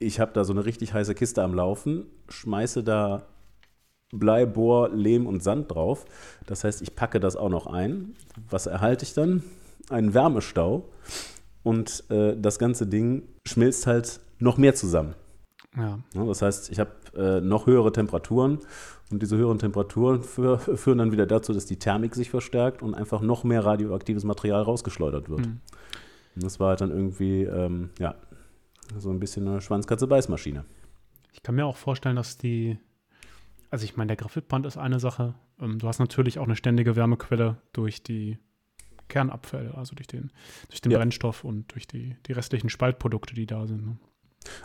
ich 0.00 0.18
habe 0.18 0.32
da 0.32 0.42
so 0.44 0.52
eine 0.52 0.64
richtig 0.64 0.92
heiße 0.92 1.14
Kiste 1.14 1.42
am 1.42 1.54
Laufen, 1.54 2.06
schmeiße 2.28 2.82
da 2.82 3.22
Blei, 4.12 4.44
Bohr, 4.44 4.90
Lehm 4.90 5.26
und 5.26 5.42
Sand 5.42 5.70
drauf. 5.72 6.04
Das 6.46 6.64
heißt, 6.64 6.82
ich 6.82 6.96
packe 6.96 7.20
das 7.20 7.36
auch 7.36 7.48
noch 7.48 7.66
ein. 7.68 8.14
Was 8.50 8.66
erhalte 8.66 9.04
ich 9.04 9.14
dann? 9.14 9.44
Einen 9.92 10.14
Wärmestau. 10.14 10.88
Und 11.62 12.04
äh, 12.10 12.36
das 12.36 12.58
ganze 12.58 12.86
Ding 12.86 13.22
schmilzt 13.46 13.86
halt 13.86 14.20
noch 14.38 14.58
mehr 14.58 14.74
zusammen. 14.74 15.14
Ja. 15.76 15.98
Ja, 16.14 16.24
das 16.24 16.42
heißt, 16.42 16.70
ich 16.70 16.80
habe 16.80 16.90
äh, 17.16 17.40
noch 17.40 17.66
höhere 17.66 17.92
Temperaturen 17.92 18.58
und 19.10 19.22
diese 19.22 19.36
höheren 19.36 19.58
Temperaturen 19.58 20.22
für, 20.22 20.58
führen 20.58 20.98
dann 20.98 21.12
wieder 21.12 21.26
dazu, 21.26 21.52
dass 21.52 21.66
die 21.66 21.78
Thermik 21.78 22.14
sich 22.14 22.30
verstärkt 22.30 22.82
und 22.82 22.94
einfach 22.94 23.20
noch 23.20 23.44
mehr 23.44 23.64
radioaktives 23.64 24.24
Material 24.24 24.62
rausgeschleudert 24.62 25.28
wird. 25.28 25.46
Mhm. 25.46 25.60
Und 26.34 26.44
das 26.44 26.60
war 26.60 26.70
halt 26.70 26.80
dann 26.80 26.90
irgendwie, 26.90 27.42
ähm, 27.42 27.90
ja, 27.98 28.14
so 28.98 29.10
ein 29.10 29.20
bisschen 29.20 29.46
eine 29.46 29.60
Schwanzkatze-Beißmaschine. 29.60 30.64
Ich 31.32 31.42
kann 31.42 31.54
mir 31.54 31.66
auch 31.66 31.76
vorstellen, 31.76 32.16
dass 32.16 32.36
die, 32.36 32.78
also 33.70 33.84
ich 33.84 33.96
meine, 33.96 34.08
der 34.08 34.16
Graphitband 34.16 34.66
ist 34.66 34.76
eine 34.76 35.00
Sache. 35.00 35.34
Ähm, 35.60 35.78
du 35.78 35.88
hast 35.88 35.98
natürlich 35.98 36.38
auch 36.38 36.44
eine 36.44 36.56
ständige 36.56 36.96
Wärmequelle 36.96 37.56
durch 37.72 38.02
die 38.02 38.38
Kernabfälle, 39.08 39.74
also 39.76 39.94
durch 39.94 40.06
den, 40.06 40.30
durch 40.68 40.80
den 40.80 40.92
Ja. 40.92 40.98
Brennstoff 40.98 41.44
und 41.44 41.72
durch 41.72 41.86
die, 41.86 42.16
die 42.26 42.32
restlichen 42.32 42.70
Spaltprodukte, 42.70 43.34
die 43.34 43.46
da 43.46 43.66
sind. 43.66 43.86
Ne? 43.86 43.96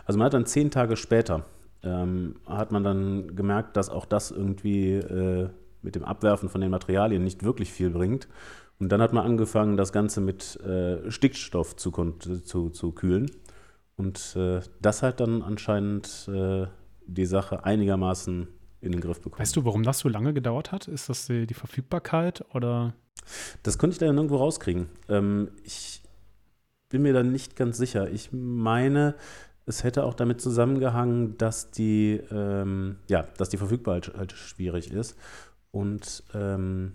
Also 0.06 0.18
man 0.18 0.26
hat 0.26 0.34
dann 0.34 0.46
zehn 0.46 0.72
Tage 0.72 0.98
später, 0.98 1.46
ähm, 1.84 2.36
hat 2.46 2.72
man 2.72 2.84
dann 2.84 3.36
gemerkt, 3.36 3.78
dass 3.78 3.90
auch 3.90 4.06
das 4.06 4.32
irgendwie 4.32 4.94
äh, 4.94 5.50
mit 5.82 5.96
dem 5.96 6.04
Abwerfen 6.04 6.50
von 6.50 6.62
den 6.62 6.72
Materialien 6.72 7.24
nicht 7.24 7.44
wirklich 7.44 7.72
viel 7.72 7.90
bringt. 7.90 8.28
Und 8.80 8.92
dann 8.92 9.02
hat 9.02 9.14
man 9.14 9.26
angefangen, 9.26 9.78
das 9.78 9.92
Ganze 9.92 10.22
mit 10.22 10.56
äh, 10.62 11.10
Stickstoff 11.10 11.76
zu, 11.76 11.92
zu, 12.44 12.70
zu 12.70 12.92
kühlen. 12.92 13.32
Und 13.96 14.36
äh, 14.36 14.62
das 14.82 15.02
hat 15.02 15.20
dann 15.20 15.42
anscheinend 15.42 16.30
äh, 16.32 16.68
die 17.08 17.26
Sache 17.26 17.66
einigermaßen 17.66 18.48
in 18.82 18.92
den 18.92 19.02
Griff 19.02 19.22
bekommen. 19.22 19.40
Weißt 19.40 19.56
du, 19.56 19.66
warum 19.66 19.82
das 19.82 20.00
so 20.00 20.10
lange 20.10 20.34
gedauert 20.34 20.72
hat? 20.72 20.88
Ist 20.88 21.10
das 21.10 21.26
die, 21.26 21.48
die 21.48 21.56
Verfügbarkeit 21.56 22.46
oder? 22.54 22.94
Das 23.64 23.78
konnte 23.78 23.96
ich 23.96 24.02
leider 24.02 24.14
nirgendwo 24.14 24.38
rauskriegen. 24.38 24.88
Ähm, 25.10 25.50
ich 25.64 26.02
bin 26.90 27.02
mir 27.02 27.14
da 27.14 27.24
nicht 27.24 27.56
ganz 27.56 27.78
sicher. 27.78 28.10
Ich 28.10 28.30
meine, 28.32 29.16
es 29.66 29.84
hätte 29.84 30.06
auch 30.06 30.14
damit 30.14 30.42
zusammengehangen, 30.42 31.38
dass 31.38 31.72
die, 31.72 32.22
ähm, 32.32 32.98
ja, 33.10 33.24
dass 33.38 33.50
die 33.50 33.58
Verfügbarkeit 33.58 34.16
halt 34.18 34.32
schwierig 34.32 34.92
ist. 34.92 35.18
Und 35.72 36.24
ähm, 36.34 36.94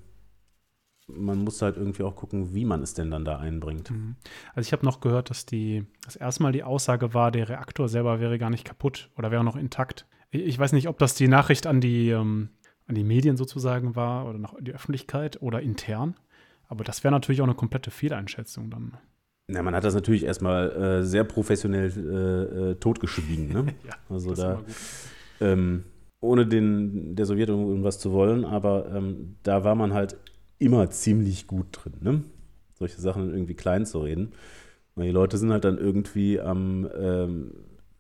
man 1.07 1.39
muss 1.39 1.61
halt 1.61 1.77
irgendwie 1.77 2.03
auch 2.03 2.17
gucken, 2.17 2.55
wie 2.55 2.65
man 2.65 2.83
es 2.83 2.95
denn 2.95 3.11
dann 3.11 3.25
da 3.25 3.39
einbringt. 3.39 3.91
Mhm. 3.91 4.17
Also 4.55 4.67
ich 4.67 4.73
habe 4.73 4.87
noch 4.87 5.01
gehört, 5.01 5.31
dass 5.31 5.47
die, 5.47 5.85
das 6.05 6.17
erste 6.17 6.43
Mal 6.43 6.53
die 6.53 6.65
Aussage 6.65 7.13
war, 7.13 7.31
der 7.31 7.49
Reaktor 7.49 7.89
selber 7.89 8.21
wäre 8.21 8.39
gar 8.39 8.51
nicht 8.51 8.65
kaputt 8.65 9.11
oder 9.17 9.31
wäre 9.31 9.45
noch 9.45 9.57
intakt. 9.57 10.07
Ich, 10.31 10.43
ich 10.43 10.59
weiß 10.59 10.73
nicht, 10.73 10.89
ob 10.89 10.99
das 10.99 11.15
die 11.15 11.29
Nachricht 11.29 11.67
an 11.67 11.81
die, 11.81 12.11
ähm, 12.11 12.51
an 12.87 12.95
die 12.95 13.05
Medien 13.05 13.37
sozusagen 13.37 13.97
war 13.97 14.29
oder 14.29 14.39
noch 14.39 14.55
an 14.55 14.65
die 14.65 14.75
Öffentlichkeit 14.75 15.41
oder 15.43 15.61
intern. 15.61 16.15
Aber 16.69 16.85
das 16.85 17.05
wäre 17.05 17.13
natürlich 17.13 17.41
auch 17.41 17.47
eine 17.47 17.55
komplette 17.55 17.91
Fehleinschätzung 17.91 18.71
dann. 18.71 18.97
Ja, 19.51 19.63
man 19.63 19.75
hat 19.75 19.85
das 19.85 19.95
natürlich 19.95 20.25
erstmal 20.25 20.71
äh, 20.73 21.03
sehr 21.05 21.25
professionell 21.25 21.91
äh, 21.91 22.71
äh, 22.71 22.75
totgeschwiegen. 22.77 23.49
Ne? 23.49 23.67
Ja, 23.87 23.95
Also 24.09 24.35
da, 24.35 24.63
ähm, 25.41 25.85
ohne 26.21 26.47
den, 26.47 27.17
der 27.17 27.27
Sowjetunion 27.27 27.69
irgendwas 27.69 27.99
zu 27.99 28.13
wollen, 28.13 28.45
aber 28.45 28.91
ähm, 28.95 29.37
da 29.43 29.65
war 29.65 29.75
man 29.75 29.93
halt 29.93 30.17
immer 30.59 30.89
ziemlich 30.91 31.47
gut 31.47 31.67
drin, 31.73 31.95
ne? 32.01 32.25
solche 32.75 33.01
Sachen 33.01 33.33
irgendwie 33.33 33.55
klein 33.55 33.85
zu 33.85 34.01
reden. 34.01 34.33
Weil 34.95 35.07
die 35.07 35.13
Leute 35.13 35.39
sind 35.39 35.51
halt 35.53 35.65
dann 35.65 35.79
irgendwie 35.79 36.41
am 36.41 36.89
ähm, 36.99 37.53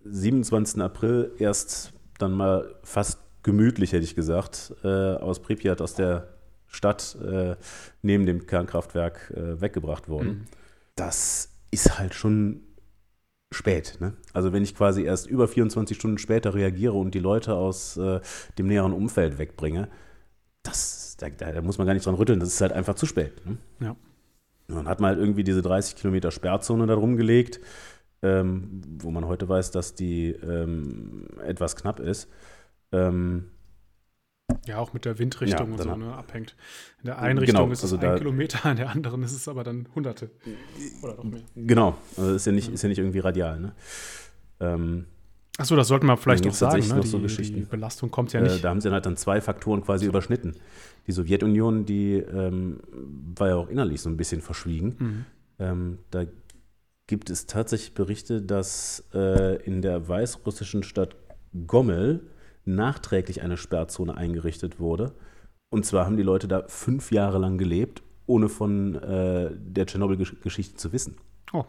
27. 0.04 0.80
April 0.80 1.32
erst 1.38 1.92
dann 2.18 2.32
mal 2.32 2.74
fast 2.82 3.20
gemütlich, 3.43 3.93
hätte 3.93 4.05
ich 4.05 4.14
gesagt, 4.14 4.74
äh, 4.84 4.88
aus 4.88 5.40
Pripyat, 5.40 5.80
aus 5.80 5.95
der 5.95 6.28
Stadt 6.66 7.16
äh, 7.22 7.57
neben 8.03 8.24
dem 8.26 8.47
Kernkraftwerk 8.47 9.32
äh, 9.36 9.61
weggebracht 9.61 10.09
worden 10.09 10.28
Mhm. 10.28 10.45
das 10.95 11.51
ist 11.70 11.99
halt 11.99 12.14
schon 12.14 12.61
spät. 13.51 13.99
Ne? 14.01 14.14
Also 14.32 14.53
wenn 14.53 14.62
ich 14.62 14.74
quasi 14.74 15.03
erst 15.05 15.26
über 15.26 15.49
24 15.49 15.97
Stunden 15.97 16.18
später 16.18 16.55
reagiere 16.55 16.95
und 16.95 17.14
die 17.14 17.18
Leute 17.18 17.55
aus 17.55 17.97
äh, 17.99 18.20
dem 18.59 18.66
näheren 18.66 18.93
Umfeld 18.93 19.38
wegbringe, 19.38 19.88
das, 20.62 21.16
da, 21.18 21.28
da, 21.28 21.53
da 21.53 21.61
muss 21.62 21.78
man 21.78 21.86
gar 21.86 21.95
nicht 21.95 22.07
dran 22.07 22.14
rütteln, 22.14 22.40
das 22.40 22.49
ist 22.51 22.61
halt 22.61 22.72
einfach 22.72 22.95
zu 22.95 23.07
spät. 23.07 23.45
Ne? 23.47 23.59
Ja. 23.80 23.97
Und 24.68 24.76
dann 24.76 24.88
hat 24.88 25.01
man 25.01 25.11
halt 25.11 25.18
irgendwie 25.18 25.45
diese 25.45 25.61
30 25.61 25.97
Kilometer 25.97 26.30
Sperrzone 26.30 26.86
da 26.86 26.95
rumgelegt, 26.95 27.61
ähm, 28.22 28.80
wo 28.99 29.11
man 29.11 29.26
heute 29.26 29.49
weiß, 29.49 29.70
dass 29.72 29.95
die 29.95 30.30
ähm, 30.30 31.26
etwas 31.45 31.76
knapp 31.76 32.01
ist. 32.01 32.28
Ähm, 32.93 33.49
Ja, 34.66 34.78
auch 34.78 34.93
mit 34.93 35.05
der 35.07 35.18
Windrichtung 35.18 35.66
Ja, 35.68 35.72
und 35.72 35.78
so 35.78 35.88
dann- 35.88 36.01
ne, 36.01 36.12
abhängt. 36.14 36.55
In 37.03 37.07
der 37.07 37.18
einen 37.18 37.38
Richtung 37.38 37.61
Genau, 37.62 37.72
ist 37.72 37.82
also 37.82 37.97
es 37.97 38.03
ein 38.03 38.09
da- 38.11 38.18
Kilometer, 38.18 38.70
in 38.70 38.76
der 38.76 38.90
anderen 38.90 39.22
ist 39.22 39.32
es 39.32 39.49
aber 39.49 39.64
dann 39.64 39.88
Hunderte. 39.95 40.30
Oder 41.03 41.14
noch 41.16 41.24
mehr. 41.24 41.40
genau, 41.57 41.97
also 42.18 42.34
ist 42.34 42.45
ja 42.47 42.53
nicht, 42.53 42.70
ist 42.70 42.82
ja 42.82 42.88
nicht 42.90 42.99
irgendwie 42.99 43.20
radial. 43.20 43.59
Ne? 43.61 43.72
Ähm, 44.61 45.07
Achso, 45.59 45.74
das 45.76 45.88
sollten 45.88 46.07
wir 46.07 46.16
vielleicht 46.16 46.45
noch 46.45 46.53
sagen. 46.55 46.86
Ne? 46.88 46.97
noch 46.97 47.05
so 47.07 47.16
die, 47.18 47.24
Geschichten. 47.24 47.57
die 47.57 47.61
Belastung 47.64 48.11
kommt 48.11 48.32
ja 48.32 48.40
Äh, 48.40 48.45
nicht. 48.45 48.64
da 48.64 48.70
haben 48.70 48.80
sie 48.80 48.86
dann 48.88 48.95
halt 48.95 49.07
dann 49.07 49.16
zwei 49.16 49.40
Faktoren 49.40 49.82
quasi 49.82 50.07
überschnitten. 50.07 50.55
Die 51.07 51.12
Sowjetunion, 51.12 51.84
die 51.86 52.14
ähm, 52.16 52.80
war 53.36 53.49
ja 53.49 53.57
auch 53.57 53.68
innerlich 53.68 54.01
so 54.01 54.09
ein 54.11 54.16
bisschen 54.16 54.40
verschwiegen. 54.43 54.97
Mhm. 54.99 55.24
Ähm, 55.59 55.99
da 56.11 56.24
gibt 57.07 57.28
es 57.30 57.47
tatsächlich 57.47 57.95
Berichte, 57.95 58.40
dass 58.43 59.05
äh, 59.14 59.57
in 59.64 59.82
der 59.82 60.09
weißrussischen 60.09 60.82
Stadt 60.82 61.16
Gommel 61.66 62.20
nachträglich 62.64 63.42
eine 63.42 63.56
Sperrzone 63.56 64.16
eingerichtet 64.16 64.78
wurde. 64.80 65.14
Und 65.70 65.84
zwar 65.86 66.06
haben 66.06 66.16
die 66.16 66.22
Leute 66.22 66.48
da 66.48 66.64
fünf 66.68 67.10
Jahre 67.12 67.38
lang 67.38 67.58
gelebt, 67.58 68.02
ohne 68.26 68.48
von 68.48 68.94
äh, 68.96 69.50
der 69.56 69.86
Tschernobyl-Geschichte 69.86 70.76
zu 70.76 70.92
wissen. 70.92 71.16
Oh. 71.52 71.64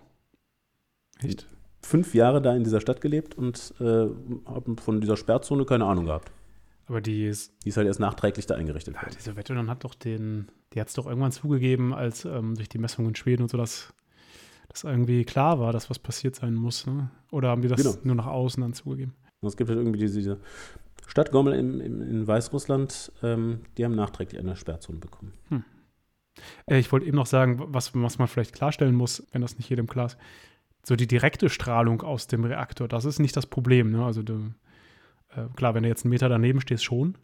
Echt? 1.22 1.48
Fünf 1.82 2.14
Jahre 2.14 2.42
da 2.42 2.56
in 2.56 2.64
dieser 2.64 2.80
Stadt 2.82 3.02
gelebt 3.02 3.36
und 3.38 3.74
äh, 3.80 3.84
haben 4.46 4.78
von 4.78 5.02
dieser 5.02 5.18
Sperrzone 5.18 5.66
keine 5.66 5.86
Ahnung 5.86 6.06
gehabt. 6.06 6.32
Aber 6.86 7.00
die, 7.02 7.26
ist, 7.28 7.54
Die 7.64 7.70
ist 7.70 7.78
halt 7.78 7.88
erst 7.88 8.00
nachträglich 8.02 8.46
da 8.46 8.56
eingerichtet 8.56 8.96
ja, 8.96 9.02
worden. 9.02 9.16
die 9.18 9.22
Sowjetunion 9.24 9.70
hat 9.70 9.84
doch 9.86 9.96
den, 9.96 10.48
die 10.74 10.82
hat 10.82 10.90
es 10.90 10.94
doch 10.94 11.08
irgendwann 11.08 11.32
zugegeben, 11.32 11.94
als 11.94 12.26
ähm, 12.26 12.56
durch 12.56 12.68
die 12.70 12.78
Messungen 12.78 13.10
in 13.10 13.16
Schweden 13.16 13.44
und 13.44 13.50
so, 13.50 13.58
dass, 13.58 13.94
dass 14.68 14.84
irgendwie 14.84 15.24
klar 15.24 15.60
war, 15.60 15.72
dass 15.72 15.90
was 15.90 15.98
passiert 16.00 16.36
sein 16.36 16.54
muss. 16.56 16.86
Ne? 16.86 17.10
Oder 17.32 17.50
haben 17.50 17.62
die 17.62 17.70
das 17.70 17.82
Genau. 17.82 17.96
nur 18.04 18.16
nach 18.16 18.28
außen 18.28 18.62
dann 18.62 18.74
zugegeben? 18.74 19.14
Es 19.42 19.58
gibt 19.58 19.70
halt 19.70 19.80
irgendwie 19.80 20.00
diese, 20.00 20.18
diese 20.20 20.38
Stadt 21.08 21.32
Gommel 21.32 21.54
im, 21.54 21.82
im, 21.82 22.02
in 22.02 22.28
Weißrussland, 22.28 23.12
ähm, 23.22 23.62
die 23.78 23.86
haben 23.86 23.96
nachträglich 23.96 24.40
eine 24.40 24.56
Sperrzone 24.56 25.00
bekommen. 25.00 25.34
Äh, 26.66 26.80
ich 26.80 26.92
wollte 26.92 27.06
eben 27.06 27.18
noch 27.18 27.26
sagen, 27.26 27.62
was, 27.68 27.94
was 27.94 28.18
man 28.18 28.28
vielleicht 28.28 28.54
klarstellen 28.54 28.96
muss, 28.96 29.26
wenn 29.32 29.42
das 29.42 29.58
nicht 29.58 29.70
jedem 29.70 29.88
klar 29.88 30.08
ist. 30.08 30.18
So 30.86 30.96
die 30.96 31.08
direkte 31.08 31.50
Strahlung 31.50 32.02
aus 32.02 32.28
dem 32.28 32.44
Reaktor, 32.44 32.88
das 32.88 33.06
ist 33.06 33.20
nicht 33.20 33.36
das 33.38 33.46
Problem. 33.46 33.92
Ne? 33.92 34.04
Also 34.04 34.22
du, 34.22 34.54
äh, 35.30 35.46
klar, 35.56 35.76
wenn 35.76 35.84
du 35.84 35.90
jetzt 35.90 36.04
einen 36.04 36.10
Meter 36.10 36.30
daneben 36.30 36.62
stehst, 36.62 36.84
schon. 36.84 37.18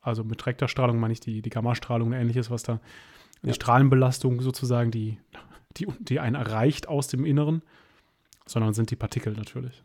Also 0.00 0.24
mit 0.24 0.40
direkter 0.40 0.68
Strahlung 0.68 0.98
meine 0.98 1.12
ich 1.12 1.20
die, 1.20 1.42
die 1.42 1.50
Gammastrahlung 1.50 2.08
und 2.08 2.14
ähnliches, 2.14 2.50
was 2.50 2.62
da 2.62 2.80
die 3.42 3.48
Ja. 3.48 3.54
Strahlenbelastung 3.54 4.40
sozusagen, 4.40 4.90
die, 4.90 5.18
die, 5.76 5.86
die 5.98 6.20
einen 6.20 6.36
erreicht 6.36 6.88
aus 6.88 7.08
dem 7.08 7.24
Inneren, 7.24 7.62
sondern 8.46 8.74
sind 8.74 8.90
die 8.90 8.96
Partikel 8.96 9.32
natürlich. 9.34 9.82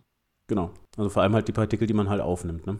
Genau. 0.48 0.72
Also 0.98 1.10
vor 1.10 1.24
allem 1.24 1.34
halt 1.34 1.48
die 1.48 1.54
Partikel, 1.54 1.88
die 1.88 1.94
man 1.94 2.10
halt 2.10 2.22
aufnimmt. 2.22 2.66
Ne? 2.66 2.80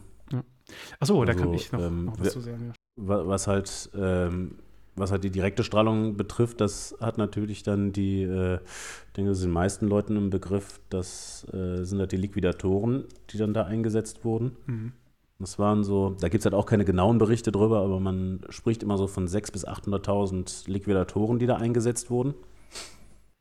Achso, 0.98 1.24
da 1.24 1.34
kann 1.34 1.48
Also, 1.48 1.54
ich 1.54 1.72
noch, 1.72 1.80
ähm, 1.80 2.04
noch 2.06 2.20
was 2.20 2.32
zu 2.32 2.40
sagen. 2.40 2.66
Ja. 2.68 2.72
Wa- 2.96 3.26
Was 3.26 3.46
halt, 3.46 3.90
ähm, 3.94 4.56
was 4.96 5.12
halt 5.12 5.24
die 5.24 5.30
direkte 5.30 5.64
Strahlung 5.64 6.16
betrifft, 6.16 6.60
das 6.60 6.96
hat 7.00 7.16
natürlich 7.18 7.62
dann 7.62 7.92
die, 7.92 8.22
äh, 8.22 8.56
ich 8.56 9.12
denke, 9.16 9.30
das 9.30 9.38
sind 9.38 9.48
den 9.50 9.54
meisten 9.54 9.86
Leuten 9.88 10.16
im 10.16 10.30
Begriff, 10.30 10.80
das 10.90 11.46
äh, 11.52 11.84
sind 11.84 11.98
halt 12.00 12.12
die 12.12 12.16
Liquidatoren, 12.16 13.04
die 13.30 13.38
dann 13.38 13.54
da 13.54 13.64
eingesetzt 13.64 14.24
wurden. 14.24 14.56
Mhm. 14.66 14.92
Das 15.38 15.58
waren 15.58 15.84
so, 15.84 16.16
da 16.20 16.28
gibt 16.28 16.42
es 16.42 16.44
halt 16.44 16.54
auch 16.54 16.66
keine 16.66 16.84
genauen 16.84 17.16
Berichte 17.16 17.50
drüber, 17.50 17.78
aber 17.80 17.98
man 17.98 18.40
spricht 18.50 18.82
immer 18.82 18.98
so 18.98 19.06
von 19.06 19.26
600.000 19.26 19.52
bis 19.52 19.66
800.000 19.66 20.70
Liquidatoren, 20.70 21.38
die 21.38 21.46
da 21.46 21.56
eingesetzt 21.56 22.10
wurden. 22.10 22.34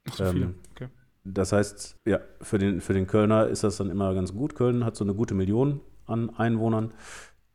Ach, 0.10 0.14
so 0.16 0.24
Ähm, 0.24 0.32
viele. 0.34 0.54
Okay. 0.76 0.88
Das 1.26 1.52
heißt, 1.52 1.98
ja, 2.08 2.20
für 2.42 2.58
den, 2.58 2.80
für 2.80 2.94
den 2.94 3.06
Kölner 3.06 3.48
ist 3.48 3.64
das 3.66 3.76
dann 3.78 3.90
immer 3.90 4.14
ganz 4.14 4.34
gut. 4.34 4.56
Köln 4.56 4.86
hat 4.86 4.96
so 4.96 5.04
eine 5.04 5.14
gute 5.14 5.34
Million 5.34 5.82
an 6.10 6.30
Einwohnern. 6.32 6.94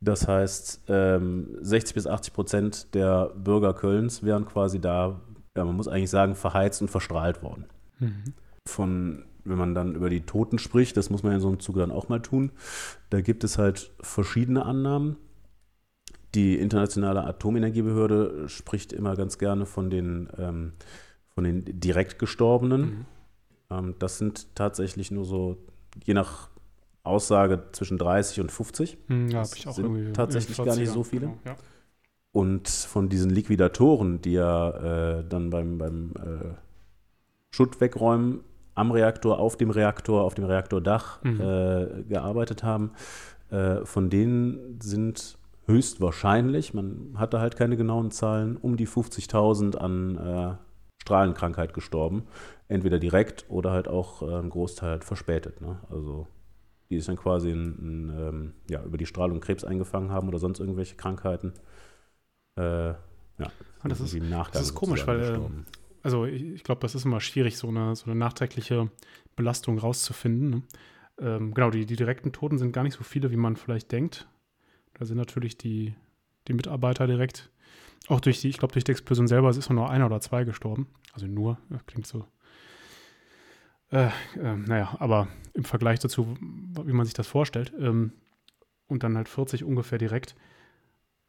Das 0.01 0.27
heißt, 0.27 0.83
ähm, 0.87 1.57
60 1.61 1.95
bis 1.95 2.07
80 2.07 2.33
Prozent 2.33 2.93
der 2.93 3.31
Bürger 3.35 3.73
Kölns 3.73 4.23
wären 4.23 4.45
quasi 4.45 4.79
da, 4.79 5.21
ja, 5.55 5.65
man 5.65 5.75
muss 5.75 5.87
eigentlich 5.87 6.09
sagen, 6.09 6.35
verheizt 6.35 6.81
und 6.81 6.89
verstrahlt 6.89 7.41
worden. 7.41 7.65
Mhm. 7.99 8.33
Von, 8.67 9.25
wenn 9.45 9.57
man 9.57 9.73
dann 9.73 9.95
über 9.95 10.09
die 10.09 10.21
Toten 10.21 10.59
spricht, 10.59 10.97
das 10.97 11.09
muss 11.09 11.23
man 11.23 11.33
in 11.33 11.39
so 11.39 11.47
einem 11.47 11.59
Zuge 11.59 11.79
dann 11.79 11.91
auch 11.91 12.09
mal 12.09 12.21
tun, 12.21 12.51
da 13.09 13.21
gibt 13.21 13.43
es 13.43 13.57
halt 13.57 13.91
verschiedene 13.99 14.65
Annahmen. 14.65 15.17
Die 16.35 16.57
internationale 16.59 17.23
Atomenergiebehörde 17.23 18.49
spricht 18.49 18.91
immer 18.91 19.15
ganz 19.15 19.37
gerne 19.37 19.65
von 19.65 19.89
den, 19.89 20.29
ähm, 20.37 20.73
von 21.33 21.45
den 21.45 21.63
direkt 21.79 22.19
Gestorbenen. 22.19 22.81
Mhm. 22.81 23.05
Ähm, 23.69 23.95
das 23.99 24.17
sind 24.17 24.53
tatsächlich 24.55 25.09
nur 25.11 25.25
so, 25.25 25.57
je 26.03 26.13
nach 26.13 26.49
Aussage, 27.05 27.63
zwischen 27.71 27.97
30 27.97 28.41
und 28.41 28.51
50. 28.51 28.97
Mhm, 29.07 29.27
ja, 29.29 29.39
habe 29.39 29.49
ich 29.55 29.67
auch 29.67 29.73
sind 29.73 29.85
irgendwie. 29.85 30.13
tatsächlich 30.13 30.57
gar 30.57 30.75
nicht 30.75 30.89
40ern, 30.89 30.93
so 30.93 31.03
viele. 31.03 31.27
Genau, 31.27 31.37
ja. 31.45 31.55
Und 32.31 32.67
von 32.67 33.07
diesen 33.09 33.29
Liquidatoren, 33.29 34.21
die 34.21 34.33
ja 34.33 35.19
äh, 35.19 35.23
dann 35.27 35.49
beim, 35.49 35.77
beim 35.77 36.13
äh, 36.17 36.53
Schutt 37.51 37.79
wegräumen 37.79 38.41
am 38.73 38.91
Reaktor, 38.91 39.39
auf 39.39 39.55
dem 39.55 39.69
Reaktor, 39.69 40.23
auf 40.23 40.33
dem 40.35 40.43
Reaktordach 40.45 41.23
Mhm. 41.23 41.39
äh, 41.39 42.03
gearbeitet 42.09 42.63
haben, 42.63 42.91
äh, 43.51 43.85
von 43.85 44.09
denen 44.09 44.79
sind 44.81 45.37
höchstwahrscheinlich, 45.67 46.73
man 46.73 47.13
hatte 47.15 47.39
halt 47.39 47.55
keine 47.55 47.77
genauen 47.77 48.11
Zahlen, 48.11 48.57
um 48.57 48.75
die 48.77 48.87
50.000 48.87 49.77
an 49.77 50.17
äh, 50.17 50.55
Strahlenkrankheit 51.01 51.73
gestorben. 51.73 52.23
Entweder 52.67 52.99
direkt 52.99 53.45
oder 53.47 53.71
halt 53.71 53.87
auch 53.87 54.21
äh, 54.21 54.35
ein 54.39 54.49
Großteil 54.49 54.89
halt 54.89 55.03
verspätet. 55.05 55.61
Ne? 55.61 55.77
Also 55.89 56.27
die 56.89 56.95
ist 56.97 57.07
dann 57.07 57.15
quasi 57.17 57.49
ein, 57.51 57.65
ein, 58.09 58.09
ähm, 58.17 58.53
ja, 58.69 58.83
über 58.83 58.97
die 58.97 59.05
Strahlung 59.05 59.39
Krebs 59.39 59.63
eingefangen 59.63 60.11
haben 60.11 60.27
oder 60.27 60.39
sonst 60.39 60.59
irgendwelche 60.59 60.95
Krankheiten. 60.95 61.53
Äh, 62.57 62.89
ja, 62.89 62.97
Ah, 63.81 63.87
das 63.89 63.99
ist- 63.99 64.13
das 64.51 64.61
ist 64.63 64.73
komisch, 64.75 65.05
weil, 65.07 65.19
gestorben. 65.19 65.65
Also 66.03 66.25
ich, 66.25 66.41
ich 66.43 66.63
glaube, 66.63 66.81
das 66.81 66.95
ist 66.95 67.05
immer 67.05 67.19
schwierig, 67.19 67.57
so 67.57 67.67
eine, 67.67 67.95
so 67.95 68.05
eine 68.05 68.15
nachträgliche 68.15 68.89
Belastung 69.35 69.77
rauszufinden. 69.79 70.49
Ne? 70.49 70.61
Ähm, 71.19 71.53
genau, 71.53 71.69
die, 71.71 71.85
die 71.85 71.95
direkten 71.95 72.31
Toten 72.31 72.57
sind 72.57 72.71
gar 72.71 72.83
nicht 72.83 72.95
so 72.95 73.03
viele, 73.03 73.31
wie 73.31 73.37
man 73.37 73.55
vielleicht 73.55 73.91
denkt. 73.91 74.27
Da 74.93 75.05
sind 75.05 75.17
natürlich 75.17 75.57
die, 75.57 75.95
die 76.47 76.53
Mitarbeiter 76.53 77.07
direkt, 77.07 77.49
auch 78.07 78.21
durch 78.21 78.39
die, 78.39 78.49
ich 78.49 78.57
glaube, 78.57 78.73
durch 78.73 78.83
die 78.83 78.91
Explosion 78.91 79.27
selber 79.27 79.49
ist 79.49 79.69
nur 79.69 79.89
einer 79.89 80.05
oder 80.05 80.21
zwei 80.21 80.43
gestorben. 80.43 80.87
Also 81.13 81.27
nur, 81.27 81.57
klingt 81.87 82.05
so. 82.07 82.25
Äh, 83.95 84.07
äh, 84.39 84.55
naja, 84.57 84.95
aber 84.99 85.27
im 85.53 85.63
Vergleich 85.63 85.99
dazu, 85.99 86.35
wie 86.41 86.91
man 86.91 87.05
sich 87.05 87.13
das 87.13 87.27
vorstellt, 87.27 87.73
ähm, 87.79 88.11
und 88.87 89.03
dann 89.03 89.15
halt 89.15 89.29
40 89.29 89.63
ungefähr 89.63 89.97
direkt 89.97 90.35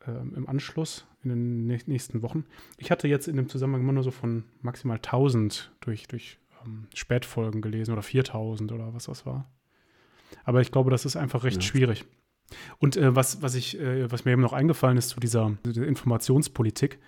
ähm, 0.07 0.35
im 0.35 0.49
Anschluss 0.49 1.07
in 1.23 1.31
den 1.31 1.71
nä- 1.71 1.85
nächsten 1.87 2.23
Wochen. 2.23 2.45
Ich 2.77 2.91
hatte 2.91 3.09
jetzt 3.09 3.29
in 3.29 3.37
dem 3.37 3.49
Zusammenhang 3.49 3.83
immer 3.83 3.93
nur 3.93 4.03
so 4.03 4.11
von 4.11 4.45
maximal 4.63 4.97
1000 4.97 5.73
durch, 5.81 6.09
durch 6.09 6.39
ähm, 6.65 6.89
Spätfolgen 6.95 7.63
gelesen 7.63 7.93
oder 7.93 8.03
4000 8.03 8.73
oder 8.73 8.93
was 8.95 9.05
das 9.05 9.25
war. 9.27 9.49
Aber 10.45 10.61
ich 10.61 10.73
glaube, 10.73 10.91
das 10.91 11.05
ist 11.07 11.17
einfach 11.17 11.45
recht 11.45 11.63
Ja. 11.63 11.63
schwierig. 11.63 12.05
Und 12.79 12.97
äh, 12.97 13.15
was, 13.17 13.43
was, 13.43 13.55
ich, 13.55 13.79
äh, 13.81 14.11
was 14.11 14.25
mir 14.25 14.33
eben 14.33 14.43
noch 14.43 14.53
eingefallen 14.53 14.99
ist 14.99 15.09
zu 15.11 15.21
dieser, 15.21 15.57
dieser 15.65 15.87
Informationspolitik, 15.87 16.99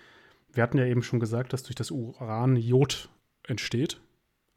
wir 0.53 0.63
hatten 0.63 0.77
ja 0.77 0.85
eben 0.85 1.03
schon 1.03 1.19
gesagt, 1.19 1.51
dass 1.53 1.63
durch 1.63 1.75
das 1.75 1.91
Uran 1.91 2.55
Jod 2.55 3.09
entsteht 3.43 4.01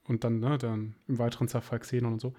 und 0.08 0.24
dann, 0.24 0.40
ne, 0.40 0.58
dann 0.58 0.94
im 1.08 1.18
weiteren 1.18 1.48
Zerfall 1.48 1.80
Xenon 1.80 2.14
und 2.14 2.20
so. 2.20 2.32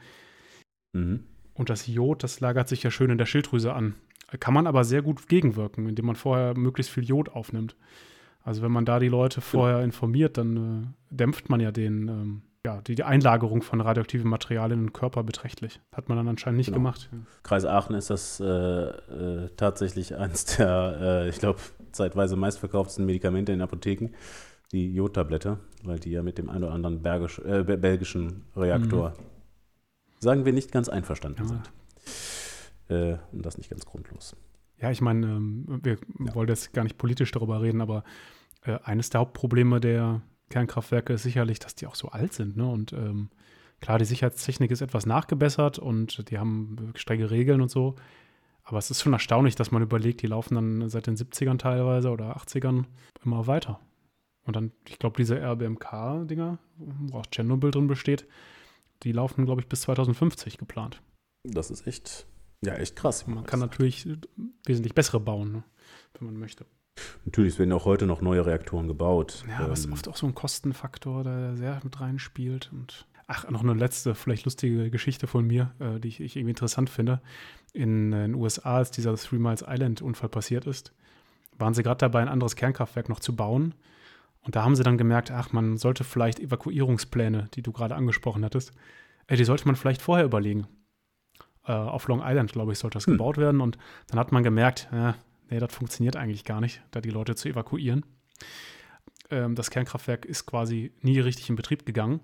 Mhm. 0.94 1.24
Und 1.54 1.70
das 1.70 1.88
Jod, 1.88 2.24
das 2.24 2.40
lagert 2.40 2.68
sich 2.68 2.84
ja 2.84 2.92
schön 2.92 3.12
in 3.12 3.18
der 3.18 3.26
Schilddrüse 3.26 3.74
an. 3.74 3.96
Kann 4.40 4.54
man 4.54 4.66
aber 4.66 4.84
sehr 4.84 5.04
gut 5.04 5.28
gegenwirken, 5.28 5.88
indem 5.88 6.06
man 6.06 6.16
vorher 6.16 6.58
möglichst 6.58 6.92
viel 6.92 7.04
Jod 7.04 7.30
aufnimmt. 7.30 7.76
Also 8.42 8.62
wenn 8.62 8.72
man 8.72 8.86
da 8.86 9.00
die 9.00 9.08
Leute 9.08 9.42
vorher 9.42 9.84
informiert, 9.84 10.38
dann 10.38 10.94
äh, 11.12 11.16
dämpft 11.16 11.50
man 11.50 11.60
ja 11.60 11.72
den, 11.72 12.08
ähm, 12.10 12.42
ja, 12.66 12.82
die, 12.82 12.96
die 12.96 13.04
Einlagerung 13.04 13.62
von 13.62 13.80
radioaktiven 13.80 14.30
Materialien 14.30 14.80
in 14.80 14.86
den 14.88 14.94
Körper 14.94 15.24
beträchtlich. 15.24 15.80
Hat 15.96 16.10
man 16.10 16.18
dann 16.18 16.28
anscheinend 16.28 16.58
nicht 16.58 16.68
Genau. 16.68 16.80
gemacht. 16.80 17.10
Kreis 17.44 17.66
Aachen 17.66 17.96
ist 17.96 18.10
das 18.10 18.40
äh, 18.40 18.46
äh, 18.46 19.50
tatsächlich 19.56 20.16
eins 20.18 20.46
der, 20.58 20.98
äh, 21.00 21.30
ich 21.30 21.40
glaube, 21.40 21.60
zeitweise 21.92 22.36
meistverkauftesten 22.36 23.06
Medikamente 23.06 23.52
in 23.54 23.62
Apotheken, 23.62 24.10
die 24.72 24.94
Jodtablette, 24.94 25.60
weil 25.84 26.00
die 26.00 26.12
ja 26.12 26.24
mit 26.24 26.38
dem 26.38 26.50
einen 26.50 26.64
oder 26.64 26.74
anderen 26.74 27.02
bergisch, 27.02 27.40
äh, 27.40 27.64
be- 27.64 27.78
belgischen 27.78 28.44
Reaktor, 28.56 29.14
sagen 30.20 30.46
wir, 30.46 30.54
nicht 30.54 30.72
ganz 30.72 30.90
einverstanden 30.90 31.42
Ja. 31.44 31.48
sind. 31.48 31.72
Äh, 32.90 33.18
und 33.32 33.46
das 33.46 33.58
nicht 33.58 33.70
ganz 33.70 33.86
grundlos. 33.86 34.36
Ja, 34.80 34.92
ich 34.92 35.02
meine, 35.02 35.26
ähm, 35.28 35.80
wir 35.84 35.98
wollen 36.34 36.50
jetzt 36.50 36.74
gar 36.74 36.84
nicht 36.84 36.98
politisch 36.98 37.32
darüber 37.32 37.62
reden, 37.62 37.82
aber 37.82 38.04
äh, 38.64 38.78
eines 38.84 39.10
der 39.10 39.22
Hauptprobleme 39.22 39.80
der 39.80 40.22
Kernkraftwerke 40.50 41.14
ist 41.14 41.24
sicherlich, 41.24 41.60
dass 41.60 41.76
die 41.76 41.88
auch 41.88 41.96
so 41.96 42.10
alt 42.10 42.34
sind. 42.34 42.58
Ne? 42.58 42.68
Und 42.68 42.94
ähm, 42.94 43.30
klar, 43.80 43.98
die 44.00 44.06
Sicherheitstechnik 44.06 44.72
ist 44.72 44.82
etwas 44.82 45.06
nachgebessert 45.06 45.80
und 45.80 46.30
die 46.30 46.38
haben 46.38 46.92
strenge 46.96 47.32
Regeln 47.32 47.62
und 47.62 47.70
so. 47.72 47.96
Aber 48.66 48.78
es 48.78 48.92
ist 48.92 49.02
schon 49.02 49.14
erstaunlich, 49.14 49.56
dass 49.56 49.72
man 49.72 49.82
überlegt, 49.82 50.22
die 50.22 50.28
laufen 50.28 50.56
dann 50.56 50.90
seit 50.90 51.08
den 51.08 51.16
70ern 51.18 51.58
teilweise 51.58 52.10
oder 52.12 52.36
80ern 52.38 52.86
immer 53.26 53.46
weiter. 53.48 53.80
Und 54.46 54.56
dann, 54.56 54.72
ich 54.88 55.00
glaube, 55.00 55.18
diese 55.18 55.40
RBMK-Dinger, 55.40 56.58
wo 56.78 57.18
auch 57.18 57.26
Tschernobyl 57.28 57.72
drin 57.72 57.88
besteht, 57.88 58.28
die 59.04 59.12
laufen, 59.12 59.46
glaube 59.46 59.62
ich, 59.62 59.68
bis 59.68 59.82
2050 59.82 60.58
geplant. 60.58 61.02
Das 61.44 61.72
ist 61.72 61.88
echt, 61.88 62.26
ja, 62.64 62.76
echt 62.76 62.96
krass. 62.96 63.28
Man 63.28 63.46
kann 63.46 63.60
natürlich 63.60 64.08
wesentlich 64.66 64.94
bessere 64.94 65.20
bauen, 65.20 65.52
ne? 65.52 65.64
wenn 66.18 66.28
man 66.28 66.38
möchte. 66.38 66.66
Natürlich, 67.26 67.54
es 67.54 67.60
werden 67.60 67.72
auch 67.72 67.86
heute 67.86 68.06
noch 68.06 68.22
neue 68.22 68.46
Reaktoren 68.46 68.88
gebaut. 68.88 69.44
Ja, 69.48 69.60
aber 69.60 69.74
es 69.74 69.80
ist 69.80 69.86
Ähm, 69.86 69.94
oft 69.94 70.08
auch 70.08 70.16
so 70.16 70.28
ein 70.28 70.36
Kostenfaktor, 70.36 71.24
der 71.24 71.58
sehr 71.58 71.80
mit 71.84 72.00
reinspielt. 72.00 72.70
Und 72.72 73.08
ach, 73.28 73.50
noch 73.50 73.64
eine 73.64 73.74
letzte, 73.74 74.16
vielleicht 74.16 74.46
lustige 74.46 74.90
Geschichte 74.90 75.28
von 75.28 75.46
mir, 75.46 75.72
äh, 75.80 76.00
die 76.00 76.10
ich, 76.10 76.20
ich 76.20 76.36
irgendwie 76.36 76.52
interessant 76.52 76.90
finde. 76.90 77.22
In 77.74 78.14
äh, 78.14 78.24
den 78.24 78.36
USA, 78.36 78.78
als 78.78 78.92
dieser 78.92 79.16
Three 79.16 79.40
Miles 79.40 79.64
Island-Unfall 79.68 80.30
passiert 80.30 80.66
ist, 80.66 80.94
waren 81.58 81.74
sie 81.74 81.84
gerade 81.84 82.00
dabei, 82.00 82.22
ein 82.22 82.28
anderes 82.28 82.56
Kernkraftwerk 82.56 83.10
noch 83.10 83.20
zu 83.20 83.36
bauen. 83.36 83.74
Und 84.44 84.56
da 84.56 84.64
haben 84.64 84.76
sie 84.76 84.84
dann 84.84 84.98
gemerkt, 84.98 85.32
ach, 85.32 85.52
man 85.54 85.78
sollte 85.78 86.04
vielleicht 86.04 86.40
Evakuierungspläne, 86.40 87.50
die 87.54 87.62
du 87.62 87.72
gerade 87.72 87.96
angesprochen 87.96 88.44
hattest, 88.44 88.74
äh, 89.28 89.36
die 89.38 89.46
sollte 89.46 89.66
man 89.66 89.76
vielleicht 89.76 90.02
vorher 90.02 90.26
überlegen. 90.26 90.68
Äh, 91.66 91.72
auf 91.72 92.08
Long 92.08 92.22
Island, 92.24 92.52
glaube 92.52 92.74
ich, 92.74 92.80
sollte 92.80 92.98
das 92.98 93.06
Hm. 93.08 93.14
gebaut 93.14 93.38
werden. 93.38 93.62
Und 93.62 93.78
dann 94.08 94.20
hat 94.20 94.32
man 94.34 94.44
gemerkt, 94.44 94.90
äh, 94.92 95.14
nee, 95.50 95.60
das 95.60 95.74
funktioniert 95.74 96.18
eigentlich 96.18 96.44
gar 96.44 96.60
nicht, 96.60 96.82
da 96.92 97.00
die 97.00 97.10
Leute 97.10 97.36
zu 97.36 97.48
evakuieren. 97.48 98.06
Ähm, 99.32 99.56
das 99.56 99.72
Kernkraftwerk 99.72 100.26
ist 100.26 100.46
quasi 100.46 100.92
nie 101.02 101.20
richtig 101.20 101.50
in 101.50 101.56
Betrieb 101.56 101.86
gegangen. 101.86 102.20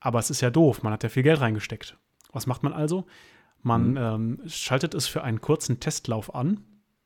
Aber 0.00 0.18
es 0.18 0.30
ist 0.30 0.40
ja 0.40 0.50
doof, 0.50 0.82
man 0.82 0.92
hat 0.92 1.02
ja 1.02 1.08
viel 1.08 1.22
Geld 1.22 1.40
reingesteckt. 1.40 1.96
Was 2.32 2.46
macht 2.46 2.62
man 2.62 2.72
also? 2.72 3.06
Man 3.62 3.90
Mhm. 3.92 3.96
ähm, 3.96 4.40
schaltet 4.46 4.94
es 4.94 5.06
für 5.06 5.22
einen 5.22 5.40
kurzen 5.40 5.80
Testlauf 5.80 6.34
an, 6.34 6.60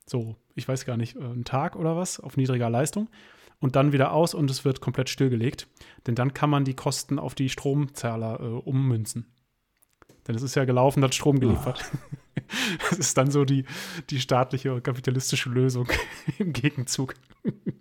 so, 0.07 0.37
ich 0.55 0.67
weiß 0.69 0.85
gar 0.85 0.97
nicht, 0.97 1.17
äh, 1.17 1.21
einen 1.21 1.45
Tag 1.45 1.77
oder 1.77 1.97
was, 1.97 2.19
auf 2.21 2.37
niedriger 2.37 2.69
Leistung, 2.69 3.09
und 3.63 3.77
dann 3.77 3.93
wieder 3.93 4.13
aus 4.13 4.35
und 4.35 4.51
es 4.51 4.65
wird 4.65 4.81
komplett 4.81 5.09
stillgelegt. 5.09 5.69
Denn 6.07 6.17
dann 6.17 6.35
kann 6.35 6.51
man 6.51 6.65
die 6.65 6.75
Kosten 6.75 7.19
auf 7.19 7.35
die 7.35 7.49
Stromzahler 7.49 8.41
äh, 8.41 8.45
ummünzen. 8.45 9.27
Denn 10.27 10.35
es 10.35 10.43
ist 10.43 10.57
ja 10.57 10.65
gelaufen, 10.65 11.03
hat 11.03 11.15
Strom 11.15 11.41
geliefert. 11.41 11.83
Das 12.91 12.99
ist 12.99 13.17
dann 13.17 13.31
so 13.31 13.45
die, 13.45 13.65
die 14.11 14.19
staatliche 14.19 14.81
kapitalistische 14.81 15.49
Lösung 15.49 15.89
im 16.39 16.53
Gegenzug. 16.53 17.15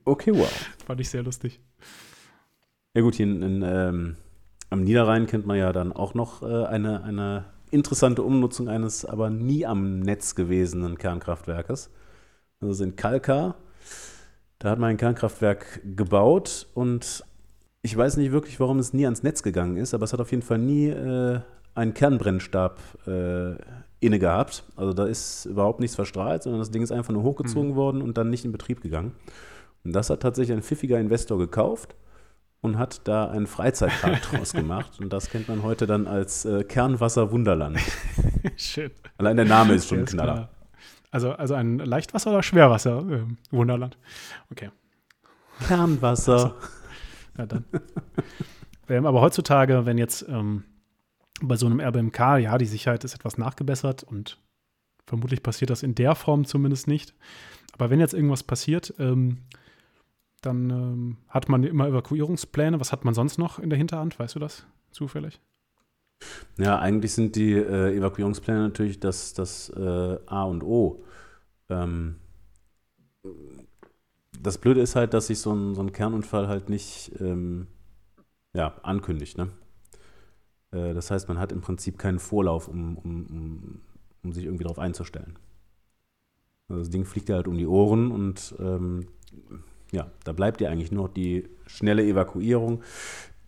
Okay, 0.06 0.32
wow. 0.34 0.52
Fand 0.86 1.02
ich 1.02 1.10
sehr 1.10 1.24
lustig. 1.24 1.60
Ja 2.94 3.02
gut, 3.02 3.16
hier 3.16 3.26
in, 3.26 3.42
in, 3.42 3.62
ähm, 3.64 4.16
am 4.70 4.84
Niederrhein 4.84 5.26
kennt 5.26 5.46
man 5.46 5.58
ja 5.58 5.74
dann 5.74 5.92
auch 5.92 6.14
noch 6.14 6.42
äh, 6.42 6.66
eine, 6.66 7.04
eine 7.04 7.46
interessante 7.70 8.24
Umnutzung 8.24 8.70
eines 8.70 9.06
aber 9.06 9.30
nie 9.30 9.66
am 9.66 10.00
Netz 10.00 10.36
gewesenen 10.36 10.98
Kernkraftwerkes. 10.98 11.90
Das 12.60 12.70
ist 12.70 12.82
in 12.82 12.96
Kalkar. 12.96 13.56
Da 14.62 14.70
hat 14.70 14.78
man 14.78 14.92
ein 14.92 14.98
Kernkraftwerk 14.98 15.82
gebaut 15.96 16.68
und 16.76 17.24
ich 17.82 17.98
weiß 17.98 18.18
nicht 18.18 18.32
wirklich, 18.32 18.60
warum 18.60 18.78
es 18.78 18.94
nie 18.94 19.06
ans 19.06 19.24
Netz 19.24 19.42
gegangen 19.42 19.76
ist, 19.76 19.96
aber 19.96 20.04
es 20.04 20.14
hat 20.14 20.22
auf 20.22 20.30
jeden 20.30 20.44
Fall 20.44 20.60
nie 20.60 20.88
äh, 20.88 21.40
einen 21.74 21.96
Kernbrennstab 21.96 22.80
äh, 23.08 23.56
inne 24.02 24.20
gehabt. 24.20 24.64
Also 24.76 24.94
da 24.94 25.06
ist 25.06 25.46
überhaupt 25.46 25.80
nichts 25.80 25.96
verstrahlt, 25.96 26.44
sondern 26.44 26.62
das 26.62 26.70
Ding 26.70 26.84
ist 26.84 26.92
einfach 26.92 27.12
nur 27.12 27.24
hochgezogen 27.24 27.76
worden 27.76 28.04
und 28.04 28.20
dann 28.20 28.30
nicht 28.30 28.46
in 28.46 28.52
Betrieb 28.52 28.82
gegangen. 28.82 29.14
Und 29.84 29.94
das 29.94 30.12
hat 30.12 30.20
tatsächlich 30.20 30.56
ein 30.56 30.62
pfiffiger 30.62 31.00
Investor 31.00 31.40
gekauft 31.40 31.96
und 32.62 32.78
hat 32.78 33.08
da 33.08 33.32
einen 33.32 33.48
Freizeitpark 33.48 34.22
draus 34.32 34.54
gemacht. 34.54 35.00
Und 35.00 35.12
das 35.12 35.32
kennt 35.32 35.48
man 35.48 35.64
heute 35.64 35.88
dann 35.88 36.06
als 36.06 36.46
äh, 36.46 36.64
Kernwasser 36.64 37.32
Wunderland. 37.32 37.80
Shit. 38.58 38.92
Allein 39.18 39.38
der 39.38 39.46
Name 39.46 39.74
ist 39.74 39.88
schon 39.88 40.00
ein 40.00 40.06
Knaller. 40.06 40.34
klar. 40.34 40.50
Also, 41.12 41.34
also 41.34 41.54
ein 41.54 41.80
Leichtwasser- 41.80 42.30
oder 42.32 42.44
Schwerwasser? 42.44 43.00
Ähm, 43.00 43.38
Wunderland. 43.52 43.98
Okay. 44.50 44.72
Kernwasser. 45.68 46.56
Ja, 47.38 47.46
dann. 47.46 47.66
ähm, 48.90 49.06
aber 49.06 49.22
heutzutage, 49.22 49.86
wenn 49.86 49.98
jetzt 49.98 50.26
ähm, 50.28 50.64
bei 51.42 51.56
so 51.56 51.66
einem 51.66 51.80
RBMK, 51.80 52.38
ja, 52.40 52.58
die 52.58 52.66
Sicherheit 52.66 53.04
ist 53.04 53.14
etwas 53.14 53.38
nachgebessert 53.38 54.04
und 54.04 54.40
vermutlich 55.06 55.44
passiert 55.44 55.70
das 55.70 55.84
in 55.84 55.96
der 55.96 56.16
Form 56.16 56.46
zumindest 56.46 56.88
nicht. 56.88 57.14
Aber 57.74 57.90
wenn 57.90 58.00
jetzt 58.00 58.14
irgendwas 58.14 58.44
passiert, 58.44 58.94
ähm, 59.00 59.40
dann 60.42 60.70
ähm, 60.70 61.18
hat 61.30 61.50
man 61.50 61.64
immer 61.64 61.88
Evakuierungspläne. 61.88 62.80
Was 62.80 62.92
hat 62.92 63.06
man 63.06 63.14
sonst 63.14 63.38
noch 63.38 63.60
in 63.60 63.70
der 63.70 63.78
Hinterhand? 63.78 64.18
Weißt 64.20 64.36
du 64.36 64.40
das 64.40 64.66
zufällig? 64.92 65.40
Ja, 66.58 66.80
eigentlich 66.80 67.14
sind 67.14 67.36
die 67.36 67.54
äh, 67.54 67.96
Evakuierungspläne 67.96 68.60
natürlich 68.60 69.00
das, 69.00 69.34
das 69.34 69.70
äh, 69.70 70.18
A 70.26 70.44
und 70.44 70.64
O. 70.64 71.04
Ähm, 71.70 72.16
das 74.40 74.58
Blöde 74.58 74.82
ist 74.82 74.96
halt, 74.96 75.14
dass 75.14 75.28
sich 75.28 75.40
so 75.40 75.54
ein, 75.54 75.76
so 75.76 75.82
ein 75.82 75.92
Kernunfall 75.92 76.48
halt 76.48 76.70
nicht 76.70 77.12
ähm, 77.20 77.68
ja, 78.54 78.76
ankündigt. 78.84 79.38
Ne? 79.38 79.50
Äh, 80.72 80.94
das 80.94 81.12
heißt, 81.12 81.28
man 81.28 81.40
hat 81.40 81.52
im 81.52 81.62
Prinzip 81.62 81.98
keinen 81.98 82.20
Vorlauf, 82.20 82.68
um, 82.68 82.98
um, 82.98 83.26
um, 83.28 83.82
um 84.24 84.34
sich 84.34 84.46
irgendwie 84.46 84.64
darauf 84.64 84.80
einzustellen. 84.80 85.38
Also 86.68 86.82
das 86.82 86.90
Ding 86.90 87.06
fliegt 87.06 87.30
dir 87.30 87.36
halt 87.36 87.48
um 87.48 87.58
die 87.58 87.68
Ohren 87.68 88.12
und 88.12 88.56
ähm, 88.60 89.08
ja, 89.92 90.10
da 90.24 90.32
bleibt 90.32 90.62
dir 90.62 90.70
eigentlich 90.70 90.92
nur 90.92 91.08
noch 91.08 91.14
die 91.14 91.50
schnelle 91.66 92.04
Evakuierung, 92.04 92.82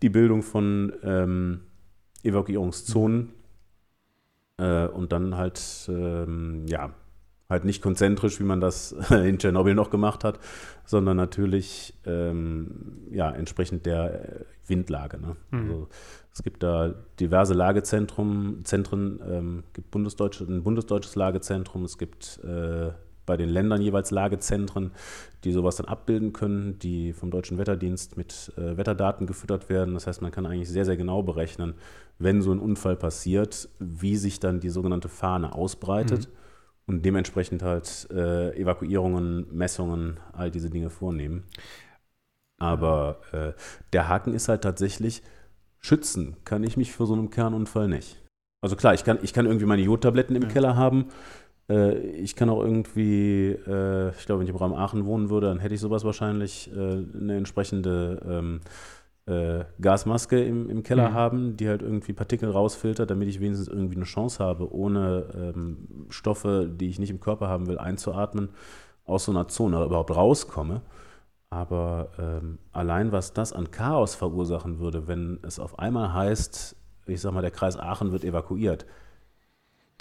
die 0.01 0.09
Bildung 0.09 0.43
von 0.43 0.91
ähm, 1.03 1.61
Evakuierungszonen 2.23 3.33
äh, 4.57 4.87
und 4.87 5.11
dann 5.11 5.35
halt, 5.37 5.61
ähm, 5.89 6.65
ja, 6.67 6.93
halt 7.49 7.65
nicht 7.65 7.81
konzentrisch, 7.81 8.39
wie 8.39 8.45
man 8.45 8.61
das 8.61 8.91
in 9.11 9.37
Tschernobyl 9.37 9.75
noch 9.75 9.89
gemacht 9.89 10.23
hat, 10.23 10.39
sondern 10.85 11.17
natürlich, 11.17 11.93
ähm, 12.05 13.07
ja, 13.11 13.31
entsprechend 13.31 13.85
der 13.85 14.41
äh, 14.41 14.45
Windlage. 14.67 15.19
Ne? 15.19 15.35
Mhm. 15.51 15.59
Also, 15.59 15.87
es 16.33 16.41
gibt 16.41 16.63
da 16.63 16.95
diverse 17.19 17.53
Lagezentren, 17.53 18.65
Zentren, 18.65 19.19
ähm, 19.27 19.63
gibt 19.73 19.91
bundesdeutsche, 19.91 20.45
ein 20.45 20.63
bundesdeutsches 20.63 21.15
Lagezentrum, 21.15 21.83
es 21.85 21.97
gibt 21.97 22.39
äh, 22.43 22.91
bei 23.25 23.37
den 23.37 23.49
Ländern 23.49 23.81
jeweils 23.81 24.11
Lagezentren, 24.11 24.91
die 25.43 25.51
sowas 25.51 25.75
dann 25.77 25.87
abbilden 25.87 26.33
können, 26.33 26.79
die 26.79 27.13
vom 27.13 27.31
Deutschen 27.31 27.57
Wetterdienst 27.57 28.17
mit 28.17 28.51
äh, 28.57 28.77
Wetterdaten 28.77 29.27
gefüttert 29.27 29.69
werden. 29.69 29.93
Das 29.93 30.07
heißt, 30.07 30.21
man 30.21 30.31
kann 30.31 30.45
eigentlich 30.45 30.69
sehr, 30.69 30.85
sehr 30.85 30.97
genau 30.97 31.23
berechnen, 31.23 31.75
wenn 32.19 32.41
so 32.41 32.51
ein 32.51 32.59
Unfall 32.59 32.95
passiert, 32.95 33.69
wie 33.79 34.15
sich 34.15 34.39
dann 34.39 34.59
die 34.59 34.69
sogenannte 34.69 35.09
Fahne 35.09 35.53
ausbreitet 35.53 36.29
und 36.85 37.03
dementsprechend 37.05 37.63
halt 37.63 38.07
äh, 38.11 38.55
Evakuierungen, 38.59 39.47
Messungen, 39.51 40.19
all 40.33 40.51
diese 40.51 40.69
Dinge 40.69 40.89
vornehmen. 40.89 41.43
Aber 42.59 43.19
äh, 43.31 43.53
der 43.93 44.07
Haken 44.09 44.33
ist 44.33 44.47
halt 44.47 44.61
tatsächlich, 44.61 45.21
schützen 45.79 46.37
kann 46.45 46.63
ich 46.63 46.77
mich 46.77 46.93
vor 46.93 47.07
so 47.07 47.13
einem 47.13 47.29
Kernunfall 47.29 47.87
nicht. 47.87 48.21
Also 48.61 48.77
klar, 48.77 48.93
ich 48.93 49.03
kann, 49.03 49.19
ich 49.21 49.33
kann 49.33 49.45
irgendwie 49.45 49.65
meine 49.65 49.81
Jodtabletten 49.81 50.35
im 50.35 50.43
Ja. 50.43 50.47
Keller 50.49 50.75
haben. 50.77 51.07
Äh, 51.69 51.97
ich 51.97 52.35
kann 52.35 52.49
auch 52.49 52.61
irgendwie, 52.63 53.51
äh, 53.51 54.09
ich 54.17 54.25
glaube, 54.25 54.39
wenn 54.39 54.45
ich 54.47 54.51
im 54.51 54.55
Raum 54.57 54.73
Aachen 54.73 55.05
wohnen 55.05 55.29
würde, 55.29 55.47
dann 55.47 55.59
hätte 55.59 55.75
ich 55.75 55.81
sowas 55.81 56.03
wahrscheinlich, 56.05 56.71
äh, 56.75 56.79
eine 56.79 57.37
entsprechende 57.37 58.21
ähm, 58.27 58.61
äh, 59.25 59.65
Gasmaske 59.81 60.43
im, 60.43 60.69
im 60.69 60.83
Keller 60.83 61.11
Mhm. 61.11 61.13
haben, 61.13 61.57
die 61.57 61.69
halt 61.69 61.81
irgendwie 61.81 62.13
Partikel 62.13 62.49
rausfiltert, 62.51 63.09
damit 63.09 63.29
ich 63.29 63.39
wenigstens 63.39 63.67
irgendwie 63.69 63.95
eine 63.95 64.05
Chance 64.05 64.43
habe, 64.43 64.73
ohne 64.73 65.53
ähm, 65.55 66.07
Stoffe, 66.09 66.69
die 66.73 66.89
ich 66.89 66.99
nicht 66.99 67.09
im 67.09 67.19
Körper 67.21 67.47
haben 67.47 67.67
will, 67.67 67.77
einzuatmen, 67.77 68.49
aus 69.05 69.25
so 69.25 69.31
einer 69.31 69.47
Zone 69.47 69.77
oder 69.77 69.85
überhaupt 69.87 70.15
rauskomme. 70.15 70.81
Aber 71.49 72.09
ähm, 72.19 72.57
allein 72.71 73.11
was 73.11 73.33
das 73.33 73.53
an 73.53 73.71
Chaos 73.71 74.15
verursachen 74.15 74.79
würde, 74.79 75.07
wenn 75.07 75.39
es 75.43 75.59
auf 75.59 75.77
einmal 75.79 76.13
heißt, 76.13 76.75
ich 77.05 77.21
sag 77.21 77.33
mal, 77.33 77.41
der 77.41 77.51
Kreis 77.51 77.77
Aachen 77.77 78.11
wird 78.11 78.23
evakuiert, 78.23 78.85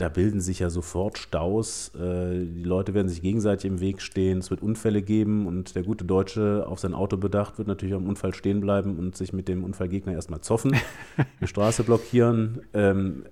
da 0.02 0.08
bilden 0.08 0.40
sich 0.40 0.58
ja 0.58 0.68
sofort 0.68 1.16
Staus, 1.16 1.94
äh, 1.94 2.44
die 2.44 2.64
Leute 2.64 2.92
werden 2.92 3.08
sich 3.08 3.22
gegenseitig 3.22 3.70
im 3.70 3.78
Weg 3.78 4.02
stehen, 4.02 4.38
es 4.38 4.50
wird 4.50 4.60
Unfälle 4.60 5.00
geben 5.00 5.46
und 5.46 5.76
der 5.76 5.84
gute 5.84 6.04
Deutsche 6.04 6.66
auf 6.66 6.80
sein 6.80 6.92
Auto 6.92 7.16
bedacht 7.16 7.56
wird 7.58 7.68
natürlich 7.68 7.94
am 7.94 8.08
Unfall 8.08 8.34
stehen 8.34 8.60
bleiben 8.60 8.98
und 8.98 9.16
sich 9.16 9.32
mit 9.32 9.46
dem 9.46 9.62
Unfallgegner 9.62 10.12
erstmal 10.12 10.40
zoffen, 10.40 10.74
die 11.40 11.46
Straße 11.46 11.84
blockieren. 11.84 12.62
Ähm, 12.72 13.26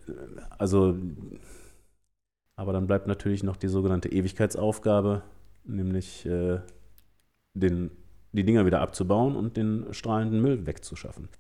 also, 0.58 0.96
aber 2.54 2.72
dann 2.72 2.86
bleibt 2.86 3.08
natürlich 3.08 3.42
noch 3.42 3.56
die 3.56 3.68
sogenannte 3.68 4.08
Ewigkeitsaufgabe, 4.12 5.22
nämlich 5.64 6.24
äh, 6.24 6.60
den, 7.54 7.90
die 8.30 8.44
Dinger 8.44 8.64
wieder 8.64 8.80
abzubauen 8.80 9.34
und 9.34 9.56
den 9.56 9.86
strahlenden 9.90 10.40
Müll 10.40 10.66
wegzuschaffen. 10.66 11.30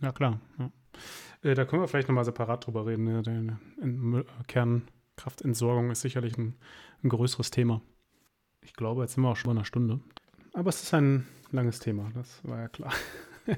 Ja, 0.00 0.10
klar. 0.10 0.40
Ja. 0.58 0.70
Äh, 1.42 1.54
da 1.54 1.64
können 1.64 1.82
wir 1.82 1.88
vielleicht 1.88 2.08
nochmal 2.08 2.24
separat 2.24 2.66
drüber 2.66 2.86
reden. 2.86 3.04
Ne? 3.04 3.22
Der, 3.22 3.34
in, 3.34 3.98
Müll- 4.00 4.26
Kernkraftentsorgung 4.48 5.90
ist 5.90 6.00
sicherlich 6.02 6.36
ein, 6.38 6.54
ein 7.02 7.08
größeres 7.08 7.50
Thema. 7.50 7.80
Ich 8.62 8.74
glaube, 8.74 9.02
jetzt 9.02 9.14
sind 9.14 9.24
wir 9.24 9.30
auch 9.30 9.36
schon 9.36 9.52
bei 9.52 9.56
einer 9.58 9.64
Stunde. 9.64 10.00
Aber 10.54 10.68
es 10.68 10.82
ist 10.82 10.94
ein 10.94 11.26
langes 11.50 11.80
Thema, 11.80 12.10
das 12.14 12.40
war 12.44 12.60
ja 12.60 12.68
klar. 12.68 12.92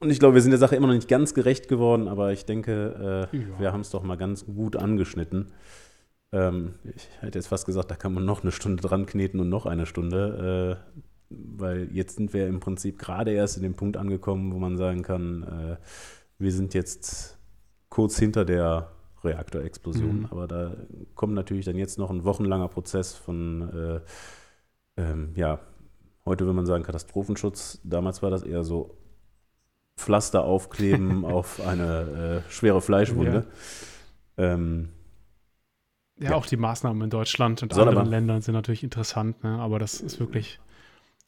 Und 0.00 0.10
ich 0.10 0.18
glaube, 0.18 0.34
wir 0.34 0.42
sind 0.42 0.50
der 0.50 0.58
Sache 0.58 0.76
immer 0.76 0.86
noch 0.88 0.94
nicht 0.94 1.08
ganz 1.08 1.34
gerecht 1.34 1.68
geworden, 1.68 2.08
aber 2.08 2.32
ich 2.32 2.44
denke, 2.44 3.28
äh, 3.32 3.36
Ja. 3.36 3.58
wir 3.60 3.72
haben 3.72 3.80
es 3.80 3.90
doch 3.90 4.02
mal 4.02 4.16
ganz 4.16 4.44
gut 4.44 4.76
angeschnitten. 4.76 5.52
Ähm, 6.32 6.74
ich 6.94 7.08
hätte 7.20 7.38
jetzt 7.38 7.46
fast 7.46 7.64
gesagt, 7.64 7.90
da 7.90 7.96
kann 7.96 8.12
man 8.12 8.24
noch 8.24 8.42
eine 8.42 8.52
Stunde 8.52 8.82
dran 8.82 9.06
kneten 9.06 9.40
und 9.40 9.48
noch 9.48 9.66
eine 9.66 9.86
Stunde, 9.86 10.80
äh, 10.90 11.04
weil 11.30 11.88
jetzt 11.92 12.16
sind 12.16 12.34
wir 12.34 12.46
im 12.48 12.60
Prinzip 12.60 12.98
gerade 12.98 13.32
erst 13.32 13.56
in 13.56 13.62
dem 13.62 13.74
Punkt 13.76 13.96
angekommen, 13.96 14.52
wo 14.52 14.58
man 14.58 14.76
sagen 14.76 15.02
kann, 15.02 15.42
äh, 15.42 15.76
wir 16.44 16.52
sind 16.52 16.72
jetzt 16.74 17.36
kurz 17.88 18.18
hinter 18.18 18.44
der 18.44 18.92
Reaktorexplosion, 19.24 20.20
Mhm. 20.20 20.26
aber 20.30 20.46
da 20.46 20.76
kommt 21.14 21.34
natürlich 21.34 21.64
dann 21.64 21.76
jetzt 21.76 21.98
noch 21.98 22.10
ein 22.10 22.24
wochenlanger 22.24 22.68
Prozess 22.68 23.14
von, 23.14 24.00
äh, 24.96 25.00
ähm, 25.00 25.32
ja, 25.34 25.58
heute 26.24 26.44
würde 26.44 26.54
man 26.54 26.66
sagen 26.66 26.84
Katastrophenschutz, 26.84 27.80
damals 27.84 28.22
war 28.22 28.30
das 28.30 28.42
eher 28.42 28.62
so 28.64 28.96
Pflaster 29.96 30.44
aufkleben 30.44 31.24
auf 31.24 31.60
eine 31.66 32.42
äh, 32.46 32.50
schwere 32.50 32.80
Fleischwunde. 32.80 33.46
Ähm, 34.36 34.90
Ja, 36.18 36.30
Ja. 36.30 36.36
auch 36.36 36.46
die 36.46 36.56
Maßnahmen 36.56 37.02
in 37.02 37.10
Deutschland 37.10 37.62
und 37.64 37.72
Soll 37.72 37.82
anderen 37.88 38.06
aber- 38.06 38.10
Ländern 38.10 38.40
sind 38.42 38.54
natürlich 38.54 38.84
interessant, 38.84 39.42
ne? 39.42 39.58
aber 39.58 39.78
das 39.80 40.00
ist 40.00 40.20
wirklich, 40.20 40.60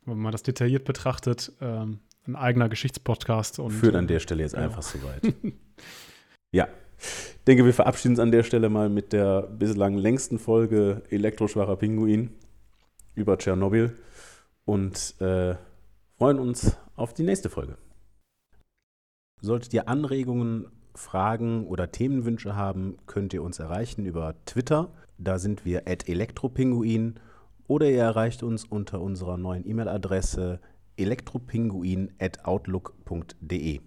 wenn 0.04 0.18
man 0.18 0.30
das 0.32 0.42
detailliert 0.44 0.84
betrachtet, 0.84 1.50
ähm, 1.60 1.98
ein 2.26 2.36
eigener 2.36 2.68
Geschichtspodcast. 2.68 3.58
Und, 3.58 3.70
führt 3.70 3.94
an 3.94 4.04
äh, 4.04 4.08
der 4.08 4.20
Stelle 4.20 4.42
jetzt 4.42 4.54
ja. 4.54 4.60
einfach 4.60 4.82
so 4.82 4.98
weit. 5.02 5.34
ja, 6.52 6.68
ich 6.98 7.44
denke, 7.46 7.64
wir 7.64 7.74
verabschieden 7.74 8.12
uns 8.12 8.20
an 8.20 8.32
der 8.32 8.42
Stelle 8.42 8.68
mal 8.68 8.88
mit 8.88 9.12
der 9.12 9.42
bislang 9.42 9.96
längsten 9.96 10.38
Folge 10.38 11.02
Elektroschwacher 11.10 11.76
Pinguin 11.76 12.30
über 13.14 13.38
Tschernobyl 13.38 13.96
und 14.64 15.14
äh, 15.20 15.54
freuen 16.18 16.38
uns 16.38 16.76
auf 16.96 17.14
die 17.14 17.22
nächste 17.22 17.50
Folge. 17.50 17.76
Solltet 19.40 19.72
ihr 19.74 19.88
Anregungen, 19.88 20.66
Fragen 20.94 21.66
oder 21.66 21.92
Themenwünsche 21.92 22.56
haben, 22.56 22.96
könnt 23.06 23.34
ihr 23.34 23.42
uns 23.42 23.58
erreichen 23.58 24.06
über 24.06 24.34
Twitter. 24.46 24.92
Da 25.18 25.38
sind 25.38 25.64
wir 25.64 25.82
at 25.86 26.08
elektropinguin 26.08 27.20
oder 27.68 27.90
ihr 27.90 28.02
erreicht 28.02 28.42
uns 28.42 28.64
unter 28.64 29.00
unserer 29.00 29.36
neuen 29.36 29.68
E-Mail-Adresse 29.68 30.60
elektropinguin 30.98 32.10
at 32.18 32.38
outlook.de. 32.44 33.80